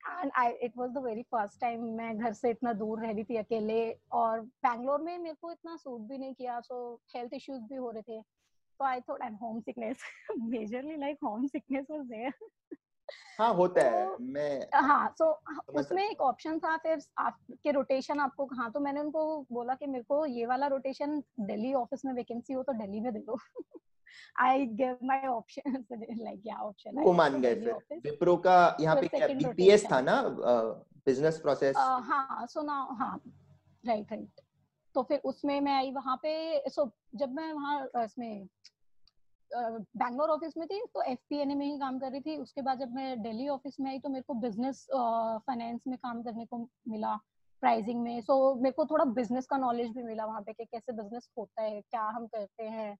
and 0.08 0.30
I 0.36 0.50
it 0.50 0.72
was 0.76 0.90
the 0.90 0.98
very 0.98 1.22
first 1.22 1.60
time 1.60 1.84
मैं 1.96 2.18
घर 2.18 2.32
से 2.32 2.50
इतना 2.50 2.72
दूर 2.72 3.00
रह 3.00 3.10
रही 3.10 3.24
थी 3.24 3.36
अकेले 3.36 3.80
और 4.12 4.40
बैंगलोर 4.40 5.00
में 5.02 5.18
मेरे 5.18 5.36
को 5.42 5.52
इतना 5.52 5.76
सूट 5.76 6.00
भी 6.00 6.18
नहीं 6.18 6.34
किया 6.34 6.60
सो 6.60 7.00
हेल्थ 7.16 7.34
इश्यूज़ 7.34 7.62
भी 7.62 7.76
हो 7.76 7.90
रहे 7.90 8.02
थे। 8.02 8.20
तो 8.20 8.84
I 8.84 9.00
thought 9.00 9.20
i'm 9.20 9.94
majorly 10.38 10.96
like 10.96 11.18
homesickness 11.46 11.86
was 11.90 12.06
there 12.06 12.32
हाँ 13.38 13.54
होता 13.54 13.82
है। 13.82 14.06
तो, 14.06 14.16
मैं 14.20 14.66
हाँ 14.74 15.14
सो 15.18 15.40
so, 15.68 15.78
उसमें 15.80 16.10
एक 16.10 16.20
ऑप्शन 16.20 16.58
था 16.58 16.76
फिर 16.76 16.98
आपके 17.18 17.70
रोटेशन 17.72 18.20
आपको 18.20 18.46
हाँ 18.54 18.70
तो 18.72 18.80
मैंने 18.80 19.00
उनको 19.00 19.46
बोला 19.52 19.74
कि 19.74 19.86
मेरे 19.86 20.04
को 20.04 20.26
ये 20.26 20.46
वाला 20.46 20.66
रोटेशन 20.66 21.22
दिल्ली 21.40 21.74
ऑफ़िस 21.74 22.04
में 22.04 22.12
वैकेंसी 22.12 22.52
हो 22.52 22.62
तो 22.62 22.72
दिल्ली 22.72 23.00
में 23.00 23.12
दे 23.12 23.18
दो 23.18 23.38
I 24.40 24.66
give 24.66 24.98
my 25.04 25.26
option 25.26 25.84
like 26.18 26.42
क्या 26.42 26.56
ऑप्शन 26.56 27.02
वो 27.02 27.12
मान 27.12 27.40
गए 27.40 27.54
फिर। 27.54 28.00
विप्रो 28.04 28.36
का 28.36 28.76
यहाँ 28.80 28.96
पे 28.96 29.08
क्या 29.08 29.26
बीपीएस 29.26 29.86
था 29.92 30.00
ना 30.00 30.22
बिज़नेस 31.06 31.38
प्रोसेस 31.38 31.76
हाँ 31.76 32.46
सो 32.46 32.62
ना 32.62 32.72
हाँ 32.72 33.20
राइट 33.86 34.12
राइट 34.12 34.40
तो 34.94 35.02
फिर 35.02 35.20
उसमें 35.24 35.60
मैं 35.60 35.72
आई 35.72 35.92
वहाँ 35.92 36.16
पे 36.16 36.62
सो 36.70 36.90
जब 37.14 37.32
मैं 37.32 37.52
वहाँ 37.52 38.04
इसमें 38.04 38.48
बैंगलोर 39.52 40.30
ऑफ़िस 40.30 40.56
में 40.56 40.66
थी 40.68 40.80
तो 40.94 41.02
एफ़ 41.02 41.34
में 41.34 41.64
ही 41.66 41.78
काम 41.78 41.98
कर 41.98 42.10
रही 42.10 42.20
थी। 42.20 42.36
उसके 42.36 42.62
बाद 42.62 42.78
जब 42.78 42.94
मैं 42.94 43.22
दिल्ली 43.22 43.48
ऑफ़िस 43.48 43.76
में 43.80 43.90
आई 43.90 43.98
तो 43.98 44.08
मेरे 44.08 44.22
को 44.22 44.34
बिज़नेस 44.40 44.86
फाइनेंस 44.92 45.80
में 45.88 45.96
काम 45.98 46.22
करने 46.22 46.44
को 46.44 46.58
मिला 46.88 47.14
प्राइसिंग 47.62 48.02
में। 48.02 48.20
सो 48.20 48.54
मेरे 48.54 48.72
को 48.72 48.84
थोड़ा 48.86 49.04
बिज़नेस 49.14 49.46
का 49.46 49.56
नॉलेज 49.58 49.90
भी 49.96 50.02
मिला 50.02 50.24
वहाँ 50.26 50.40
पे 50.40 50.52
कि 50.52 50.64
कैसे 50.64 50.92
बिज़नेस 50.92 51.28
होता 51.38 51.62
है, 51.62 51.80
क्या 51.80 52.02
हम 52.16 52.26
करते 52.26 52.64
हैं। 52.64 52.96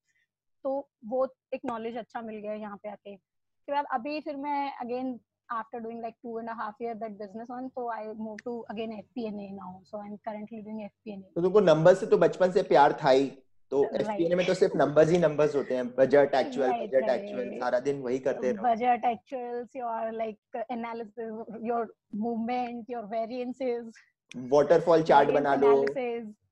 तो 0.65 0.89
वो 1.09 1.27
एक 1.55 1.61
नॉलेज 1.67 1.97
अच्छा 1.97 2.21
मिल 2.23 2.37
गया 2.37 2.55
यहाँ 2.55 2.77
पे 2.83 2.89
आके। 2.89 3.17
फिर 3.17 3.75
बाद 3.75 3.85
अभी 3.93 4.21
फिर 4.21 4.37
मैं 4.37 4.73
again 4.77 5.19
after 5.49 5.79
doing 5.85 5.97
like 6.03 6.15
two 6.25 6.33
and 6.39 6.51
a 6.51 6.55
half 6.55 6.77
year 6.81 6.91
that 6.99 7.15
business 7.21 7.49
on 7.51 7.65
so 7.77 7.85
i 7.93 8.03
moved 8.19 8.43
to 8.45 8.53
again 8.71 8.93
fp&a 8.97 9.47
now. 9.55 9.71
So, 9.85 9.99
i'm 9.99 10.17
currently 10.29 10.61
doing 10.67 10.83
fp&a 10.85 11.35
तो 11.35 11.43
तुमको 11.43 11.61
नंबर 11.61 11.95
से 11.95 12.07
तो 12.07 12.19
बचपन 12.19 12.53
से 12.53 12.63
प्यार 12.63 12.93
था 13.03 13.11
ही। 13.11 13.25
तो 13.70 13.85
एफपीए 13.94 14.35
में 14.35 14.46
तो 14.46 14.54
सिर्फ़ 14.54 14.76
नंबर्स 14.76 15.11
ही 15.11 15.18
नंबर्स 15.18 15.54
होते 15.56 15.74
हैं। 15.74 15.96
बजट 15.96 16.35
एक्चुअल 16.35 16.70
बजट 16.70 17.09
एक्चुअल 17.09 17.50
सारा 17.61 17.78
दिन 17.78 18.00
वही 18.00 18.18
करते 18.18 18.52
रहो। 18.52 18.64
Budget 18.64 19.04
actuals 19.04 19.76
your 19.76 20.12
like 20.12 20.64
analysis 20.70 21.61
your 21.64 21.94
movement 22.14 22.90
your 22.90 23.04
variances 23.04 23.92
waterfall 24.37 25.02
chart 25.02 25.30
बना 25.30 25.54
लो। 25.54 25.85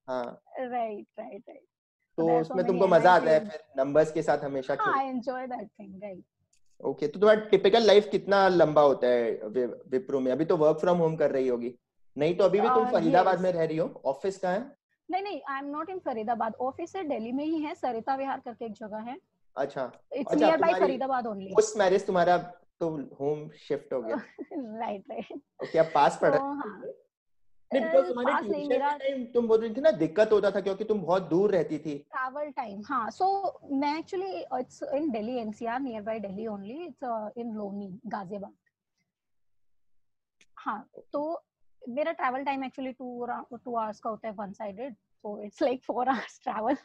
हाँ। 0.09 0.43
राइट 0.61 1.07
राइट 1.19 1.43
राइट 1.49 1.63
तो 2.19 2.41
उसमें 2.41 2.67
तुमको 2.67 2.87
मज़ा 2.87 3.13
आता 3.13 3.31
है 3.31 3.41
फिर 3.41 3.61
नंबर्स 3.79 4.13
के 4.13 4.23
साथ 4.23 4.39
हमेशा 4.39 4.77
I 4.81 5.07
enjoy 5.07 5.47
that 5.47 5.69
thing 5.81 6.03
right 6.03 6.25
okay 6.85 7.09
तो 7.09 7.21
तुम्हारा 7.21 7.41
टिपिकल 7.41 7.83
लाइफ 7.83 8.09
कितना 8.11 8.49
लंबा 8.49 8.83
होता 8.83 9.07
है 9.07 9.33
विप्रो 9.89 10.21
में? 10.21 10.33
अभी 10.33 10.45
तो 10.45 10.57
वर्क 10.57 10.79
फ्रॉम 10.79 10.99
होम 10.99 11.17
कर 11.17 11.31
रही 11.31 11.49
होगी। 11.49 11.75
नहीं 12.17 12.37
तो 12.37 12.45
अभी 12.45 12.61
भी 12.61 12.69
तुम 12.69 12.87
uh, 12.87 12.93
फरीदाबाद 12.93 13.41
में 13.41 13.53
रह 13.53 13.65
रही 13.65 13.77
हो? 13.77 14.03
ऑफ़िस 14.05 14.39
कहाँ 14.39 14.55
है? 14.55 14.79
नहीं 15.09 15.23
नहीं 15.23 15.41
I 15.49 15.59
am 15.59 15.67
not 15.71 15.91
in 15.91 15.99
Faridabad. 15.99 16.55
Office 16.61 16.97
है 16.97 17.03
दिल्ली 17.09 17.33
में 17.33 17.45
ही 17.45 17.61
है 17.63 17.75
सरिता 17.75 18.15
विहार 18.17 18.41
करके 18.45 18.65
एक 18.65 18.73
जगह 18.75 19.11
है। 19.11 19.19
अच्छा। 19.57 19.91
It's 20.13 20.35
nearby 20.57 20.81
Faridabad 20.81 21.27
only 21.27 21.55
post 21.55 21.77
marriage 21.79 22.07
तुम्हारा 22.07 22.37
तो 22.81 22.89
होम 23.21 23.49
शिफ्ट 23.59 23.93
हो 23.93 24.01
गया। 24.03 24.17
राइट 24.81 25.05
राइट 25.11 25.41
ओके 25.63 25.79
अब 25.79 25.91
पास 25.95 26.19
पड़ 26.23 26.31
रहा 26.31 26.43
है। 26.43 26.97
नहीं 27.71 27.83
बिकॉज़ 27.83 28.07
तुम्हारे 28.09 28.33
ट्यूशन 28.43 28.99
टाइम 28.99 29.25
तुम 29.33 29.49
बोल 29.49 29.61
रही 29.61 29.75
थी 29.75 29.81
ना 29.81 29.91
दिक्कत 29.97 30.33
होता 30.33 30.51
था 30.51 30.61
क्योंकि 30.61 30.85
तुम 30.85 31.01
बहुत 31.01 31.23
दूर 31.29 31.51
रहती 31.51 31.79
थी। 31.79 31.97
ट्रैवल 32.13 32.51
टाइम 32.51 32.83
हाँ। 32.87 33.11
सो 33.11 33.27
मैं 33.73 33.99
actually 33.99 34.39
it's 34.61 34.83
in 34.95 35.11
Delhi 35.11 35.37
NCR 35.39 35.81
nearby 36.03 36.21
Delhi 36.21 36.47
only 36.47 36.85
it's 36.85 37.33
in 37.39 37.53
Loni 37.55 37.89
Ghaziabad. 38.07 38.55
हाँ 40.59 40.89
तो 41.13 41.21
मेरा 41.89 42.13
travel 42.13 42.45
time 42.45 42.65
actually 42.65 42.93
two 42.93 43.27
two 43.55 43.75
hours 43.75 44.01
का 44.01 44.11
होता 44.11 44.29
है 44.29 44.35
one 44.35 44.53
sided 44.53 44.95
so 44.95 45.41
it's 45.43 45.63
like 45.63 45.83
four 45.85 46.09
hours 46.09 46.41
travel 46.43 46.77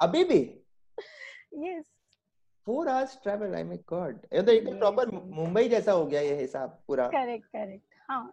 अभी 0.00 0.24
भी? 0.24 0.40
Yes 1.66 1.84
four 2.66 2.88
hours 2.88 3.18
travel 3.22 3.54
I 3.54 3.64
my 3.64 3.78
god 3.88 4.26
ये 4.34 4.42
तो 4.42 4.52
एकदम 4.52 4.78
प्रॉपर 4.78 5.10
मुंबई 5.10 5.68
जैसा 5.68 5.92
हो 5.92 6.04
गया 6.06 6.20
ये 6.20 6.40
हिसाब 6.40 6.78
पूरा। 6.88 7.06
करेक्ट 7.08 7.46
करेक्ट 7.46 7.94
हाँ. 8.10 8.32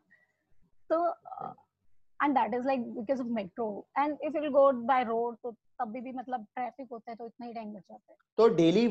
तो 0.89 1.07
and 2.19 2.37
that 2.37 2.53
is 2.53 2.67
like 2.67 2.81
because 2.93 3.21
of 3.21 3.27
metro 3.33 3.87
and 3.97 4.17
if 4.23 4.37
you 4.37 4.51
go 4.51 4.71
by 4.87 5.03
road 5.03 5.37
तो 5.43 5.51
तभी 5.51 6.01
भी 6.01 6.11
मतलब 6.11 6.45
ट्रैफ़िक 6.55 6.87
होता 6.91 7.11
है 7.11 7.15
तो 7.15 7.25
इतना 7.25 7.45
ही 7.45 7.53
टाइम 7.53 7.71
लग 7.71 7.79
जाता 7.79 8.11
है. 8.11 8.17
तो 8.37 8.47
डेली 8.55 8.87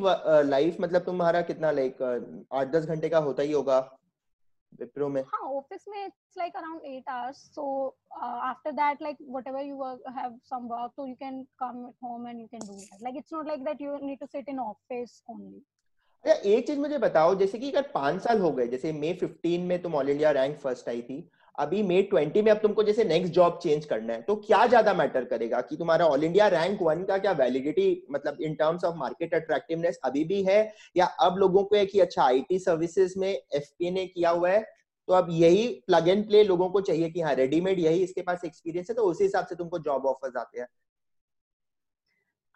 लाइफ 0.48 0.76
मतलब 0.80 1.04
तुम्हारा 1.04 1.40
कितना 1.42 1.70
लाइक 1.70 2.02
आठ 2.52 2.68
दस 2.68 2.86
घंटे 2.86 3.08
का 3.08 3.18
होता 3.18 3.42
ही 3.42 3.52
होगा। 3.52 3.80
विप्रो 4.80 5.08
में। 5.08 5.22
हाँ 5.22 5.40
ऑफ़िस 5.50 5.84
में 5.88 6.04
it's 6.04 6.38
like 6.38 6.56
around 6.56 6.80
8 6.86 7.08
hours 7.10 7.38
so 7.54 7.64
after 8.12 8.72
that 8.72 9.02
like 9.02 9.16
whatever 9.28 9.62
you 9.62 9.84
have 10.18 10.38
some 10.50 10.66
work 10.66 10.92
so 10.96 11.06
you 11.06 11.14
can 11.14 11.42
come 11.58 11.86
at 11.88 11.94
home 12.04 12.28
and 12.28 12.40
you 12.40 12.46
can 12.46 12.60
do 12.60 12.74
that. 12.74 13.02
Like 13.02 13.16
it's 13.16 13.32
not 13.32 13.46
like 13.46 13.64
that 13.64 13.80
you 13.80 13.96
need 14.02 14.18
to 14.18 14.26
sit 14.26 14.48
in 14.48 14.58
office 14.60 15.22
only 15.30 15.62
अच्छा 16.24 16.50
एक 16.50 16.66
चीज़ 16.66 16.78
मुझे 16.78 16.98
बताओ 16.98 17.34
जैसे 17.34 17.58
कि 17.58 17.70
अगर 17.70 17.82
पाँच 17.94 18.22
साल 18.22 18.40
हो 18.40 18.50
गए 18.52 18.66
जैसे 18.68 18.92
मई 18.92 19.12
15 19.22 19.66
में 19.66 19.80
तुम 19.82 19.94
ऑल 19.94 20.08
इंडिया 20.08 20.30
रैंक 20.30 20.58
फ़र्स्ट 20.58 20.88
आई 20.88 21.02
थी 21.02 21.18
अभी 21.58 21.82
मे 21.82 22.00
ट्वेंटी 22.02 22.42
में 22.42 22.50
अब 22.52 22.58
तुमको 22.58 22.82
जैसे 22.82 23.04
नेक्स्ट 23.04 23.32
जॉब 23.34 23.58
चेंज 23.62 23.84
करना 23.84 24.12
है 24.12 24.22
तो 24.22 24.36
क्या 24.36 24.66
ज़्यादा 24.66 24.94
मैटर 24.94 25.24
करेगा 25.24 25.60
कि 25.60 25.76
तुम्हारा 25.76 26.06
ऑल 26.06 26.24
इंडिया 26.24 26.48
रैंक 26.48 26.82
वन 26.82 27.02
का 27.04 27.18
क्या 27.18 27.32
वैलिडिटी 27.32 27.86
मतलब 28.10 28.40
in 28.40 28.54
terms 28.54 28.84
of 28.84 28.96
market 28.96 29.34
attractiveness 29.34 29.98
अभी 30.04 30.24
भी 30.24 30.42
है, 30.42 30.72
या 30.96 31.06
अब 31.20 31.38
लोगों 31.38 31.64
को 31.64 31.76
है 31.76 31.84
कि 31.86 32.00
अच्छा 32.00 32.22
आईटी 32.24 32.58
सर्विसेज़ 32.58 33.18
में 33.18 33.28
एफ़ 33.30 33.70
ने 33.92 34.06
किया 34.06 34.30
हुआ 34.30 34.50
है 34.50 34.60
तो 35.08 35.12
अब 35.12 35.26
यही 35.30 35.66
प्लग 35.86 36.08
एंड 36.08 36.26
प्ले 36.28 36.42
लोगों 36.44 36.68
को 36.70 36.80
चाहिए 36.80 37.10
कि 37.10 37.20
हाँ 37.20 37.34
रेडीमेड 37.34 37.78
यही 37.78 38.02
इसके 38.02 38.22
पास 38.22 38.44
एक्सपीरियंस 38.44 38.90
है 38.90 38.96
तो 38.96 39.02
उसी 39.02 39.24
हिसाब 39.24 39.46
से 39.46 39.54
तुमको 39.54 39.78
जॉब 39.78 40.06
ऑफर्स 40.06 40.36
आते 40.36 40.60
हैं। 40.60 40.66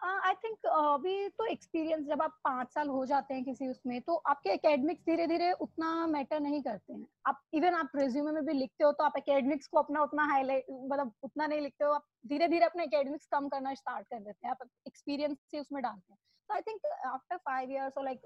आई 0.01 0.33
थिंक 0.35 0.65
अभी 0.67 1.27
तो 1.29 1.45
एक्सपीरियंस 1.45 2.05
जब 2.07 2.21
आप 2.21 2.37
पाँच 2.43 2.67
साल 2.73 2.87
हो 2.89 3.05
जाते 3.05 3.33
हैं 3.33 3.43
किसी 3.43 3.67
उसमें 3.67 3.99
तो 4.01 4.15
आपके 4.29 4.49
एकेडमिक्स 4.49 5.03
धीरे 5.05 5.27
धीरे 5.27 5.51
उतना 5.61 6.07
मैटर 6.07 6.39
नहीं 6.39 6.61
करते 6.63 6.93
हैं। 6.93 7.05
आप 7.27 7.41
इवन 7.53 7.73
आप 7.75 7.91
रेज्यूमे 7.95 8.31
में 8.31 8.45
भी 8.45 8.53
लिखते 8.53 8.83
हो 8.83 8.91
तो 8.91 9.03
आप 9.03 9.17
एकेडमिक्स 9.17 9.67
को 9.67 9.79
अपना 9.79 10.01
उतना 10.03 10.25
हाईलाइट 10.31 10.65
मतलब 10.71 11.13
उतना 11.23 11.47
नहीं 11.47 11.61
लिखते 11.61 11.85
हो, 11.85 11.91
आप 11.91 12.05
धीरे 12.27 12.47
धीरे 12.47 12.65
अपने 12.65 12.83
एकेडमिक्स 12.83 13.27
कम 13.31 13.47
करना 13.49 13.73
स्टार्ट 13.73 14.07
कर 14.07 14.19
देते 14.19 14.47
हैं, 14.47 14.51
आप 14.51 14.67
एक्सपीरियंस 14.87 15.37
से 15.51 15.59
उसमें 15.59 15.81
डालते 15.83 16.13
हैं। 16.13 16.19
तो 16.49 16.53
I 16.55 16.61
think 16.61 16.85
after 17.05 17.37
five 17.37 17.71
years 17.71 17.97
और 17.97 18.03
like 18.05 18.25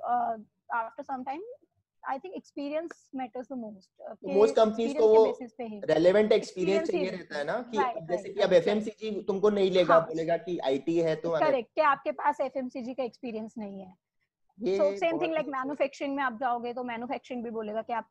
after 0.74 1.04
some 1.04 1.24
time 1.24 1.42
I 2.10 2.20
think 2.20 2.34
experience 2.36 3.10
matters 3.16 3.48
the 3.52 3.58
most 3.58 4.26
most 4.26 4.56
companies 4.56 4.98
को 4.98 5.08
वो 5.08 5.24
रेलेवेंट 5.92 6.32
एक्सपीरियंस 6.32 6.92
चाहिए 6.92 7.10
रहता 7.10 7.38
है 7.38 7.44
ना 7.44 7.58
कि 7.72 7.78
right, 7.78 8.02
जैसे 8.10 8.24
right, 8.24 8.36
कि 8.36 8.42
अब 8.42 8.54
एफएमसीजी 8.54 9.10
right. 9.12 9.28
तुमको 9.28 9.50
नहीं 9.50 9.72
लेगा 9.72 9.94
हाँ, 9.94 10.06
बोलेगा 10.08 10.38
कि 10.38 10.58
आईटी 10.66 10.98
है 10.98 11.16
तो 11.16 11.38
करेक्ट 11.40 11.70
कि 11.76 11.82
आपके 11.82 12.12
पास 12.24 12.42
एफएमसीजी 12.42 12.94
का 12.94 13.04
एक्सपीरियंस 13.04 13.54
नहीं 13.58 13.80
है। 13.80 13.94
So 14.78 14.96
same 14.98 15.22
thing 15.22 15.34
like 15.34 15.48
manufacturing 15.48 16.16
में 16.16 16.24
आप 16.24 16.38
जाओगे 16.40 16.74
तो 16.74 16.84
मैन्युफैक्चरिंग 16.84 17.44
भी 17.44 17.50
बोलेगा 17.52 17.82
कि 17.82 17.94
आप 17.94 18.10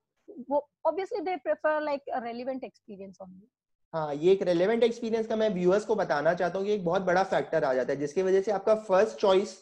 वो 0.50 0.68
obviously 0.86 1.20
they 1.20 1.36
prefer 1.36 1.80
like 1.80 2.02
relevant 2.24 2.64
experience 2.64 3.18
only 3.22 3.48
हाँ 3.94 4.14
ये 4.14 4.32
एक 4.32 4.42
रेलेवेंट 4.42 4.82
एक्सपीरियंस 4.82 5.26
का 5.26 5.36
मैं 5.36 5.48
व्यूअर्स 5.50 5.84
को 5.84 5.94
बताना 5.94 6.32
चाहता 6.34 6.58
हूँ 6.58 6.66
कि 6.66 6.72
एक 6.72 6.84
बहुत 6.84 7.02
बड़ा 7.02 7.22
फैक्टर 7.22 7.64
आ 7.64 7.72
जाता 7.74 7.92
है 7.92 7.98
जिसकी 7.98 8.22
वजह 8.22 8.40
से 8.40 8.52
आपका 8.52 8.74
फ़र्स्ट 8.74 9.16
चॉइस 9.16 9.52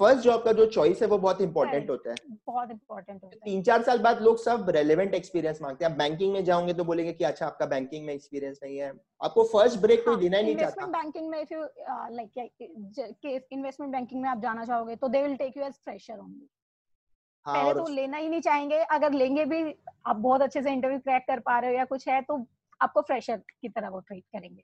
फ़र्स्ट 0.00 0.22
जॉब 0.24 0.42
का 0.44 0.52
जो 0.52 0.66
चॉइस 0.66 1.02
है 1.02 1.08
वो 1.08 1.18
बहुत 1.18 1.40
इंपॉर्टेंट 1.40 1.90
होता 1.90 2.10
है। 2.10 2.16
बहुत 2.46 2.70
इंपॉर्टेंट 2.70 3.22
होता 3.24 3.34
है। 3.34 3.40
तीन 3.44 3.62
चार 3.62 3.82
साल 3.82 3.98
बाद 3.98 4.22
लोग 4.22 4.38
सब 4.38 4.70
रेलेवेंट 4.70 5.14
एक्सपीरियंस 5.14 5.58
मांगते 5.62 5.84
हैं। 5.84 5.96
बैंकिंग 5.96 6.32
में 6.32 6.44
जाओगे 6.44 6.74
तो 6.74 6.84
बोलेंगे 6.84 7.12
कि 7.12 7.24
अच्छा 7.24 7.46
आपका 7.46 7.66
बैंकिंग 7.66 8.06
में 8.06 8.14
एक्सपीरियंस 8.14 8.60
नहीं 8.62 8.78
है। 8.78 8.92
आपको 9.20 9.44
फ़र्स्ट 9.44 9.78
ब्रेक 9.78 10.04
कोई 10.04 10.16
देना 10.16 10.38
ही 10.38 10.44
नहीं 10.44 10.56
चाहता। 10.56 10.86
बैंकिंग 10.86 11.28
में 11.28 11.40
if 11.40 11.54
you 11.54 11.60
like 12.16 13.46
investment 13.52 13.92
banking 13.92 14.22
में 14.22 14.28
आप 14.28 14.40
जाना 14.40 14.64
चाहोगे 14.64 14.96
तो 14.96 15.08
they 15.08 15.22
will 15.22 15.36
take 15.36 15.56
you 15.56 15.64
as 15.64 15.74
fresher 15.74 16.18
only 16.18 16.48
पहले 17.46 17.74
तो 17.74 17.86
लेना 17.88 18.16
ही 18.16 18.28
नहीं 18.28 18.40
चाहेंगे। 18.40 18.78
अगर 18.90 19.12
लेंगे 19.12 19.44
भी 19.44 19.62
आप 20.06 20.16
बहुत 20.16 20.42
अच्छे 20.42 20.62
से 20.62 20.72
इंटरव्यू 20.72 20.98
क्रैक 20.98 21.24
कर 21.26 21.40
पा 21.40 21.58
रहे 21.58 21.70
हो 21.70 21.76
या 21.76 21.84
कुछ 21.84 22.08
है 22.08 22.20
तो 22.22 22.44
आपको 22.82 23.00
फ्रेशर 23.02 23.36
की 23.36 23.68
तरह 23.68 23.88
वो 23.88 24.00
ट्रीट 24.00 24.24
करेंगे। 24.26 24.62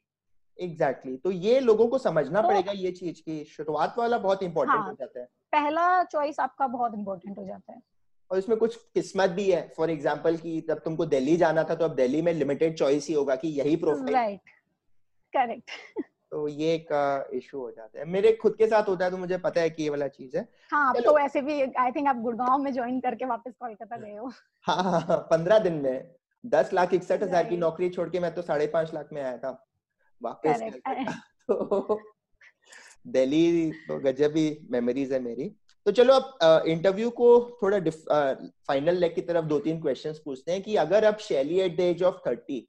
Exactly 0.59 1.13
exactly. 1.13 1.23
तो 1.25 1.31
ये 1.31 1.61
लोगों 1.61 1.87
को 1.89 1.99
समझना 1.99 2.43
तो, 2.43 2.49
पड़ेगा 2.49 2.73
ये 2.73 2.91
चीज़ 2.93 3.21
की 3.23 3.45
शुरुआत 3.47 3.95
वाला 3.99 4.19
बहुत 4.19 4.43
इंपॉर्टेंट 4.43 4.79
हाँ, 4.79 4.89
हो 4.89 4.97
जाता 5.01 5.21
है। 5.21 5.27
पहला 5.53 6.03
चॉइस 6.05 6.41
आपका 6.41 6.67
बहुत 6.69 6.95
इंपॉर्टेंट 6.95 7.39
हो 7.39 7.45
जाता 7.47 7.73
है। 7.73 7.81
और 8.31 8.39
इसमें 8.39 8.59
कुछ 8.59 8.77
किस्मत 8.95 9.31
भी 9.31 9.51
है। 9.51 9.61
फॉर 9.77 9.91
एग्ज़ाम्पल 9.91 10.37
की 10.37 10.61
जब 10.69 10.83
तुमको 10.85 11.07
दिल्ली 11.07 11.37
जाना 11.37 11.65
था 11.65 11.75
तो 11.75 11.85
अब 11.85 11.95
दिल्ली 11.95 12.23
में 12.23 12.33
लिमिटेड 12.35 12.77
चॉइस 12.79 13.09
ही 13.09 13.15
होगा 13.15 13.37
कि 13.37 13.49
यही 13.51 13.77
प्रोफ़ाइल 13.77 14.15
राइट 14.15 14.51
करेक्ट 15.33 15.71
तो 16.31 16.47
ये 16.49 16.75
एक 16.75 16.89
इशू 17.35 17.59
हो 17.59 17.71
जाता 17.71 17.99
है। 17.99 18.05
मेरे 18.07 18.33
खुद 18.33 18.57
के 18.57 18.67
साथ 18.67 18.89
होता 18.89 19.05
है 19.05 19.11
तो 19.11 19.17
मुझे 19.17 19.37
पता 19.39 19.61
है 19.61 19.71
कि 19.71 19.83
ये 19.83 19.91
वाला 19.91 20.09
चीज़ 20.09 20.37
है। 20.37 20.47
हाँ 20.73 20.95
तो 20.95 21.19
ऐसे 21.19 21.43
भी 21.43 21.61
आई 21.63 21.93
थिंक 21.93 22.09
आप 22.09 22.17
गुड़गांव 22.23 22.59
में 22.59 22.73
ज्वाइन 22.73 23.01
करके 23.01 23.25
वापस 23.25 23.53
कोलकाता 23.61 23.97
गए 23.97 24.17
हो। 24.17 24.31
हाँ 24.65 24.83
हाँ, 24.83 25.01
हाँ 25.01 25.17
पंद्रह 25.31 25.59
दिन 25.59 25.75
में। 25.75 26.15
दस 26.45 26.73
लाख 26.73 26.95
इकसठ 26.95 27.23
हज़ार 27.23 27.45
की 27.45 27.57
नौकरी 27.57 27.89
छोड़ 27.91 28.09
के 28.11 28.21
मैं 28.21 28.35
तो 28.35 28.43
साढ़े 28.43 28.67
पाँच 28.67 28.95
लाख 28.95 29.09
में 29.13 29.23
आया 29.23 29.37
था। 29.39 29.51
वापस 30.21 30.63
तो 31.51 32.01
दिल्ली 33.07 33.71
तो 33.89 33.99
गजब 34.01 34.37
ही 34.37 34.47
मेमोरीज 34.71 35.13
है 35.13 35.19
मेरी। 35.21 35.49
तो 35.87 35.93
चलो 35.93 36.15
अब 36.15 36.67
इंटरव्यू 36.67 37.11
को 37.11 37.29
थोड़ा 37.63 37.79
फाइनल 38.69 38.97
लेग 38.97 39.15
की 39.15 39.21
तरफ़ 39.23 39.45
दो 39.45 39.59
तीन 39.59 39.81
क्वेश्चंस 39.81 40.19
पूछते 40.25 40.53
हैं 40.53 40.63
कि 40.63 40.77
अगर 40.77 41.05
अब 41.05 41.17
Shaily 41.19 41.61
at 41.61 41.77
the 41.77 41.81
age 41.81 42.03
of 42.03 42.17
thirty 42.27 42.67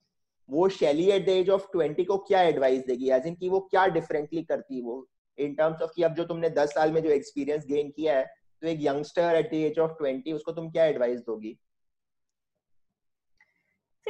वो 0.50 0.68
Shaily 0.70 1.10
at 1.12 1.26
the 1.26 1.30
age 1.30 1.50
of 1.50 1.66
twenty 1.72 2.04
को 2.04 2.18
क्या 2.18 2.42
एडवाइस 2.42 2.86
देगी? 2.86 3.10
एज 3.10 3.28
इन 3.28 3.36
की 3.36 3.50
वो 3.50 3.60
क्या 3.72 3.86
डिफरेंटली 3.88 4.44
करती 4.44 4.82
वो? 4.82 5.06
इन 5.38 5.54
टर्म्स 5.56 5.82
ऑफ़ 5.82 5.92
कि 5.96 6.04
अब 6.04 6.14
जो 6.14 6.24
तुमने 6.26 6.50
दस 6.50 6.74
साल 6.74 6.92
में 6.92 7.02
जो 7.04 7.10
एक्सपीरियंस 7.10 7.66
गेन 7.66 7.90
किया 7.90 8.18
है 8.18 8.26
तो 8.62 8.68
एक 8.68 8.80
youngster 8.82 9.36
at 9.36 9.52
the 9.52 9.54
age 9.56 9.80
of 9.80 9.92
twenty 9.98 10.34
उसको 10.34 10.52
तुम 10.52 10.70
क्या 10.72 10.86
एडवाइस 10.86 11.20
दोगी? 11.20 11.58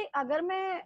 See, 0.00 0.10
अगर 0.14 0.42
मैं 0.42 0.82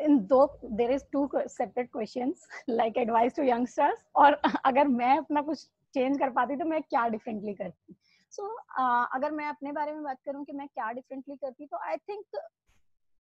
इन 0.00 0.18
दो 0.18 0.58
there 0.64 0.90
is 0.90 1.04
two 1.12 1.30
separate 1.36 1.92
questions 1.92 2.48
like 2.68 2.96
advice 2.96 3.36
to 3.36 3.42
youngsters 3.42 4.06
और 4.16 4.34
अगर 4.64 4.88
मैं 4.88 5.18
अपना 5.18 5.42
कुछ 5.42 5.64
चेंज 5.94 6.18
कर 6.18 6.30
पाती 6.30 6.56
तो 6.56 6.64
मैं 6.64 6.82
क्या 6.82 7.08
डिफरेंटली 7.08 7.54
करती? 7.54 7.96
सो 8.30 8.42
so, 8.42 8.50
uh, 8.58 9.06
अगर 9.14 9.30
मैं 9.30 9.46
अपने 9.46 9.72
बारे 9.72 9.92
में 9.92 10.02
बात 10.02 10.18
करूँ 10.24 10.44
कि 10.44 10.52
मैं 10.52 10.68
क्या 10.68 10.92
डिफरेंटली 10.92 11.36
करती 11.36 11.66
तो 11.66 11.76
आई 11.76 11.96
थिंक 11.96 12.24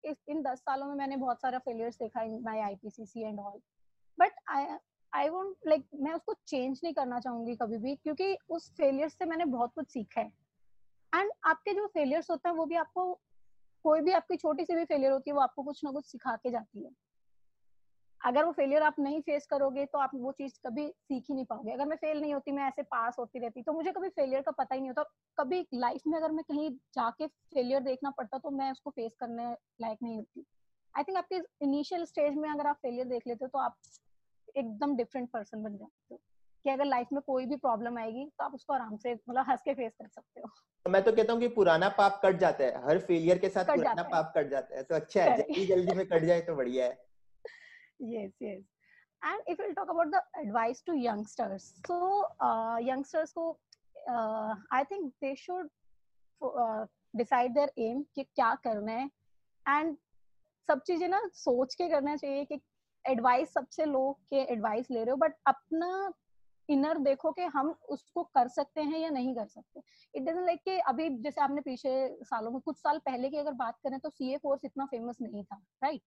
इस 0.05 0.17
इन 0.29 0.41
दस 0.41 0.59
सालों 0.59 0.87
में 0.87 0.95
मैंने 0.95 1.15
बहुत 1.15 1.41
सारा 1.41 1.59
फेलियर्स 1.59 1.95
देखा 1.95 2.21
in 2.21 2.39
my 2.43 2.59
I 2.59 2.75
P 2.75 2.89
C 2.89 3.05
C 3.05 3.23
and 3.23 3.39
all 3.39 3.59
but 4.19 4.31
I 4.49 4.65
I 5.13 5.29
like 5.67 5.85
मैं 5.95 6.13
उसको 6.13 6.33
चेंज 6.33 6.81
नहीं 6.83 6.93
करना 6.93 7.19
चाहूँगी 7.19 7.55
कभी 7.55 7.77
भी 7.77 7.95
क्योंकि 7.95 8.37
उस 8.49 8.71
फेलियर 8.71 9.09
से 9.09 9.25
मैंने 9.25 9.45
बहुत 9.45 9.71
कुछ 9.75 9.89
सीखा 9.89 10.21
है। 10.21 10.33
एंड 11.15 11.31
आपके 11.45 11.73
जो 11.73 11.87
फेलियर्स 11.87 12.31
होते 12.31 12.49
हैं 12.49 12.55
वो 12.55 12.65
भी 12.65 12.75
आपको 12.75 13.19
कोई 13.85 14.01
भी 14.01 14.11
आपकी 14.13 14.35
छोटी 14.37 14.65
सी 14.65 14.75
भी 14.75 14.85
फेलियर 14.85 15.11
होती 15.11 15.29
है, 15.29 15.35
वो 15.35 15.41
आपको 15.41 15.63
कुछ 15.63 15.83
ना 15.83 15.91
कुछ 15.91 16.05
सिखा 16.05 16.35
के 16.35 16.51
जाती 16.51 16.83
है। 16.83 16.91
अगर 18.21 18.45
वो 18.45 18.51
फेलियर 18.51 18.83
आप 18.83 18.95
नहीं 18.99 19.19
फेस 19.21 19.45
करोगे 19.45 19.85
तो 19.85 19.97
आप 19.99 20.11
वो 20.15 20.31
चीज़ 20.31 20.53
कभी 20.65 20.87
सीख 20.87 21.25
ही 21.29 21.35
नहीं 21.35 21.45
पाओगे। 21.45 21.71
अगर 21.71 21.85
मैं 21.85 21.95
फेल 21.95 22.21
नहीं 22.21 22.33
होती, 22.33 22.51
मैं 22.51 22.63
ऐसे 22.63 22.83
पास 22.83 23.15
होती 23.19 23.39
रहती 23.39 23.61
तो 23.61 23.73
मुझे 23.73 23.91
कभी 23.91 24.09
फेलियर 24.09 24.41
का 24.41 24.51
पता 24.53 24.75
ही 24.75 24.81
नहीं 24.81 24.89
होता। 24.89 25.03
कभी 25.37 25.65
लाइफ 25.73 26.07
में 26.07 26.17
अगर 26.17 26.31
मैं 26.31 26.43
कहीं 26.43 26.69
जाके 26.95 27.27
फेलियर 27.27 27.81
देखना 27.83 28.09
पड़ता 28.11 28.37
तो 28.37 28.49
मैं 28.51 28.71
उसको 28.71 28.89
फेस 28.91 29.15
करने 29.19 29.51
लायक 29.81 29.97
नहीं 30.03 30.15
होती। 30.15 30.45
आई 30.93 31.03
थिंक 31.03 31.17
आपके 31.17 31.41
इनिशियल 31.61 32.05
स्टेज 32.05 32.37
में 32.37 32.49
अगर 32.49 32.67
आप 32.67 32.75
फेलियर 32.75 33.07
देख 33.07 33.27
लेते 33.27 33.45
हो 33.45 33.49
तो 33.49 33.59
आप 33.59 33.77
एकदम 34.55 34.95
डिफरेंट 34.95 35.29
पर्सन 35.29 35.63
बन 35.63 35.77
जाते 35.77 36.13
हो। 36.13 36.19
कि 36.65 36.71
अगर 36.71 36.85
लाइफ 36.85 37.07
में 37.13 37.21
कोई 37.21 37.45
भी 37.45 37.55
प्रॉब्लम 37.55 37.97
आएगी 37.97 38.25
तो 38.25 38.43
आप 38.43 38.53
उसको 38.53 38.73
आराम 38.73 38.95
से 38.97 39.13
मतलब 39.13 39.45
हंस 39.49 39.61
के 39.65 39.73
फेस 39.73 39.93
कर 40.01 40.07
सकते 40.07 40.41
हो। 40.41 40.47
तो 40.85 40.91
मैं 40.91 41.03
तो 41.03 41.11
कहता 41.11 41.33
हूँ 41.33 41.41
कि 41.41 41.47
पुराना 41.47 41.89
पाप 41.89 42.21
कट 42.23 42.37
जाता 42.37 42.63
है। 42.63 42.85
हर 42.85 42.99
फेलियर 42.99 43.37
के 43.37 43.49
साथ 43.49 43.65
पुराना 43.65 44.03
पाप 44.03 44.33
कट 44.37 44.49
जाता 44.49 44.77
है। 44.77 44.83
तो 44.83 44.95
अच्छा 44.95 45.23
है 45.23 45.37
जल्दी 45.37 45.65
जल्दी 45.65 45.93
में 45.93 46.05
कट 46.07 46.23
जाए 46.23 46.41
तो 46.41 46.55
बढ़िया 46.55 46.85
है। 46.85 47.03
Yes 48.13 48.31
yes. 48.41 48.63
And 49.21 49.51
if 49.51 49.59
we'll 49.59 49.75
talk 49.75 49.91
about 49.93 50.09
the 50.15 50.21
advice 50.41 50.81
to 50.87 50.95
youngsters 51.03 51.67
so 51.87 51.99
uh, 52.47 52.77
youngsters 52.87 53.31
को 53.37 53.45
uh, 54.13 54.55
i 54.71 54.81
think 54.83 55.13
they 55.23 55.31
should 55.35 55.69
uh, 56.41 56.81
decide 57.21 57.55
their 57.59 57.69
aim 57.79 58.03
कि 58.15 58.23
क्या 58.23 58.53
करना 58.55 58.91
है। 58.91 59.09
And 59.67 59.95
सब 60.69 60.81
चीज़ें 60.81 61.07
ना 61.07 61.21
सोच 61.33 61.75
के 61.75 61.89
करना 61.89 62.15
चाहिए 62.15 62.45
कि 62.45 62.61
एडवाइस 63.07 63.53
सबसे 63.53 63.85
लो 63.85 64.11
के 64.29 64.43
एडवाइस 64.53 64.91
ले 64.91 64.99
रहे 64.99 65.11
हो 65.11 65.17
बट 65.17 65.33
अपना 65.47 66.13
इनर 66.69 66.97
देखो 66.99 67.31
कि 67.31 67.41
हम 67.53 67.73
उसको 67.89 68.23
कर 68.25 68.47
सकते 68.47 68.81
हैं 68.81 68.99
या 68.99 69.09
नहीं 69.09 69.35
कर 69.35 69.45
सकते। 69.47 69.81
इट 70.13 70.23
डजंट 70.23 70.45
लाइक 70.45 70.61
कि 70.63 70.77
अभी 70.89 71.09
जैसे 71.19 71.41
आपने 71.41 71.61
पीछे 71.61 71.93
सालों 72.23 72.51
में 72.51 72.59
कुछ 72.61 72.77
साल 72.77 72.99
पहले 73.05 73.29
की 73.29 73.37
अगर 73.37 73.53
बात 73.55 73.79
करें 73.83 73.99
तो 73.99 74.09
सीए 74.09 74.37
कोर्स 74.37 74.65
इतना 74.65 74.85
फ़ेमस 74.85 75.17
नहीं 75.21 75.43
था 75.43 75.61
राइट 75.83 76.01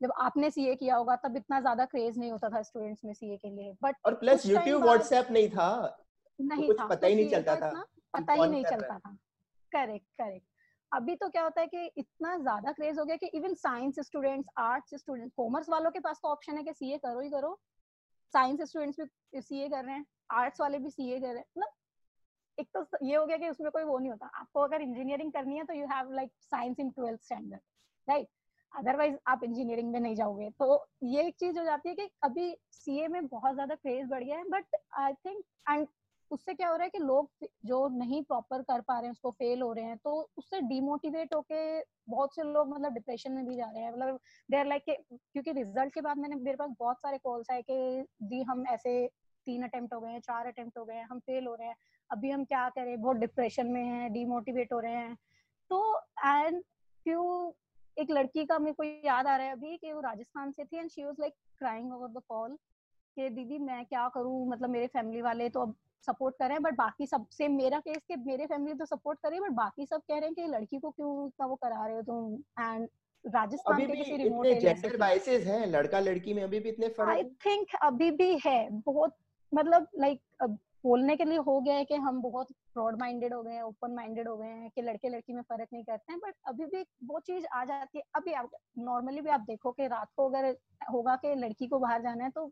जब 0.00 0.12
आपने 0.18 0.50
सीए 0.50 0.74
किया 0.74 0.96
होगा 0.96 1.16
तब 1.16 1.36
इतना 1.36 1.60
ज़्यादा 1.60 1.84
क्रेज 1.86 2.18
नहीं 2.18 2.30
होता 2.30 2.48
था 2.48 2.62
स्टूडेंट्स 2.62 3.04
में 3.04 3.12
सीए 3.14 3.36
के 3.36 3.50
लिए। 3.50 3.72
बट 3.82 3.96
और 4.06 4.14
प्लस 4.14 4.46
यूट्यूब 4.46 4.82
व्हाट्सएप 4.82 5.30
नहीं 5.30 5.48
था। 5.48 5.98
नहीं 6.38 6.68
तो 6.68 6.74
था। 6.74 6.86
पता 6.86 7.06
ही 7.06 7.14
नहीं 7.14 7.28
चलता 7.30 7.54
था 7.56 7.84
पता 8.14 8.32
ही 8.32 8.48
नहीं 8.48 8.64
चलता 8.64 8.98
था। 8.98 9.16
करेक्ट 9.72 10.06
करेक्ट 10.18 10.46
अभी 10.92 11.14
तो 11.16 11.28
क्या 11.28 11.42
होता 11.42 11.60
है 11.60 11.66
कि 11.66 11.84
इतना 11.96 12.36
ज़्यादा 12.38 12.72
क्रेज 12.72 12.98
हो 12.98 13.04
गया 13.04 13.16
कि 13.16 13.26
even 13.34 13.54
science 13.56 14.00
students 14.00 14.48
arts 14.58 14.94
students 14.94 15.34
commerce 15.36 15.68
वालों 15.68 15.90
के 15.90 16.00
पास 16.00 16.18
तो 16.22 16.28
ऑप्शन 16.28 16.56
है 16.56 16.64
कि 16.64 16.72
सीए 16.72 16.98
करो 16.98 17.20
ही 17.20 17.30
करो। 17.30 17.58
साइंस 18.34 18.60
स्टूडेंट्स 18.70 19.00
भी 19.00 19.40
सीए 19.40 19.68
कर 19.68 19.84
रहे 19.84 19.94
हैं, 19.94 20.04
आर्ट्स 20.32 20.60
वाले 20.60 20.78
भी 20.78 20.90
सीए 20.90 21.18
कर 21.20 21.26
रहे 21.26 21.36
हैं। 21.36 21.44
मतलब 21.56 21.74
एक 22.58 22.68
तो 22.76 23.06
ये 23.06 23.16
हो 23.16 23.24
गया 23.26 23.36
कि 23.36 23.48
उसमें 23.48 23.70
कोई 23.70 23.84
वो 23.84 23.98
नहीं 23.98 24.10
होता। 24.10 24.26
आपको 24.34 24.60
अगर 24.60 24.82
इंजीनियरिंग 24.82 25.32
करनी 25.32 25.56
है 25.56 25.64
तो 25.64 25.74
you 25.74 25.86
have 25.88 26.12
like 26.12 26.30
science 26.42 26.80
in 26.80 26.90
twelfth 26.90 27.22
standard 27.22 27.60
right 28.08 28.28
otherwise 28.72 29.16
आप 29.28 29.42
इंजीनियरिंग 29.44 29.90
में 29.92 29.98
नहीं 30.00 30.14
जाओगे। 30.14 30.48
तो 30.50 30.86
ये 31.04 31.26
एक 31.26 31.34
चीज़ 31.40 31.58
हो 31.58 31.64
जाती 31.64 31.88
है 31.88 31.94
कि 31.94 32.08
अभी 32.24 32.54
सी 32.72 32.98
ए 33.00 33.08
में 33.08 33.26
बहुत 33.26 33.54
ज़्यादा 33.54 33.74
क्रेज 33.74 34.06
बढ़ 34.10 34.24
गया 34.24 34.36
है 34.36 34.44
बट 34.50 34.76
आई 34.98 35.12
थिंक 35.14 35.44
एंड 35.70 35.86
उससे 36.32 36.54
क्या 36.54 36.68
हो 36.68 36.76
रहा 36.76 36.84
है 36.84 36.90
कि 36.90 36.98
लोग 36.98 37.46
जो 37.66 37.86
नहीं 37.94 38.22
प्रॉपर 38.24 38.62
कर 38.62 38.80
पा 38.80 38.94
रहे 38.94 39.04
हैं, 39.04 39.12
उसको 39.12 39.30
फेल 39.30 39.62
हो 39.62 39.72
रहे 39.72 39.84
हैं 39.84 39.96
तो 39.96 40.12
उससे 40.38 40.60
डिमोटिवेट 40.62 41.34
होके 41.34 41.80
बहुत 42.08 42.34
से 42.34 42.42
लोग 42.44 42.68
मतलब 42.68 42.94
डिप्रेशन 42.94 43.32
में 43.32 43.44
भी 43.46 43.56
जा 43.56 43.70
रहे 43.70 43.82
हैं। 43.82 43.92
मतलब 43.92 44.18
देर 44.48 44.66
लाइक 44.66 44.84
क्योंकि 45.12 45.52
रिज़ल्ट 45.52 45.94
के 45.94 46.00
बाद 46.00 46.18
मैंने, 46.18 46.36
मेरे 46.36 46.56
पास 46.56 46.70
बहुत 46.78 46.96
सारे 46.96 47.18
कॉल्स 47.18 47.50
आए 47.50 47.62
कि 47.62 48.06
जी 48.22 48.42
हम 48.42 48.64
ऐसे 48.68 49.06
तीन 49.46 49.62
अटेम्प्ट 49.62 49.94
हो 49.94 50.00
गए 50.00 50.10
हैं, 50.10 50.20
चार 50.20 50.46
अटेम्प्ट 50.46 50.78
हो 50.78 50.84
गए 50.84 50.94
हैं, 50.94 51.06
हम 51.06 51.18
फेल 51.20 51.46
हो 51.46 51.54
रहे 51.54 51.68
हैं, 51.68 51.76
अभी 52.10 52.30
हम 52.30 52.44
क्या 52.44 52.68
करें? 52.68 53.00
बहुत 53.02 53.16
डिप्रेशन 53.16 53.66
में 53.66 53.82
हैं 53.84 54.12
डिमोटिवेट 54.12 54.72
हो 54.72 54.78
रहे 54.80 54.92
हैं। 54.92 55.16
तो 55.70 55.98
एंड 56.26 56.62
फ्यू 57.06 57.54
एक 57.96 58.10
लड़की 58.10 58.44
का 58.46 58.58
मेरे 58.58 58.72
को 58.72 58.84
याद 59.06 59.26
आ 59.26 59.36
रहा 59.36 59.46
है 59.46 59.52
अभी 59.52 59.76
कि 59.76 59.92
वो 59.92 60.00
राजस्थान 60.00 60.50
से 60.52 60.64
थी 60.64 60.78
and 60.78 60.90
she 60.90 61.04
was 61.04 61.16
like 61.20 61.34
crying 61.58 61.92
over 61.92 62.08
the 62.10 62.22
call 62.28 62.56
कि 63.16 63.28
दीदी 63.30 63.58
मैं 63.60 63.84
क्या 63.86 64.08
करूँ? 64.08 64.46
मतलब 64.48 64.70
मेरे 64.70 64.86
फैमिली 64.86 65.22
वाले 65.22 65.48
तो 65.48 65.60
अब 65.60 65.74
सपोर्ट 66.06 66.34
कर 66.38 66.44
रहे 66.44 66.54
हैं 66.54 66.62
बट 66.62 66.76
बाकी 66.76 67.06
सबसे 67.06 67.48
मेरा 67.48 67.78
केस 67.78 68.02
के 68.08 68.16
मेरे 68.16 68.46
फैमिली 68.46 68.74
तो 68.74 68.84
सपोर्ट 68.84 69.18
कर 69.22 69.30
रही 69.30 69.38
है 69.38 69.48
बट 69.48 69.56
बाकी 69.56 69.86
सब 69.86 70.00
कह 70.00 70.18
रहे 70.18 70.26
हैं 70.26 70.34
कि 70.34 70.46
लड़की 70.46 70.78
को 70.78 70.90
क्यों 70.90 71.26
इतना 71.26 71.46
वो 71.46 71.54
करा 71.54 71.86
रहे 71.86 71.96
हो 71.96 72.02
तुम? 72.02 72.34
एंड 72.64 72.88
राजस्थान 73.24 73.86
के 73.86 73.94
किसी 73.94 74.16
रिमोट 74.16 74.46
जेंडर 74.46 74.96
बाइसेस 74.96 75.46
हैं 75.46 75.66
लड़का 75.66 76.00
लड़की 76.00 76.34
में 76.34 76.42
अभी 76.42 76.60
भी 76.60 76.68
इतने 76.68 76.88
फ़र्क 76.88 77.08
आई 77.08 77.24
थिंक 77.24 77.66
अभी 77.82 78.10
भी 78.10 78.38
है 78.46 78.70
बहुत 78.70 79.16
मतलब 79.54 79.86
लाइक 79.98 80.20
like, 80.42 80.56
बोलने 80.84 81.16
के 81.16 81.24
लिए 81.24 81.38
हो 81.38 81.60
गया 81.60 81.74
है 81.74 81.84
कि 81.84 81.94
हम 81.94 82.20
बहुत 82.22 82.46
ब्रॉड 82.52 83.00
माइंडेड 83.00 83.34
हो 83.34 83.42
गए 83.42 83.52
हैं 83.52 83.62
ओपन 83.62 83.94
माइंडेड 83.94 84.28
हो 84.28 84.36
गए 84.36 84.46
हैं 84.46 84.70
कि 84.74 84.82
लड़के 84.82 85.08
लड़की 85.08 85.32
में 85.32 85.42
फ़र्क 85.42 85.68
नहीं 85.72 85.84
करते 85.84 86.12
हैं 86.12 86.20
बट 86.20 86.34
अभी 86.46 86.64
भी 86.64 86.82
वो 87.04 87.20
चीज़ 87.20 87.46
आ 87.46 87.64
जाती 87.64 87.98
है। 87.98 88.04
अभी 88.14 88.32
आप 88.32 88.50
नॉर्मली 88.78 89.20
भी 89.20 89.30
आप 89.30 89.40
देखो 89.40 89.72
कि 89.72 89.86
रात 89.86 90.08
को 90.16 90.28
अगर 90.30 90.56
होगा 90.92 91.16
कि 91.16 91.34
लड़की 91.34 91.66
को 91.66 91.78
बाहर 91.78 92.02
जाना 92.02 92.24
है 92.24 92.30
तो 92.30 92.50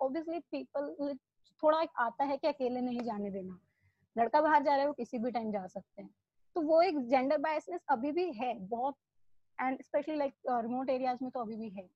ऑब्वियसली 0.00 0.38
पीपल 0.38 1.14
थोड़ा 1.62 1.80
एक 1.82 1.90
आता 1.98 2.24
है 2.24 2.36
कि 2.36 2.48
अकेले 2.48 2.80
नहीं 2.80 3.00
जाने 3.00 3.30
देना। 3.30 3.58
लड़का 4.16 4.40
बाहर 4.40 4.62
जा 4.62 4.70
रहा 4.70 4.80
है 4.80 4.86
वो 4.86 4.92
किसी 4.92 5.18
भी 5.18 5.30
टाइम 5.30 5.50
जा 5.52 5.66
सकते 5.66 6.02
हैं। 6.02 6.10
तो 6.56 6.60
वो 6.60 6.80
एक 6.82 6.98
जेंडर 7.08 7.38
बायसनेस 7.38 7.80
अभी 7.90 8.12
भी 8.12 8.30
है 8.32 8.54
बहुत 8.68 8.96
and 9.58 9.82
specially 9.82 10.16
like 10.16 10.34
remote 10.48 10.90
areas 10.90 11.18
में 11.22 11.30
तो 11.30 11.40
अभी 11.40 11.56
भी 11.56 11.68
है। 11.68 11.88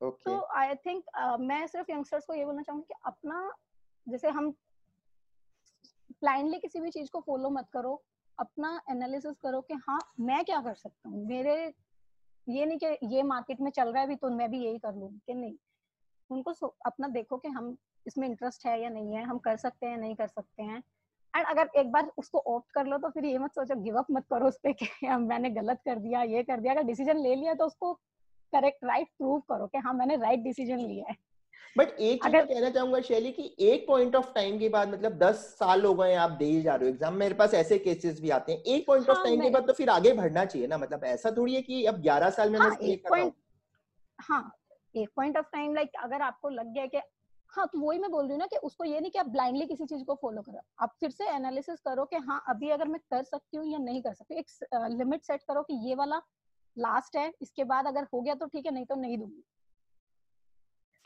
तो 0.00 0.40
आई 0.56 0.74
थिंक 0.74 1.04
मैं 1.40 1.66
सिर्फ़ 1.66 1.90
यंगस्टर्स 1.90 2.24
को 2.26 2.34
ये 2.34 2.44
बोलना 2.44 2.62
चाहूँगी 2.62 2.86
कि 2.88 3.00
अपना 3.06 3.50
जैसे 4.06 4.28
हम 4.28 4.50
ब्लाइंडली 6.20 6.58
किसी 6.58 6.80
भी 6.80 6.90
चीज़ 6.90 7.10
को 7.10 7.20
फॉलो 7.20 7.50
मत 7.50 7.68
करो 7.72 8.02
अपना 8.38 8.80
एनालिसिस 8.90 9.36
करो 9.36 9.60
कि 9.60 9.74
हाँ 9.74 9.98
मैं 10.20 10.44
क्या 10.44 10.60
कर 10.60 10.74
सकता 10.74 11.08
हूँ? 11.08 11.26
मेरे 11.26 11.54
ये 12.46 12.66
नहीं 12.66 12.78
कि 12.78 13.14
ये 13.14 13.22
मार्केट 13.22 13.60
में 13.60 13.70
चल 13.70 13.92
रहा 13.92 14.02
है 14.02 14.08
भी 14.08 14.16
तो 14.16 14.30
मैं 14.30 14.50
भी 14.50 14.64
यही 14.64 14.78
कर 14.78 14.94
लू 14.94 15.08
कि 15.26 15.34
नहीं। 15.34 15.54
उनको 16.30 16.66
अपना 16.86 17.08
देखो 17.08 17.36
कि 17.36 17.48
हम 17.48 17.76
इसमें 18.06 18.28
इंटरेस्ट 18.28 18.66
है 18.66 18.80
या 18.82 18.88
नहीं 18.88 19.14
है 19.14 19.24
हम 19.24 19.38
कर 19.38 19.56
सकते 19.56 19.86
हैं 19.86 19.96
नहीं 19.96 20.14
कर 20.16 20.26
सकते 20.26 20.62
हैं। 20.62 20.82
एंड 21.34 21.46
अगर 21.46 21.70
एक 21.76 21.92
बार 21.92 22.10
उसको 22.18 22.38
ऑप्ट 22.38 22.72
कर 22.72 22.86
लो 22.86 22.98
तो 22.98 23.08
फिर 23.10 23.24
ये 23.24 23.38
मत 23.38 23.54
सोचो 23.54 23.74
गिव 23.74 23.98
अप 23.98 24.06
मत 24.10 24.24
करो 24.30 24.48
उस 24.48 24.58
पे 24.62 24.72
कि 24.72 24.86
हाँ, 25.06 25.18
मैंने 25.18 25.50
गलत 25.50 25.80
कर 25.84 25.98
दिया 25.98 26.22
ये 26.22 26.42
कर 26.42 26.60
दिया। 26.60 26.72
अगर 26.72 26.82
डिसीज़न 26.82 27.18
ले 27.18 27.34
लिया 27.34 27.54
तो 27.54 27.66
उसको 27.66 27.92
करेक्ट 28.52 28.84
राइट 28.84 29.08
प्रूव 29.18 29.40
करो 29.40 29.66
कि 29.66 29.78
हाँ 29.78 29.92
मैंने 29.92 30.16
राइट 30.16 30.40
डिसीज़न 30.40 30.78
लिया 30.78 31.04
है। 31.08 31.16
बट 31.76 31.88
एक 31.88 32.22
चीज़ 32.24 32.34
कहना 32.34 32.70
चाहूँगा 32.70 33.00
शैली 33.00 33.30
कि 33.32 33.54
एक 33.60 33.86
पॉइंट 33.88 34.16
ऑफ़ 34.16 34.32
टाइम 34.34 34.58
के 34.58 34.68
बाद 34.68 34.88
मतलब 34.88 35.18
दस 35.18 35.36
साल 35.58 35.84
हो 35.84 35.94
गए 35.94 36.14
आप 36.14 36.30
दे 36.30 36.60
जा 36.62 36.74
रहे 36.74 36.88
हो। 36.88 36.94
एग्ज़ाम 36.94 37.14
मेरे 37.14 37.34
पास 37.34 37.54
ऐसे 37.54 37.78
केसेस 37.78 38.20
भी 38.20 38.30
आते 38.30 38.52
हैं। 38.52 38.62
एक 38.62 38.86
पॉइंट 38.86 39.10
ऑफ़ 39.10 39.18
टाइम 39.24 39.40
के 39.40 39.50
बाद 39.50 39.66
तो 39.66 39.72
फिर 39.72 39.90
आगे 39.90 40.12
बढ़ना 40.12 40.44
चाहिए 40.44 40.66
ना। 40.66 40.78
मतलब 40.78 41.04
ऐसा 41.04 41.30
थोड़ी 41.30 41.54
है 41.54 41.62
कि 41.62 41.84
अब 41.84 42.00
ग्यारह 42.02 42.30
साल 42.30 42.50
में 42.50 42.58
हाँ 42.60 42.76
एक 42.76 43.08
पॉइंट 43.08 43.34
हाँ 44.18 44.57
एक 44.94 45.08
पॉइंट 45.16 45.38
ऑफ़ 45.38 45.46
टाइम 45.52 45.74
लाइक 45.74 45.90
अगर 46.02 46.22
आपको 46.22 46.48
लग 46.48 46.72
गया 46.74 46.86
कि 46.86 47.00
हाँ 47.52 47.66
तो 47.66 47.78
वही 47.80 47.98
मैं 47.98 48.10
बोल 48.10 48.22
रही 48.22 48.32
हूँ 48.32 48.38
ना 48.38 48.46
कि 48.46 48.56
उसको 48.56 48.84
ये 48.84 49.00
नहीं 49.00 49.10
कि 49.10 49.18
आप 49.18 49.26
ब्लाइंडली 49.26 49.66
किसी 49.66 49.84
चीज़ 49.84 50.04
को 50.04 50.14
फॉलो 50.14 50.42
करो। 50.42 50.60
आप 50.80 50.94
फिर 51.00 51.10
से 51.10 51.28
एनालिसिस 51.28 51.80
करो 51.80 52.04
कि 52.04 52.16
हाँ 52.16 52.42
अभी 52.48 52.70
अगर 52.70 52.88
मैं 52.88 53.00
कर 53.10 53.22
सकती 53.22 53.56
हूँ 53.56 53.66
या 53.66 53.78
नहीं 53.78 54.02
कर 54.02 54.14
सकती 54.14 54.34
एक 54.34 54.46
लिमिट 54.98 55.22
सेट 55.22 55.42
करो 55.42 55.62
कि 55.62 55.74
ये 55.88 55.94
वाला 55.94 56.20
लास्ट 56.76 57.16
है 57.16 57.32
इसके 57.42 57.64
बाद 57.64 57.86
अगर 57.86 58.06
हो 58.14 58.20
गया 58.20 58.34
तो 58.34 58.46
ठीक 58.46 58.66
है 58.66 58.72
नहीं 58.72 58.84
तो 58.84 58.94
नहीं 58.94 59.18
दूँगी। 59.18 59.44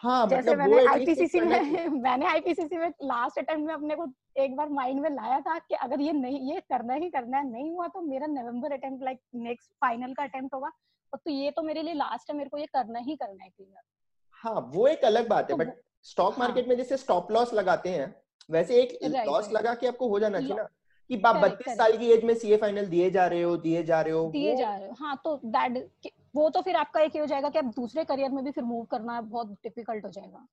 हाँ 0.02 0.26
जैसे 0.26 0.50
मतलब 0.50 0.58
मैंने 0.58 0.88
आईपीसीसी 0.88 1.40
में 1.40 1.88
मैंने 2.02 2.26
आईपीसीसी 2.26 2.76
में 2.76 2.88
लास्ट 2.88 3.38
अटेम्प्ट 3.38 3.66
में 3.66 3.74
अपने 3.74 3.94
को 3.94 4.06
एक 4.36 4.56
बार 4.56 4.68
माइंड 4.68 5.00
में 5.00 5.10
लाया 5.10 5.40
था 5.40 5.58
कि 5.58 5.74
अगर 5.74 6.00
ये 6.00 6.12
नहीं 6.12 6.52
ये 6.52 6.60
करना 6.60 6.94
ही 6.94 7.10
करना 7.10 7.38
है 7.38 7.50
नहीं 7.50 7.70
हुआ 7.70 7.86
तो 7.88 8.00
मेरा 8.00 8.26
November 8.26 8.72
attempt 8.72 9.04
like 9.04 9.20
next 9.34 9.72
final 9.80 10.14
का 10.14 10.22
अटेम्प्ट 10.22 10.54
होगा। 10.54 10.70
तो 11.16 11.30
ये 11.30 11.50
तो 11.50 11.62
मेरे 11.62 11.82
लिए 11.82 11.94
लास्ट 11.94 12.30
है 12.30 12.36
मेरे 12.36 12.50
को 12.50 12.58
ये 12.58 12.66
करना 12.66 12.98
ही 12.98 13.16
करना 13.16 13.44
है 13.44 13.50
क्लियर 13.50 13.82
हाँ 14.30 14.70
वो 14.74 14.86
एक 14.86 15.04
अलग 15.04 15.28
बात 15.28 15.50
है 15.50 15.56
तो 15.56 15.56
बट 15.56 15.72
स्टॉक 16.02 16.32
हाँ। 16.32 16.38
मार्केट 16.38 16.68
में 16.68 16.76
जैसे 16.76 16.96
स्टॉप 16.96 17.32
लॉस 17.32 17.54
लगाते 17.54 17.88
हैं 17.88 18.14
वैसे 18.50 18.82
एक 18.82 18.98
लॉस 19.04 19.52
लगा 19.52 19.74
के 19.74 19.86
आपको 19.86 20.08
हो 20.08 20.20
जाना 20.20 20.40
चाहिए 20.40 20.54
ना 20.54 20.68
कि 21.10 21.22
आप 21.26 21.36
बत्तीस 21.36 21.76
साल 21.76 21.96
की 21.98 22.10
एज 22.12 22.24
में 22.24 22.34
सीए 22.34 22.56
फाइनल 22.56 22.86
दिए 22.86 23.10
जा 23.10 23.26
रहे 23.26 23.42
हो 23.42 23.56
दिए 23.56 23.82
जा 23.82 24.00
रहे 24.00 24.12
हो 24.12 24.28
दिए 24.28 24.56
जा 24.56 24.76
रहे 24.76 24.88
हो। 24.88 24.94
हाँ 24.94 25.20
तो 25.24 25.40
दैट 25.44 25.90
वो 26.34 26.50
तो 26.50 26.62
फिर 26.62 26.76
आपका 26.76 27.00
एक 27.00 27.12
ही 27.12 27.20
हो 27.20 27.26
जाएगा 27.26 27.48
कि 27.48 27.58
अब 27.58 27.64
दूसरे 27.64 28.04
करियर 28.04 28.30
में 28.30 28.44
भी 28.44 28.50
फिर 28.50 28.64
मूव 28.64 28.84
करना 28.84 29.20
बहुत 29.20 29.52
डिफ़िकल्ट 29.52 30.04
हो 30.04 30.10
जाएगा। 30.10 30.46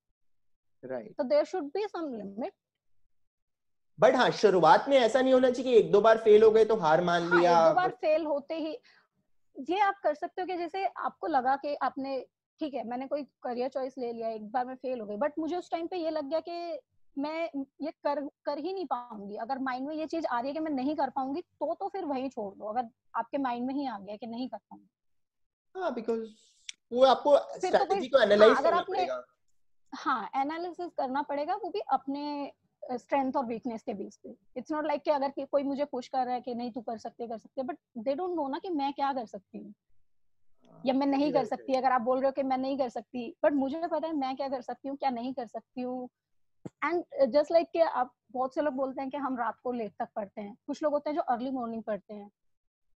राइट 0.84 1.14
तो 1.18 1.24
there 1.24 1.44
should 1.44 1.64
be 1.64 1.86
some 1.88 2.14
limit 2.14 2.52
but 4.00 4.14
हाँ 4.14 4.30
शुरुआत 4.30 4.88
में 4.88 4.96
ऐसा 4.98 5.20
नहीं 5.20 5.32
होना 5.32 5.50
चाहिए 5.50 5.72
कि 5.72 5.78
एक 5.78 5.92
दो 5.92 6.00
बार 6.00 6.18
फेल 6.18 6.42
हो 6.42 6.50
गए 6.50 6.64
तो 6.64 6.76
हार 6.76 7.00
मान 7.00 7.22
हाँ 7.22 7.40
लिया 7.40 7.60
एक 7.62 7.68
दो 7.68 7.74
बार 7.74 7.90
फेल 7.90 8.26
होते 8.26 8.54
ही 8.54 8.78
ये 9.68 9.80
आप 9.80 9.94
कर 10.02 10.14
सकते 10.14 10.42
हो 10.42 10.46
कि 10.46 10.56
जैसे 10.56 10.84
आपको 10.86 11.26
लगा 11.26 11.56
कि 11.56 11.74
आपने 11.74 12.26
ठीक 12.60 12.74
है 12.74 12.88
मैंने 12.88 13.06
कोई 13.06 13.22
करियर 13.22 13.68
चॉइस 13.68 13.94
ले 13.98 14.12
लिया 14.12 14.28
एक 14.28 14.50
बार 14.52 14.66
मैं 14.66 14.74
फेल 14.74 15.00
हो 15.00 15.06
गई 15.06 15.16
बट 15.16 15.32
मुझे 15.38 15.56
उस 15.56 15.70
टाइम 15.70 15.86
पे 15.86 15.96
ये 15.96 16.10
लग 16.10 16.24
गया 16.24 16.40
कि 16.40 16.78
मैं 17.18 17.50
ये 17.82 17.90
कर 17.90 18.20
कर 18.44 18.58
ही 18.58 18.72
नहीं 18.72 18.86
पाऊँगी। 18.86 19.36
अगर 19.36 19.58
माइंड 19.58 19.88
में 19.88 19.94
ये 19.96 20.06
चीज़ 20.06 20.26
आ 20.26 20.40
रही 20.40 20.48
है 20.48 20.54
कि 20.54 20.60
मैं 20.60 20.70
नहीं 20.70 20.96
कर 20.96 21.10
पाऊँगी 21.10 21.40
तो 21.40 21.74
तो 21.74 21.88
फिर 21.88 22.04
वही 22.04 22.28
छोड़ 22.28 22.54
दो 22.54 22.64
अगर 22.64 22.88
आपके 23.14 23.38
माइंड 23.38 23.66
में 23.66 23.74
ही 23.74 23.86
आ 23.86 23.98
गया 23.98 24.16
कि 24.16 24.26
नहीं 24.26 24.48
कर 24.48 24.58
पाऊँगी। 24.58 24.88
हाँ 25.74 25.94
बिकॉज़ 25.94 26.28
वो 26.92 27.04
आपको 27.04 27.36
फिर 27.60 27.78
तो 27.78 27.84
को 27.84 28.22
एनालाइज 28.22 28.50
हाँ 28.50 28.58
अगर 28.58 28.70
करना 28.70 28.80
आपने 28.80 28.98
पड़ेगा। 28.98 29.24
हाँ 29.94 30.30
एनालिसिस 30.36 30.90
करना 30.98 31.22
पड़ेगा 31.22 31.54
वो 31.54 31.70
भी 31.70 31.80
अपने 31.80 32.52
स्ट्रेंथ 32.90 33.36
और 33.36 33.44
वीकनेस 33.46 33.82
के 33.82 33.94
बेस 33.94 34.16
पे 34.16 34.34
इट्स 34.56 34.72
नॉट 34.72 34.86
लाइक 34.86 35.02
कि 35.02 35.10
अगर 35.10 35.30
कि 35.30 35.44
कोई 35.44 35.62
मुझे 35.62 35.84
पुश 35.84 36.08
कर 36.08 36.24
रहा 36.26 36.34
है 36.34 36.40
कि 36.40 36.54
नहीं 36.54 36.70
तू 36.72 36.80
कर 36.80 36.98
सकते 36.98 37.26
कर 37.28 37.38
सकते 37.38 37.62
बट 37.62 37.76
दे 37.98 38.14
डोंट 38.14 38.36
नो 38.36 38.48
ना 38.48 38.58
कि 38.58 38.68
मैं 38.70 38.92
क्या 38.92 39.12
कर 39.12 39.26
सकती 39.26 39.58
हूँ। 39.58 39.74
या 40.84 40.94
मैं 40.94 41.06
नहीं 41.06 41.32
कर 41.32 41.44
सकती 41.44 41.74
अगर 41.74 41.92
आप 41.92 42.00
बोल 42.00 42.18
रहे 42.18 42.26
हो 42.26 42.32
कि 42.32 42.42
मैं 42.42 42.58
नहीं 42.58 42.78
कर 42.78 42.88
सकती 42.88 43.28
बट 43.44 43.52
मुझे 43.52 43.86
पता 43.86 44.06
है 44.06 44.12
मैं 44.16 44.34
क्या 44.36 44.48
कर 44.48 44.62
सकती 44.62 44.88
हूँ 44.88 44.96
क्या 44.96 45.10
नहीं 45.10 45.32
कर 45.34 45.46
सकती 45.46 45.80
हूँ। 45.80 46.08
एंड 46.84 47.04
जस्ट 47.32 47.52
लाइक 47.52 47.70
कि 47.72 47.80
आप 47.80 48.12
बहुत 48.32 48.54
से 48.54 48.62
लोग 48.62 48.74
बोलते 48.74 49.00
हैं 49.00 49.10
कि 49.10 49.16
हम 49.16 49.36
रात 49.38 49.58
को 49.64 49.72
लेट 49.72 49.92
तक 49.98 50.08
पढ़ते 50.16 50.40
हैं। 50.40 50.56
कुछ 50.66 50.82
लोग 50.82 50.92
होते 50.92 51.10
हैं 51.10 51.16
जो 51.16 51.22
अर्ली 51.22 51.50
मॉर्निंग 51.50 51.82
पढ़ते 51.82 52.14
हैं। 52.14 52.30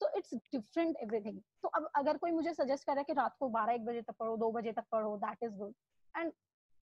तो 0.00 0.08
इट्स 0.18 0.34
डिफरेंट 0.34 0.96
एवरीथिंग 0.96 1.40
तो 1.62 1.68
अब 1.68 1.90
अगर 1.96 2.16
कोई 2.16 2.30
मुझे 2.30 2.52
सजेस्ट 2.54 2.86
करे 2.86 3.02
कि 3.04 3.12
रात 3.12 3.36
को 3.40 3.48
बारह 3.48 3.72
एक 3.72 3.84
बजे 3.84 4.02
तक 4.02 4.14
पढ़ो 4.20 4.36
दो 4.36 4.50
बजे 4.52 4.72
तक 4.72 4.84
पढ़ो 4.92 5.16
दैट 5.16 5.42
इज़ 5.42 5.52
गुड 5.52 5.74
एंड 6.14 6.32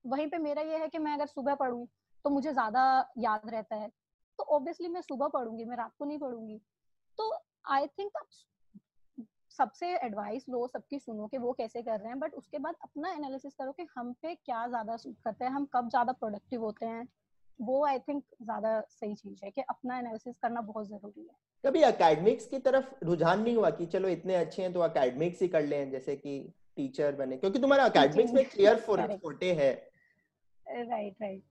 वहीं 0.05 0.27
पे 0.27 0.37
मेरा 0.37 0.61
ये 0.61 0.77
है 0.77 0.87
कि 0.87 0.97
मैं 0.97 1.13
अगर 1.13 1.25
सुबह 1.25 1.55
पढ़ूं 1.55 1.85
तो 2.25 2.29
मुझे 2.29 2.51
ज़्यादा 2.53 3.11
याद 3.17 3.41
रहता 3.45 3.75
है। 3.75 3.87
तो 4.39 4.43
ऑब्वियसली 4.43 4.87
मैं 4.87 5.01
सुबह 5.01 5.27
पढ़ूँगी 5.27 5.65
मैं 5.65 5.77
रात 5.77 5.91
को 5.99 6.05
नहीं 6.05 6.19
पढ़ूँगी। 6.19 6.57
तो 7.17 7.31
आई 7.65 7.87
थिंक 7.87 8.17
आप 8.17 8.27
सबसे 9.49 9.87
एडवाइस 9.95 10.45
लो 10.49 10.67
सबकी 10.67 10.99
सुनो 10.99 11.27
कि 11.27 11.37
वो 11.37 11.51
कैसे 11.53 11.81
कर 11.81 11.99
रहे 11.99 12.07
हैं 12.07 12.19
बट 12.19 12.33
उसके 12.33 12.59
बाद 12.59 12.75
अपना 12.81 13.11
एनालिसिस 13.13 13.53
करो 13.53 13.71
कि 13.71 13.85
हम 13.97 14.11
पे 14.13 14.35
क्या 14.35 14.67
ज़्यादा 14.67 14.97
सूट 14.97 15.15
करता 15.23 15.45
है 15.45 15.51
हम 15.51 15.65
कब 15.65 15.89
ज़्यादा 15.89 16.11
प्रोडक्टिव 16.11 16.61
होते 16.61 16.85
हैं। 16.85 17.07
वो 17.61 17.85
आई 17.85 17.99
थिंक 17.99 18.23
ज़्यादा 18.41 18.79
सही 18.89 19.15
चीज़ 19.15 19.45
है 19.45 19.51
कि 19.51 19.61
अपना 19.61 19.97
एनालिसिस 19.99 20.35
करना 20.37 20.61
बहुत 20.61 20.87
ज़रूरी 20.87 21.21
है। 21.21 21.35
कभी 21.63 21.83
एकेडमिक्स 21.83 22.47
की 22.47 22.59
तरफ़ 22.59 23.05
रुझान 23.05 23.41
नहीं 23.41 23.55
हुआ 23.55 23.69
कि 23.69 23.85
चलो 23.85 24.07
इतने 24.09 24.35
अच्छे 24.35 24.61
हैं 24.61 24.73
तो 24.73 24.85
एकेडमिक्स 24.85 25.41
ही 25.41 25.47
कर 25.47 25.61
लें 25.61 25.91
जैसे 25.91 26.15
कि 26.15 26.39
टीचर 26.75 27.15
बने? 27.15 27.37
क्योंकि 27.37 27.59
तुम्हारा 27.59 27.85
एकेडमिक्स 27.85 28.33
में 28.33 28.45
क्लियर 28.45 28.75
फोटे 29.23 29.53
है। 29.53 29.73
राइट 30.67 31.15
राइट 31.21 31.43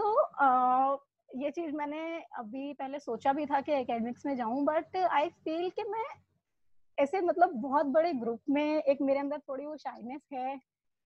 सो 0.00 1.04
ये 1.42 1.50
चीज़ 1.50 1.74
मैंने 1.76 2.00
अभी 2.38 2.72
पहले 2.72 2.98
सोचा 2.98 3.32
भी 3.32 3.46
था 3.46 3.60
कि 3.60 3.72
एकेडमिक्स 3.72 4.26
में 4.26 4.36
जाऊँ 4.36 4.64
बट 4.64 4.96
आई 4.96 5.28
फील 5.28 5.70
कि 5.70 5.82
मैं 5.82 6.04
ऐसे 6.98 7.20
मतलब 7.20 7.52
बहुत 7.60 7.86
बड़े 7.86 8.12
ग्रुप 8.12 8.40
में 8.50 8.82
एक 8.82 8.98
मेरे 9.02 9.18
अंदर 9.18 9.38
थोड़ी 9.38 9.66
वो 9.66 9.76
शाइनेस 9.76 10.20
है 10.32 10.56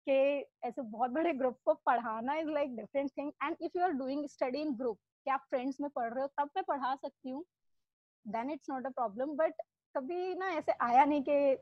कि 0.06 0.46
ऐसे 0.64 0.82
बहुत 0.82 1.10
बड़े 1.10 1.32
ग्रुप 1.32 1.58
को 1.64 1.74
पढ़ाना 1.86 2.36
is 2.36 2.48
like 2.48 2.76
different 2.76 3.10
thing 3.18 3.32
and 3.44 3.56
if 3.60 3.78
you 3.78 3.84
are 3.84 3.90
doing 3.90 4.26
study 4.28 4.60
in 4.60 4.74
group 4.74 4.98
कि 5.24 5.30
आप 5.30 5.44
फ्रेंड्स 5.50 5.80
में 5.80 5.90
पढ़ 5.90 6.12
रहे 6.14 6.22
हो, 6.22 6.26
तब 6.38 6.50
मैं 6.56 6.64
पढ़ा 6.68 6.94
सकती 6.94 7.30
हूँ 7.30 7.44
then 8.26 8.50
it's 8.50 8.70
not 8.70 8.86
a 8.86 8.90
problem 8.90 9.36
but 9.36 9.62
कभी 9.94 10.34
ना 10.34 10.50
ऐसे 10.50 10.72
आया 10.80 11.04
नहीं 11.04 11.22
कि 11.22 11.56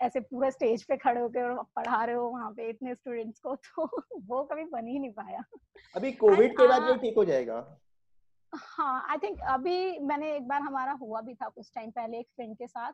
ऐसे 0.00 0.20
पूरा 0.20 0.50
स्टेज 0.50 0.82
पे 0.84 0.96
खड़े 0.96 1.20
होकर 1.20 1.62
पढ़ा 1.76 2.04
रहे 2.04 2.14
हो 2.14 2.28
वहाँ 2.28 2.50
पे 2.50 2.68
इतने 2.70 2.94
स्टूडेंट्स 2.94 3.40
को 3.40 3.54
तो 3.56 3.86
वो 4.26 4.42
कभी 4.42 4.64
बन 4.64 4.86
ही 4.86 4.98
नहीं 4.98 5.12
पाया। 5.12 5.42
अभी 5.94 6.12
कोविड 6.12 6.56
के 6.56 6.66
बाद 6.66 6.98
ठीक 7.00 7.16
हो 7.16 7.24
जाएगा। 7.24 7.56
हाँ 8.52 9.06
आई 9.10 9.18
थिंक 9.18 9.40
अभी 9.48 9.98
मैंने 9.98 10.36
एक 10.36 10.48
बार 10.48 10.60
हमारा 10.60 10.92
हुआ 10.92 11.20
भी 11.20 11.34
था 11.34 11.48
कुछ 11.48 11.70
टाइम 11.74 11.90
पहले 11.90 12.18
एक 12.18 12.28
फ्रेंड 12.36 12.56
के 12.56 12.66
साथ। 12.66 12.92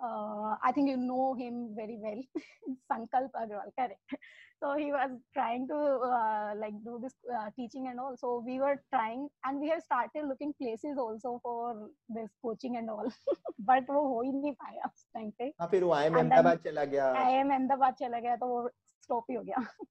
I 0.00 0.72
think 0.76 0.88
you 0.88 0.96
know 0.96 1.32
him 1.38 1.64
very 1.76 1.96
well 2.02 2.22
Sankalp 2.70 3.36
Agarwal 3.36 3.70
correct 3.80 4.16
so 4.62 4.74
he 4.74 4.90
was 4.92 5.10
trying 5.34 5.66
to 5.68 5.76
uh, 5.76 6.54
like 6.56 6.76
do 6.84 6.98
this 7.00 7.14
uh, 7.32 7.48
teaching 7.56 7.88
and 7.88 8.00
all. 8.00 8.16
So 8.16 8.42
we 8.46 8.58
were 8.58 8.76
trying 8.92 9.28
and 9.44 9.60
we 9.60 9.68
have 9.68 9.82
started 9.82 10.26
looking 10.28 10.54
places 10.54 10.96
also 10.98 11.40
for 11.42 11.90
this 12.08 12.30
coaching 12.42 12.76
and 12.76 12.90
all. 12.90 13.10
But 13.70 13.90
वो 13.90 14.06
हो 14.08 14.22
ही 14.22 14.32
नहीं 14.32 14.52
पाया 14.52 14.86
उस 14.86 15.06
time 15.14 15.30
पे. 15.38 15.52
हाँ 15.60 15.68
फिर 15.70 15.84
वो 15.84 15.92
आई 15.92 16.08
अहमदाबाद 16.08 16.58
चला 16.64 16.84
गया। 16.94 17.12
आई 17.24 17.34
अहमदाबाद 17.34 17.94
चला 18.00 18.20
गया 18.20 18.36
तो 18.36 18.46
वो 18.46 18.68
स्टॉप 19.02 19.30
ही 19.30 19.36
हो 19.36 19.42
गया. 19.42 19.66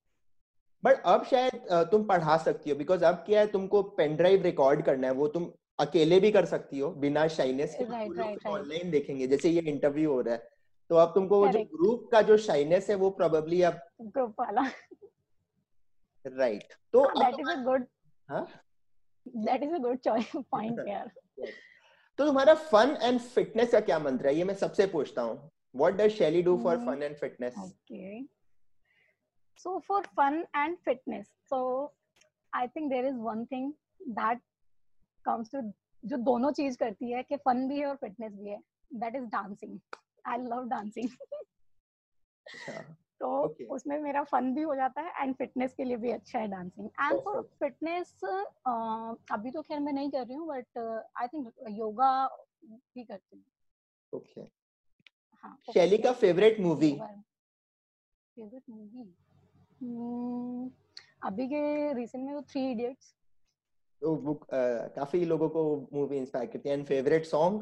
बट 0.84 1.02
अब 1.12 1.24
शायद 1.26 1.68
तुम 1.92 2.04
पढ़ा 2.08 2.38
सकती 2.38 2.70
हो 2.70 2.76
बिकॉज़ 2.78 3.06
अब 3.06 3.24
क्या 3.28 3.40
है 3.40 3.48
तुमको 3.52 3.82
पेन 4.00 4.16
ड्राइव 4.16 4.42
रिकॉर्ड 4.44 4.82
करना 4.86 5.08
है 5.08 5.14
वो 5.14 5.28
तुम 5.38 5.52
अकेले 5.80 6.20
भी 6.20 6.32
कर 6.32 6.46
सकती 6.46 6.80
हो 6.80 6.90
बिना 7.04 7.28
शाइनेस 7.28 7.76
के 7.82 8.50
ऑनलाइन 8.50 8.92
देखेंगे 8.92 9.28
जैसे 9.28 9.50
ये 9.50 9.62
इंटरव्यू 9.62 10.12
हो 10.12 10.22
रहा 10.22 10.34
है। 10.34 10.50
तो 10.90 10.96
अब 10.96 11.12
तुमको 11.16 11.40
वो 11.40 11.48
जो 11.48 11.64
ग्रुप 11.74 12.08
का 12.12 12.22
जो 12.22 12.38
शाइनेस 12.38 12.90
है 12.90 12.96
वो 12.96 13.10
प्रोबेबली 13.20 13.62
अब 13.70 13.80
ग्रुप 14.02 14.36
वाला। 14.40 14.62
राइट 16.26 16.74
तो 16.94 17.06
दैट 17.20 17.40
इज़ 17.40 17.50
अ 17.50 17.56
गुड 17.64 17.88
हाँ? 18.30 18.48
That 19.28 19.64
is 19.64 19.74
a 19.74 19.78
good 19.78 20.00
choice 20.00 20.32
point 20.52 20.88
यार 20.88 21.12
तो 22.20 22.26
तुम्हारा 22.26 22.54
फन 22.54 22.98
एंड 23.02 23.20
फिटनेस 23.20 23.72
का 23.72 23.80
क्या 23.80 24.00
मंत्र 24.00 24.28
है? 24.28 24.36
ये 24.36 24.44
मैं 24.44 24.54
सबसे 24.56 24.88
पूछता 24.88 25.22
हूँ। 25.22 25.52
What 25.76 25.94
does 25.94 26.12
Shaily 26.12 26.42
do 26.44 26.58
for. 26.64 26.78
Fun 26.86 27.04
and 27.04 27.16
fitness 27.16 27.54
Okay. 27.66 28.26
So 29.60 29.72
for 29.88 29.98
fun 30.18 30.36
and 30.62 30.78
fitness, 30.88 31.28
so 31.52 31.58
I 32.54 32.68
think 32.68 32.90
there 32.94 33.06
is 33.10 33.20
one 33.28 33.44
thing 33.52 33.68
that 34.18 34.42
comes 35.26 35.50
to 35.56 35.62
जो 36.04 36.18
दोनों 36.24 36.52
चीज़ 36.52 36.78
करती 36.78 37.12
है 37.12 37.22
कि 37.24 37.36
फन 37.46 37.68
भी 37.68 37.80
है 37.80 37.86
और 37.86 37.96
फिटनेस 37.96 38.34
भी 38.34 38.50
है 38.50 38.60
that 38.92 39.16
is 39.16 39.26
dancing 39.30 39.80
I 40.26 40.38
love 40.44 40.68
dancing 40.70 41.10
तो 43.22 43.28
Okay. 43.46 43.66
उसमें 43.72 43.98
मेरा 44.00 44.24
फन 44.24 44.54
भी 44.54 44.62
हो 44.62 44.76
जाता 44.76 45.02
है 45.02 45.24
एंड 45.24 45.36
फिटनेस 45.36 45.74
के 45.74 45.84
लिए 45.84 45.98
भी 45.98 46.12
अच्छा 46.12 46.40
है 46.40 46.48
डांसिंग 46.48 46.88
एंड 47.02 47.20
फॉर 47.22 47.42
फिटनेस 47.60 48.14
अभी 49.32 49.52
तो 49.52 49.62
खैर 49.62 49.80
मैं 49.80 49.94
नहीं 49.94 50.10
कर 50.12 50.26
रही 50.26 50.36
हूँ 50.36 50.48
बट 50.48 50.78
आई 51.22 51.28
थिंक 51.28 51.54
योगा 51.70 52.10
भी 52.68 53.04
करती 53.04 53.36
हूँ। 53.36 53.44
ओके 54.14 54.42
हाँ 55.44 55.58
शैली 55.74 55.98
का 55.98 56.12
फेवरेट 56.22 56.60
मूवी 56.60 56.92
फेवरेट 58.38 58.64
मूवी 58.70 59.14
अभी 61.24 61.48
के 61.48 61.94
रिसेंट 61.94 62.24
में 62.26 62.34
तो 62.36 62.42
थ्री 62.52 62.70
इडियट्स 62.72 63.14
तो 64.02 64.16
वो 64.16 64.34
अ, 64.34 64.58
काफ़ी 64.96 65.26
लोगों 65.26 65.50
को 65.50 65.90
मूवी 65.94 66.18
इंस्पायर 66.18 66.46
करती 66.46 66.70
है। 66.70 66.76
And 66.76 66.86
favourite 66.86 67.26
song 67.26 67.62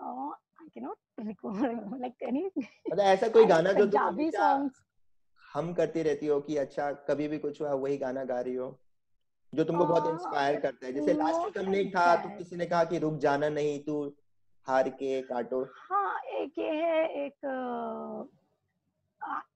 I 0.00 0.68
can 0.68 0.84
not 0.84 1.26
recall 1.26 2.00
like 2.00 2.22
any 2.22 2.50
मतलब 2.56 3.00
ऐसा 3.00 3.28
कोई 3.28 3.44
गाना 3.44 3.72
जो 3.72 3.86
तुम 3.86 4.70
हम 5.54 5.72
करती 5.74 6.02
रहती 6.02 6.26
हो 6.26 6.40
कि 6.40 6.56
अच्छा 6.56 6.92
कभी 6.92 7.28
भी 7.28 7.38
कुछ 7.38 7.60
हुआ 7.60 7.72
वही 7.72 7.96
गाना 7.98 8.24
गा 8.24 8.40
रही 8.40 8.54
हो 8.54 8.80
जो 9.54 9.64
तुमको 9.64 9.84
बहुत 9.84 10.06
इंस्पायर 10.06 10.60
करता 10.60 10.86
है? 10.86 10.92
जैसे 10.92 11.12
लास्ट 11.12 11.40
not 11.40 11.46
वीक 11.46 11.58
हमने 11.58 11.82
like 11.82 11.96
था 11.96 12.16
तो 12.16 12.28
किसी 12.38 12.56
ने 12.56 12.66
कहा 12.66 12.84
कि 12.84 12.98
रुक 12.98 13.14
जाना 13.14 13.48
नहीं 13.48 13.84
तू 13.84 14.16
हार 14.66 14.88
के 14.88 15.22
काटो। 15.22 15.62
हाँ 15.64 16.20
एक 16.22 16.58
ये 16.58 16.70
है 16.70 17.24
एक 17.24 17.46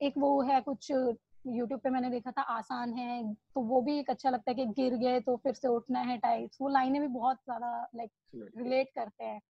एक 0.02 0.14
वो 0.18 0.42
है 0.42 0.60
कुछ 0.60 0.92
यूट्यूब 1.44 1.80
पे 1.80 1.90
मैंने 1.90 2.10
देखा 2.10 2.30
था 2.30 2.42
आसान 2.52 2.92
है 2.94 3.22
तो 3.54 3.60
वो 3.62 3.80
भी 3.82 3.98
एक 3.98 4.10
अच्छा 4.10 4.30
लगता 4.30 4.50
है 4.50 4.54
कि 4.54 4.66
गिर 4.78 4.96
गए 4.98 5.20
तो 5.20 5.36
फिर 5.36 5.54
से 5.54 5.68
उठना 5.68 6.00
है 6.00 6.16
टाइप्स 6.18 6.58
वो 6.60 6.68
लाइनें 6.68 7.00
भी 7.02 7.08
बहुत 7.08 7.36
ज़्यादा 7.44 7.70
लाइक 7.96 8.10
रिलेट 8.58 8.90
करते 8.94 9.24
हैं 9.24 9.40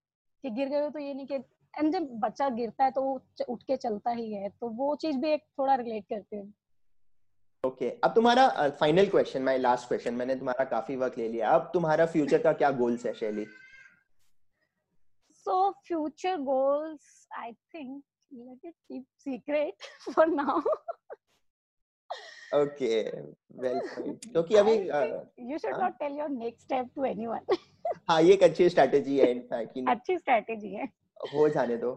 कि 0.43 0.49
गिर 0.49 0.69
गए 0.69 0.89
तो 0.89 0.99
ये 0.99 1.13
नहीं 1.13 1.27
कि 1.27 1.43
एंड 1.73 1.91
जब 1.93 2.07
बच्चा 2.19 2.49
गिरता 2.49 2.83
है 2.83 2.91
तो 2.91 3.01
वो 3.01 3.19
उठ 3.49 3.63
के 3.63 3.77
चलता 3.77 4.11
ही 4.11 4.31
है 4.33 4.49
तो 4.49 4.69
वो 4.77 4.95
चीज़ 4.95 5.17
भी 5.17 5.31
एक 5.31 5.43
थोड़ा 5.59 5.75
रिलेट 5.75 6.05
करते 6.09 6.35
हैं 6.35 6.53
ओके 7.63 7.85
okay. 7.85 8.03
अब 8.03 8.13
तुम्हारा 8.15 8.47
final 8.79 9.07
question 9.07 9.43
my 9.43 9.57
last 9.57 9.87
question 9.87 10.13
मैंने 10.13 10.35
तुम्हारा 10.35 10.65
काफ़ी 10.65 10.95
वक्त 10.95 11.17
ले 11.17 11.27
लिया 11.29 11.49
अब 11.49 11.69
तुम्हारा 11.73 12.05
फ्यूचर 12.13 12.41
का 12.43 12.53
क्या 12.53 12.71
गोल्स 12.73 13.05
है 13.05 13.13
शैली 13.13 13.45
So 15.45 15.73
future 15.83 16.37
goals, 16.37 17.01
I 17.33 17.55
think 17.71 18.03
let 18.31 18.59
it 18.61 18.75
keep 18.87 19.05
secret 19.17 19.73
for 20.13 20.27
now. 20.27 20.63
Okay 22.55 23.01
well 23.61 23.79
क्योंकि 23.97 24.55
अभी 24.55 24.77
should 24.77 25.73
हाँ? 25.73 25.79
not 25.79 25.99
tell 26.01 26.15
your 26.19 26.29
next 26.29 26.61
step 26.61 26.87
to 26.95 27.05
anyone. 27.09 27.43
हाँ 28.09 28.21
ये 28.21 28.33
एक 28.33 28.43
अच्छी 28.43 28.69
स्ट्रेटेजी 28.69 29.17
है 29.19 29.31
इनफैक्ट 29.31 29.89
अच्छी 29.89 30.15
strategy 30.17 30.73
है. 30.75 30.87
हो 31.33 31.47
जाने 31.49 31.77
दो 31.77 31.91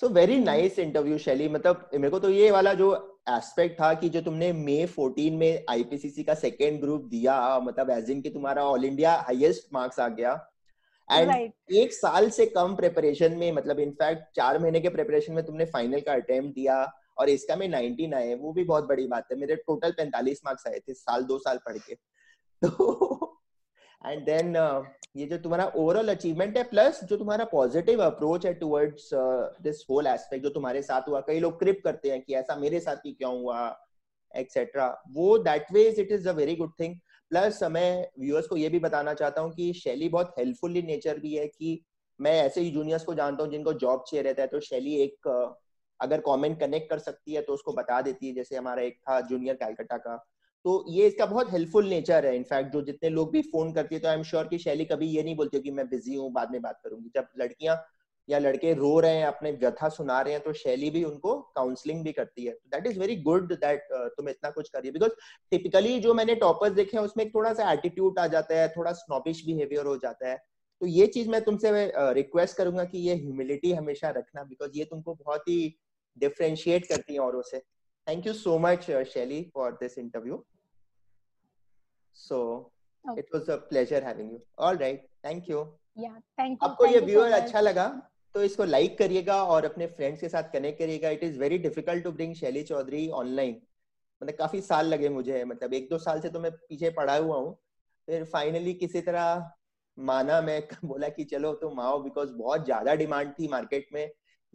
सो 0.00 0.08
वेरी 0.08 0.38
नाइस 0.38 0.78
इंटरव्यू 0.78 1.18
शैली 1.18 1.48
मतलब 1.48 1.88
मेरे 1.94 2.10
को 2.10 2.18
तो 2.18 2.30
ये 2.30 2.50
वाला 2.50 2.74
जो 2.74 2.90
एस्पेक्ट 3.28 3.80
था 3.80 3.92
कि 3.94 4.08
जो 4.08 4.20
तुमने 4.20 4.52
मई 4.52 4.86
14 4.98 5.30
में 5.38 5.64
आईपीसीसी 5.70 6.22
का 6.24 6.34
सेकेंड 6.34 6.80
ग्रुप 6.80 7.08
दिया 7.10 7.38
मतलब 7.62 7.90
एज 7.90 8.10
इन 8.10 8.20
कि 8.20 8.30
तुम्हारा 8.30 8.64
ऑल 8.64 8.84
इंडिया 8.84 9.14
हाईएस्ट 9.26 9.72
मार्क्स 9.74 10.00
आ 10.00 10.08
गया 10.08 10.32
एंड 11.08 11.30
Right. 11.30 11.52
एक 11.72 11.92
साल 11.92 12.28
से 12.30 12.46
कम 12.46 12.74
प्रिपरेशन 12.76 13.36
में 13.38 13.50
मतलब 13.52 13.78
इनफैक्ट 13.80 14.22
चार 14.36 14.58
महीने 14.58 14.80
के 14.80 14.88
प्रिपरेशन 14.88 15.32
में 15.32 15.44
तुमने 15.46 15.64
फाइनल 15.64 16.00
का 16.00 16.12
अटेम्प्ट 16.12 16.54
दिया 16.54 16.82
और 17.18 17.28
इसका 17.28 17.56
में 17.56 17.68
19 17.68 18.14
आए 18.14 18.34
वो 18.34 18.52
भी 18.52 18.64
बहुत 18.64 18.84
बड़ी 18.84 19.06
बात 19.06 19.26
है। 19.32 19.38
मेरे 19.38 19.56
टोटल 19.56 19.92
45 19.92 20.40
मार्क्स 20.44 20.66
आए 20.66 20.78
थे 20.78 20.94
साल 20.94 21.24
दो 21.24 21.38
साल 21.38 21.58
पढ़ 21.66 21.78
के। 21.78 21.94
तो 22.62 23.34
एंड 24.06 24.24
देन 24.24 24.56
ये 25.16 25.26
जो 25.26 25.38
तुम्हारा 25.38 25.66
ओवरऑल 25.76 26.08
अचीवमेंट 26.08 26.56
है 26.56 26.62
प्लस 26.62 27.04
जो 27.04 27.16
तुम्हारा 27.16 27.44
पॉजिटिव 27.44 28.02
अप्रोच 28.02 28.46
है 28.46 28.54
टुवर्ड्स 28.54 29.10
दिस 29.62 29.84
होल 29.90 30.06
एस्पेक्ट 30.06 30.44
जो 30.44 30.50
तुम्हारे 30.50 30.82
साथ 30.82 31.08
हुआ 31.08 31.20
कई 31.20 31.40
लोग 31.40 31.58
क्रिप 31.58 31.80
करते 31.84 32.10
हैं 32.10 32.22
कि 32.22 32.34
ऐसा 32.34 32.56
मेरे 32.56 32.80
साथ 32.80 32.96
ही 32.96 33.12
क्यों 33.12 33.40
हुआ 33.40 33.84
एक्सेट्रा 34.36 35.02
वो 35.12 35.38
that 35.38 35.72
ways 35.72 36.00
it 36.00 36.12
is 36.12 36.28
a 36.28 36.32
very 36.32 36.56
good 36.56 36.72
thing 36.80 36.94
plus 37.30 37.62
मैं 37.62 38.08
व्यूअर्स 38.18 38.46
को 38.46 38.56
ये 38.56 38.68
भी 38.68 38.78
बताना 38.78 39.14
चाहता 39.14 39.40
हूँ 39.40 39.52
कि 39.52 39.72
शैली 39.72 40.08
बहुत 40.08 40.34
हेल्पफुल 40.38 40.76
इन 40.76 40.86
नेचर 40.86 41.18
भी 41.18 41.34
है 41.34 41.46
कि 41.46 41.84
मैं 42.20 42.32
ऐसे 42.42 42.60
ही 42.60 42.70
जूनियर्स 42.70 43.04
को 43.04 43.14
जानता 43.14 43.44
हूँ 43.44 43.52
जिनको 43.52 43.72
जॉब 43.72 44.04
चाहिए 44.08 44.22
रहता 44.22 44.42
है 44.42 44.48
तो 44.48 44.60
शैली 44.60 44.94
एक 44.94 45.28
uh, 45.28 45.67
अगर 46.00 46.20
कमेंट 46.22 46.58
कनेक्ट 46.60 46.90
कर 46.90 46.98
सकती 47.00 47.34
है 47.34 47.42
तो 47.42 47.52
उसको 47.52 47.72
बता 47.72 48.00
देती 48.02 48.26
है, 48.26 48.34
जैसे 48.34 48.56
हमारा 48.56 48.82
एक 48.82 48.98
था 49.00 49.20
जूनियर 49.22 49.54
कैलकटा 49.56 49.96
का। 49.98 50.16
तो 50.64 50.84
ये 50.88 51.06
इसका 51.06 51.26
बहुत 51.26 51.52
हेल्पफुल 51.52 51.88
नेचर 51.88 52.26
है 52.26 52.34
इनफैक्ट 52.36 52.72
जो 52.72 52.82
जितने 52.82 53.08
लोग 53.10 53.30
भी 53.32 53.42
फ़ोन 53.44 53.72
करती 53.72 53.94
है 53.94 54.00
तो 54.00 54.08
आई 54.08 54.14
एम 54.14 54.22
श्योर 54.24 54.48
कि 54.48 54.58
शैली 54.58 54.84
कभी 54.86 55.06
ये 55.08 55.22
नहीं 55.22 55.36
बोलती 55.36 55.60
कि 55.60 55.70
मैं 55.70 55.88
बिज़ी 55.88 56.14
हूँ, 56.14 56.32
बाद 56.32 56.50
में 56.52 56.60
बात 56.62 56.80
करूँगी। 56.84 57.10
जब 57.14 57.28
लड़कियाँ 57.40 57.76
या 58.28 58.38
लड़के 58.38 58.72
रो 58.74 58.98
रहे 59.00 59.16
हैं, 59.16 59.26
अपने 59.26 59.50
व्यथा 59.52 59.88
सुना 59.88 60.20
रहे 60.20 60.32
हैं 60.32 60.42
तो 60.42 60.52
शैली 60.54 60.90
भी 60.90 61.02
उनको 61.04 61.34
काउंसलिंग 61.56 62.02
भी 62.04 62.12
करती 62.12 62.44
है। 62.44 62.52
That 62.66 62.86
is 62.86 62.98
very 63.00 63.16
good 63.22 63.52
that 63.54 63.88
तुम 64.16 64.28
इतना 64.28 64.50
कुछ 64.50 64.68
करिए। 64.68 64.92
बिकॉज़ 64.92 65.12
टिपिकली 65.52 65.98
जो 66.00 66.14
मैंने 66.14 66.34
टॉपर्स 66.36 66.72
देखे 66.72 66.96
हैं, 66.96 67.04
उसमें 67.04 67.28
थोड़ा 67.30 67.52
सा 67.54 67.72
एटीट्यूड 67.72 68.18
आ 68.18 68.26
जाता 68.26 68.60
है, 68.60 68.68
थोड़ा 68.68 68.92
स्नॉबिश 68.94 69.44
बिहेवियर 69.46 69.86
हो 69.86 69.96
जाता 69.96 70.28
है। 70.28 70.36
तो 70.80 70.86
ये 70.86 71.06
चीज़ 71.08 71.28
मैं 71.28 71.40
तुमसे 71.44 71.70
रिक्वेस्ट 72.14 72.56
करूँगा 72.56 72.84
कि 72.84 72.98
ये 72.98 73.14
ह्यूमिलिटी 73.16 73.72
हमेशा 73.72 74.10
रखना 74.10 74.42
बिकॉज़ 74.44 74.78
ये 74.78 74.84
तुमको 74.84 75.14
बहुत 75.14 75.48
ही 75.48 75.74
डिफ्रेंशिएट 76.20 76.86
करती 76.86 77.14
है 77.14 77.20
औरों 77.20 77.42
से। 77.42 77.58
Thank 78.06 78.26
you 78.26 78.32
so 78.34 78.58
much 78.58 78.90
Shaily 79.08 79.42
for 79.54 79.72
this 79.80 79.98
interview 79.98 80.44
so 82.16 82.40
it 83.04 83.34
was 83.34 83.50
a 83.50 83.56
pleasure 83.68 84.04
having 84.04 84.32
you 84.32 84.38
all 84.58 84.76
right 84.78 85.08
thank 85.26 85.50
you 85.50 85.66
Yeah. 85.98 86.18
Thank 86.38 86.52
you. 86.52 86.64
आपको 86.64 86.86
ये 86.86 86.98
व्यूअर 87.00 87.32
अच्छा 87.32 87.60
लगा 87.60 87.86
तो 88.34 88.42
इसको 88.42 88.64
लाइक 88.64 88.96
करिएगा 88.98 89.36
और 89.44 89.64
अपने 89.64 89.86
फ्रेंड्स 89.86 90.20
के 90.20 90.28
साथ 90.28 90.50
कनेक्ट 90.52 90.78
करिएगा। 90.78 91.10
It 91.10 91.22
is 91.24 91.38
very 91.38 91.58
difficult 91.58 92.04
to 92.04 92.10
bring 92.12 92.34
Shaily 92.34 92.62
Chaudhary 92.62 93.08
online 93.20 93.54
मतलब 94.22 94.34
काफ़ी 94.34 94.60
साल 94.60 94.86
लगे 94.86 95.08
मुझे 95.08 95.42
मतलब 95.44 95.74
एक 95.74 95.88
दो 95.90 95.98
साल 95.98 96.20
से 96.20 96.28
तो 96.30 96.40
मैं 96.40 96.50
पीछे 96.52 96.90
पड़ा 96.90 97.16
हुआ 97.16 97.36
हूँ। 97.36 97.52
फिर 98.08 98.24
फाइनली 98.32 98.74
किसी 98.74 99.00
तरह 99.00 99.50
माना 99.98 100.40
मैं 100.40 100.60
बोला 100.84 101.08
कि 101.08 101.24
चलो 101.24 101.52
तुम 101.62 101.80
आओ 101.80 101.98
बिकॉज़ 102.02 102.32
बहुत 102.34 102.64
ज़्यादा 102.64 102.94
डिमांड 102.94 103.32
थी 103.38 103.48
मार्केट 103.48 103.88
में। 103.92 104.04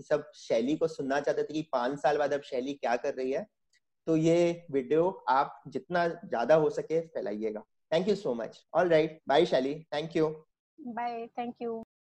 सब 0.02 0.32
शैली 0.36 0.76
को 0.76 0.88
सुनना 0.88 1.20
चाहते 1.20 1.44
थे 1.44 1.54
कि 1.54 1.62
पाँच 1.72 2.00
साल 2.00 2.18
बाद 2.18 2.34
अब 2.34 2.42
शैली 2.42 2.74
क्या 2.74 2.96
कर 2.96 3.14
रही 3.14 3.32
है 3.32 3.46
तो 4.08 4.18
ये 4.18 4.66
वीडियो 4.72 5.10
आप 5.30 5.62
जितना 5.68 6.08
ज़्यादा 6.08 6.56
हो 6.56 6.70
सके 6.70 7.02
फैलाइएगा। 7.02 7.64
Thank 7.92 8.10
you 8.10 8.16
so 8.16 8.34
much 8.34 8.66
all 8.74 8.90
right 8.90 9.22
bye 9.28 9.46
Shaily 9.46 9.76
thank 9.94 10.16
you 10.16 10.28
bye 10.80 11.28
thank 11.28 11.56
you. 11.62 11.84